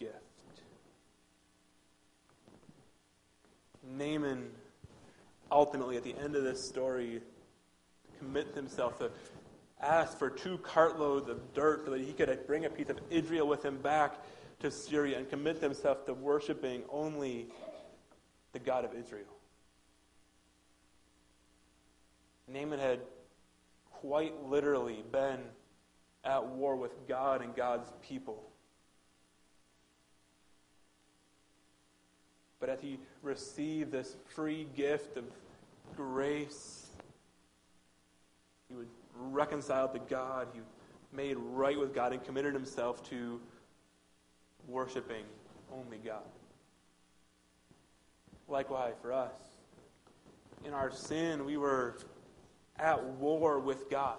gift. 0.00 0.14
Naaman, 3.96 4.50
ultimately, 5.52 5.96
at 5.96 6.02
the 6.02 6.14
end 6.16 6.34
of 6.34 6.42
this 6.42 6.68
story, 6.68 7.20
commits 8.20 8.54
himself 8.54 8.98
to 8.98 9.10
ask 9.82 10.18
for 10.18 10.30
two 10.30 10.58
cartloads 10.58 11.28
of 11.28 11.54
dirt 11.54 11.84
so 11.84 11.90
that 11.90 12.00
he 12.00 12.12
could 12.12 12.46
bring 12.46 12.66
a 12.66 12.70
piece 12.70 12.90
of 12.90 13.00
Israel 13.10 13.48
with 13.48 13.64
him 13.64 13.78
back 13.78 14.14
to 14.60 14.70
Syria 14.70 15.18
and 15.18 15.28
commit 15.28 15.58
himself 15.58 16.04
to 16.06 16.14
worshiping 16.14 16.82
only 16.90 17.48
the 18.52 18.58
God 18.58 18.84
of 18.84 18.94
Israel. 18.94 19.24
Naaman 22.46 22.78
had 22.78 23.00
quite 23.90 24.44
literally 24.44 25.02
been 25.10 25.40
at 26.24 26.46
war 26.46 26.76
with 26.76 26.92
God 27.08 27.42
and 27.42 27.54
God's 27.54 27.90
people. 28.02 28.42
But 32.58 32.68
as 32.68 32.80
he 32.80 32.98
received 33.22 33.90
this 33.90 34.16
free 34.28 34.66
gift 34.76 35.16
of 35.16 35.24
grace, 35.96 36.79
he 38.70 38.76
was 38.76 38.86
reconciled 39.14 39.92
to 39.92 39.98
God. 39.98 40.48
He 40.54 40.60
made 41.14 41.36
right 41.36 41.78
with 41.78 41.94
God 41.94 42.12
and 42.12 42.24
committed 42.24 42.54
himself 42.54 43.02
to 43.10 43.40
worshiping 44.68 45.24
only 45.72 45.98
God. 45.98 46.22
Likewise, 48.48 48.94
for 49.02 49.12
us, 49.12 49.34
in 50.64 50.72
our 50.72 50.90
sin, 50.90 51.44
we 51.44 51.56
were 51.56 51.98
at 52.78 53.02
war 53.04 53.58
with 53.58 53.90
God. 53.90 54.16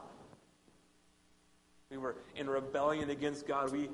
We 1.89 1.97
were 1.97 2.15
in 2.35 2.49
rebellion 2.49 3.09
against 3.09 3.47
God. 3.47 3.71
We 3.71 3.89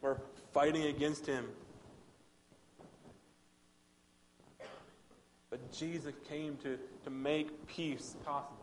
were 0.00 0.20
fighting 0.52 0.86
against 0.86 1.26
Him. 1.26 1.46
But 5.48 5.72
Jesus 5.72 6.12
came 6.28 6.56
to, 6.64 6.76
to 7.04 7.10
make 7.10 7.66
peace 7.68 8.16
possible. 8.24 8.55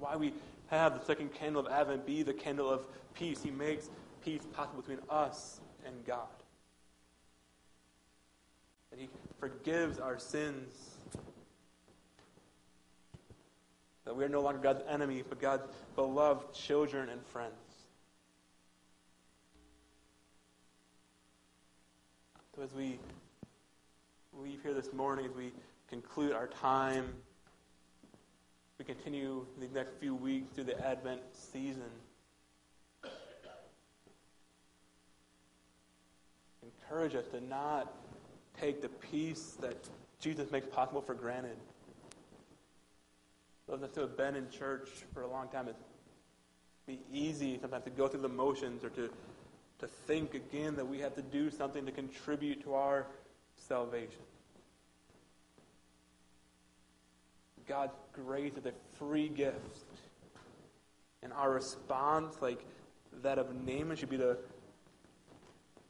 Why 0.00 0.16
we 0.16 0.32
have 0.68 0.98
the 0.98 1.04
second 1.04 1.34
candle 1.34 1.66
of 1.66 1.70
Advent 1.70 2.06
be 2.06 2.22
the 2.22 2.32
candle 2.32 2.70
of 2.70 2.86
peace. 3.14 3.42
He 3.42 3.50
makes 3.50 3.90
peace 4.24 4.42
possible 4.52 4.80
between 4.80 5.00
us 5.10 5.60
and 5.86 5.94
God. 6.06 6.26
That 8.90 8.98
He 8.98 9.10
forgives 9.38 9.98
our 9.98 10.18
sins. 10.18 10.96
That 14.06 14.16
we 14.16 14.24
are 14.24 14.28
no 14.28 14.40
longer 14.40 14.58
God's 14.58 14.82
enemy, 14.88 15.22
but 15.28 15.38
God's 15.38 15.64
beloved 15.94 16.54
children 16.54 17.10
and 17.10 17.24
friends. 17.26 17.54
So 22.56 22.62
as 22.62 22.72
we 22.74 22.98
leave 24.32 24.62
here 24.62 24.74
this 24.74 24.92
morning, 24.92 25.26
as 25.26 25.36
we 25.36 25.52
conclude 25.88 26.32
our 26.32 26.46
time, 26.46 27.12
we 28.80 28.84
continue 28.84 29.44
the 29.60 29.68
next 29.74 29.92
few 30.00 30.14
weeks 30.14 30.54
through 30.54 30.64
the 30.64 30.86
Advent 30.86 31.20
season. 31.34 31.90
Encourage 36.62 37.14
us 37.14 37.26
to 37.26 37.44
not 37.44 37.92
take 38.58 38.80
the 38.80 38.88
peace 38.88 39.58
that 39.60 39.76
Jesus 40.18 40.50
makes 40.50 40.66
possible 40.66 41.02
for 41.02 41.12
granted. 41.12 41.58
Those 43.68 43.82
of 43.82 43.90
us 43.90 43.90
who 43.94 44.00
have 44.00 44.16
been 44.16 44.34
in 44.34 44.48
church 44.48 44.88
for 45.12 45.24
a 45.24 45.28
long 45.28 45.48
time, 45.48 45.66
it'd 45.66 45.76
be 46.86 47.00
easy 47.12 47.58
sometimes 47.60 47.84
to 47.84 47.90
go 47.90 48.08
through 48.08 48.22
the 48.22 48.30
motions 48.30 48.82
or 48.82 48.88
to, 48.90 49.10
to 49.80 49.86
think 49.86 50.32
again 50.32 50.74
that 50.76 50.88
we 50.88 51.00
have 51.00 51.14
to 51.16 51.22
do 51.22 51.50
something 51.50 51.84
to 51.84 51.92
contribute 51.92 52.62
to 52.62 52.72
our 52.72 53.08
salvation. 53.56 54.22
God's 57.66 57.94
grace 58.12 58.52
is 58.56 58.66
a 58.66 58.72
free 58.98 59.28
gift. 59.28 59.84
And 61.22 61.32
our 61.32 61.50
response, 61.50 62.36
like 62.40 62.64
that 63.22 63.38
of 63.38 63.54
Naaman, 63.66 63.96
should 63.96 64.10
be 64.10 64.18
to 64.18 64.36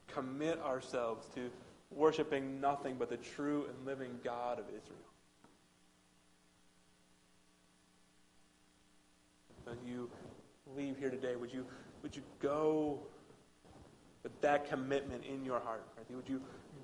commit 0.08 0.58
ourselves 0.60 1.26
to 1.34 1.50
worshiping 1.90 2.60
nothing 2.60 2.96
but 2.98 3.08
the 3.08 3.16
true 3.16 3.66
and 3.68 3.86
living 3.86 4.18
God 4.24 4.58
of 4.58 4.66
Israel. 4.66 4.96
As 9.70 9.76
you 9.86 10.10
leave 10.76 10.96
here 10.98 11.10
today, 11.10 11.36
would 11.36 11.52
you, 11.52 11.64
would 12.02 12.16
you 12.16 12.22
go 12.40 12.98
with 14.22 14.40
that 14.40 14.68
commitment 14.68 15.24
in 15.24 15.44
your 15.44 15.60
heart? 15.60 15.84
Right? 15.96 16.16
Would 16.16 16.28
you 16.28 16.40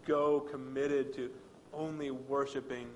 go 0.06 0.40
committed 0.40 1.12
to 1.14 1.30
only 1.72 2.10
worshiping 2.10 2.88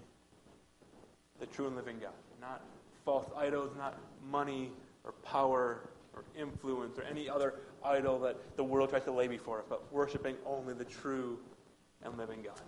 the 1.41 1.47
true 1.47 1.67
and 1.67 1.77
living 1.77 1.99
God? 2.01 2.13
Not 2.41 2.63
false 3.05 3.27
idols, 3.37 3.73
not 3.77 3.99
money 4.31 4.71
or 5.05 5.13
power 5.25 5.81
or 6.15 6.25
influence 6.39 6.99
or 6.99 7.03
any 7.03 7.29
other 7.29 7.55
idol 7.85 8.19
that 8.21 8.37
the 8.57 8.65
world 8.65 8.91
tries 8.91 9.05
to 9.05 9.13
lay 9.13 9.27
before 9.27 9.61
us, 9.61 9.65
but 9.69 9.93
worshiping 9.93 10.37
only 10.47 10.75
the 10.75 10.85
true 10.85 11.39
and 12.05 12.17
living 12.17 12.43
God. 12.43 12.61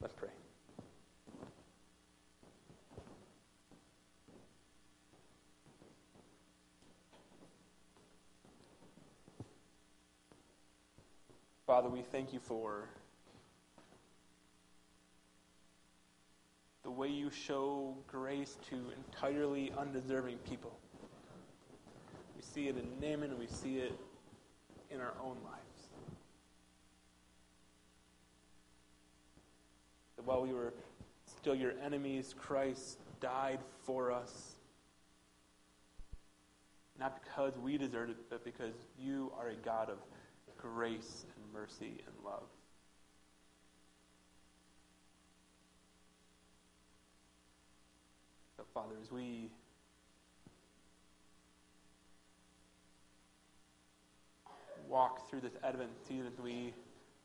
Let's 0.00 0.14
pray. 0.14 0.28
Father, 11.66 11.88
we 11.88 12.02
thank 12.02 12.32
you 12.34 12.38
for 12.40 12.88
the 16.84 16.90
way 16.90 17.08
you 17.08 17.30
show 17.30 17.96
grace 18.06 18.56
to 18.68 18.76
entirely 18.96 19.72
undeserving 19.76 20.36
people. 20.48 20.78
We 22.36 22.42
see 22.42 22.68
it 22.68 22.76
in 22.76 23.00
Naaman 23.00 23.30
and 23.30 23.38
we 23.38 23.46
see 23.46 23.78
it 23.78 23.98
in 24.90 25.00
our 25.00 25.14
own 25.20 25.36
lives. 25.44 25.88
That 30.16 30.26
while 30.26 30.42
we 30.42 30.52
were 30.52 30.74
still 31.26 31.54
your 31.54 31.72
enemies, 31.82 32.34
Christ 32.38 32.98
died 33.20 33.60
for 33.84 34.12
us. 34.12 34.56
Not 36.98 37.20
because 37.24 37.58
we 37.58 37.76
deserved 37.78 38.10
it, 38.10 38.16
but 38.30 38.44
because 38.44 38.74
you 38.98 39.32
are 39.38 39.48
a 39.48 39.54
God 39.54 39.90
of 39.90 39.98
grace 40.58 41.26
and 41.36 41.52
mercy 41.52 42.02
and 42.06 42.14
love. 42.24 42.44
So, 48.56 48.63
Father, 48.74 48.96
as 49.00 49.12
we 49.12 49.48
walk 54.88 55.30
through 55.30 55.42
this 55.42 55.52
Advent 55.62 55.92
season, 56.08 56.26
as 56.26 56.42
we 56.42 56.74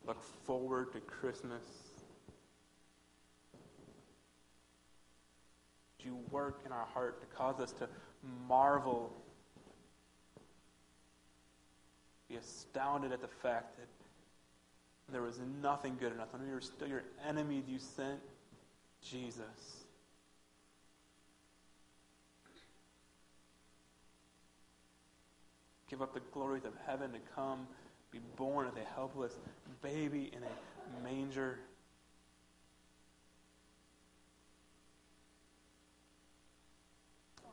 look 0.06 0.22
forward 0.46 0.94
to 0.94 1.00
Christmas, 1.00 1.64
you 6.02 6.20
work 6.30 6.62
in 6.68 6.72
our 6.72 6.86
heart 6.86 7.20
to 7.20 7.36
cause 7.36 7.60
us 7.60 7.72
to 7.72 7.88
marvel 8.48 9.12
be 12.30 12.36
astounded 12.36 13.12
at 13.12 13.22
the 13.22 13.28
fact 13.28 13.76
that 13.78 13.88
there 15.12 15.24
was 15.24 15.40
nothing 15.64 15.98
good 16.00 16.14
enough. 16.14 16.32
When 16.32 16.46
we 16.46 16.54
were 16.54 16.62
still 16.62 16.88
your 16.88 17.06
enemies, 17.28 17.64
you 17.68 17.80
sent 17.80 18.20
Jesus. 19.02 19.89
Give 25.90 26.04
up 26.04 26.14
the 26.14 26.22
glories 26.32 26.66
of 26.66 26.74
heaven 26.86 27.12
to 27.14 27.20
come, 27.36 27.68
be 28.12 28.20
born 28.36 28.68
as 28.68 28.76
a 28.76 28.88
helpless 28.94 29.34
baby 29.82 30.32
in 30.32 30.44
a 30.44 31.04
manger. 31.04 31.58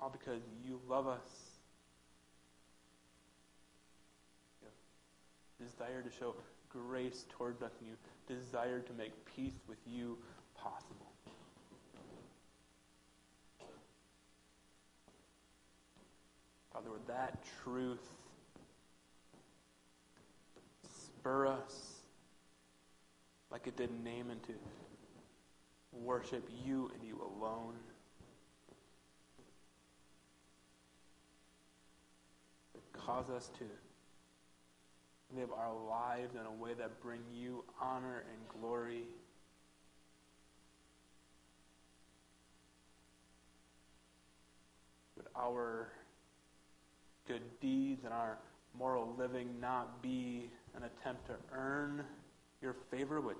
All 0.02 0.10
because 0.10 0.42
you 0.62 0.78
love 0.86 1.08
us. 1.08 1.20
You 5.58 5.66
desire 5.66 6.02
to 6.02 6.10
show 6.10 6.34
grace 6.68 7.24
toward 7.30 7.62
us, 7.62 7.72
and 7.80 7.88
you 7.88 7.96
desire 8.28 8.80
to 8.80 8.92
make 8.92 9.12
peace 9.34 9.58
with 9.66 9.78
you 9.86 10.18
possible. 10.54 11.06
Father, 16.70 16.90
would 16.90 17.06
that 17.06 17.42
truth 17.64 18.06
spur 21.26 21.48
us 21.48 21.94
like 23.50 23.66
it 23.66 23.76
did 23.76 23.90
Naaman 24.04 24.38
to 24.46 24.52
worship 25.92 26.48
you 26.64 26.88
and 26.94 27.02
you 27.02 27.16
alone? 27.16 27.74
Cause 32.92 33.28
us 33.28 33.50
to 33.58 33.64
live 35.36 35.48
our 35.50 35.74
lives 35.88 36.36
in 36.36 36.46
a 36.46 36.62
way 36.62 36.74
that 36.74 37.00
bring 37.02 37.20
you 37.34 37.64
honor 37.80 38.22
and 38.30 38.60
glory. 38.60 39.02
Would 45.16 45.26
our 45.34 45.88
good 47.26 47.42
deeds 47.60 48.04
and 48.04 48.12
our 48.12 48.38
moral 48.78 49.12
living 49.18 49.48
not 49.60 50.02
be 50.02 50.50
an 50.76 50.84
attempt 50.84 51.26
to 51.26 51.34
earn 51.52 52.04
your 52.62 52.74
favor, 52.90 53.20
which 53.20 53.36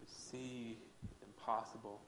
we 0.00 0.06
see 0.06 0.78
impossible, 1.22 2.00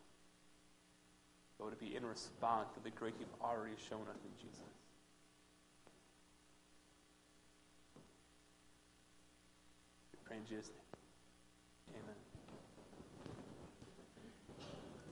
but 1.58 1.64
would 1.64 1.74
it 1.74 1.80
be 1.80 1.96
in 1.96 2.04
response 2.04 2.68
to 2.74 2.80
the 2.82 2.90
grace 2.90 3.14
you've 3.18 3.28
already 3.42 3.74
shown 3.88 4.02
us 4.02 4.18
in 4.24 4.30
Jesus? 4.40 4.60
Pray 10.24 10.36
in 10.36 10.44
Jesus' 10.46 10.70
name. 10.70 12.02
Amen. 12.02 12.16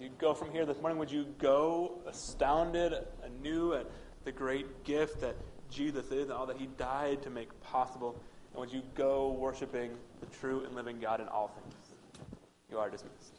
You 0.01 0.10
go 0.18 0.34
from 0.34 0.51
here 0.52 0.66
this 0.66 0.78
morning, 0.80 0.98
would 0.98 1.10
you 1.10 1.26
go 1.38 2.01
astounded 2.06 2.93
anew 3.24 3.72
at 3.72 3.86
the 4.24 4.32
great 4.32 4.84
gift 4.84 5.20
that 5.22 5.36
Jesus 5.70 6.10
is 6.10 6.24
and 6.24 6.32
all 6.32 6.47
that 6.47 6.56
he 6.56 6.66
died 6.78 7.22
to 7.22 7.30
make 7.30 7.48
possible? 7.60 8.20
And 8.52 8.60
would 8.60 8.72
you 8.72 8.82
go 8.94 9.32
worshiping 9.32 9.90
the 10.20 10.26
true 10.26 10.64
and 10.64 10.74
living 10.74 10.98
God 11.01 11.20
in 11.20 11.28
all 11.28 11.48
things? 11.48 11.74
You 12.70 12.78
are 12.78 12.90
dismissed. 12.90 13.36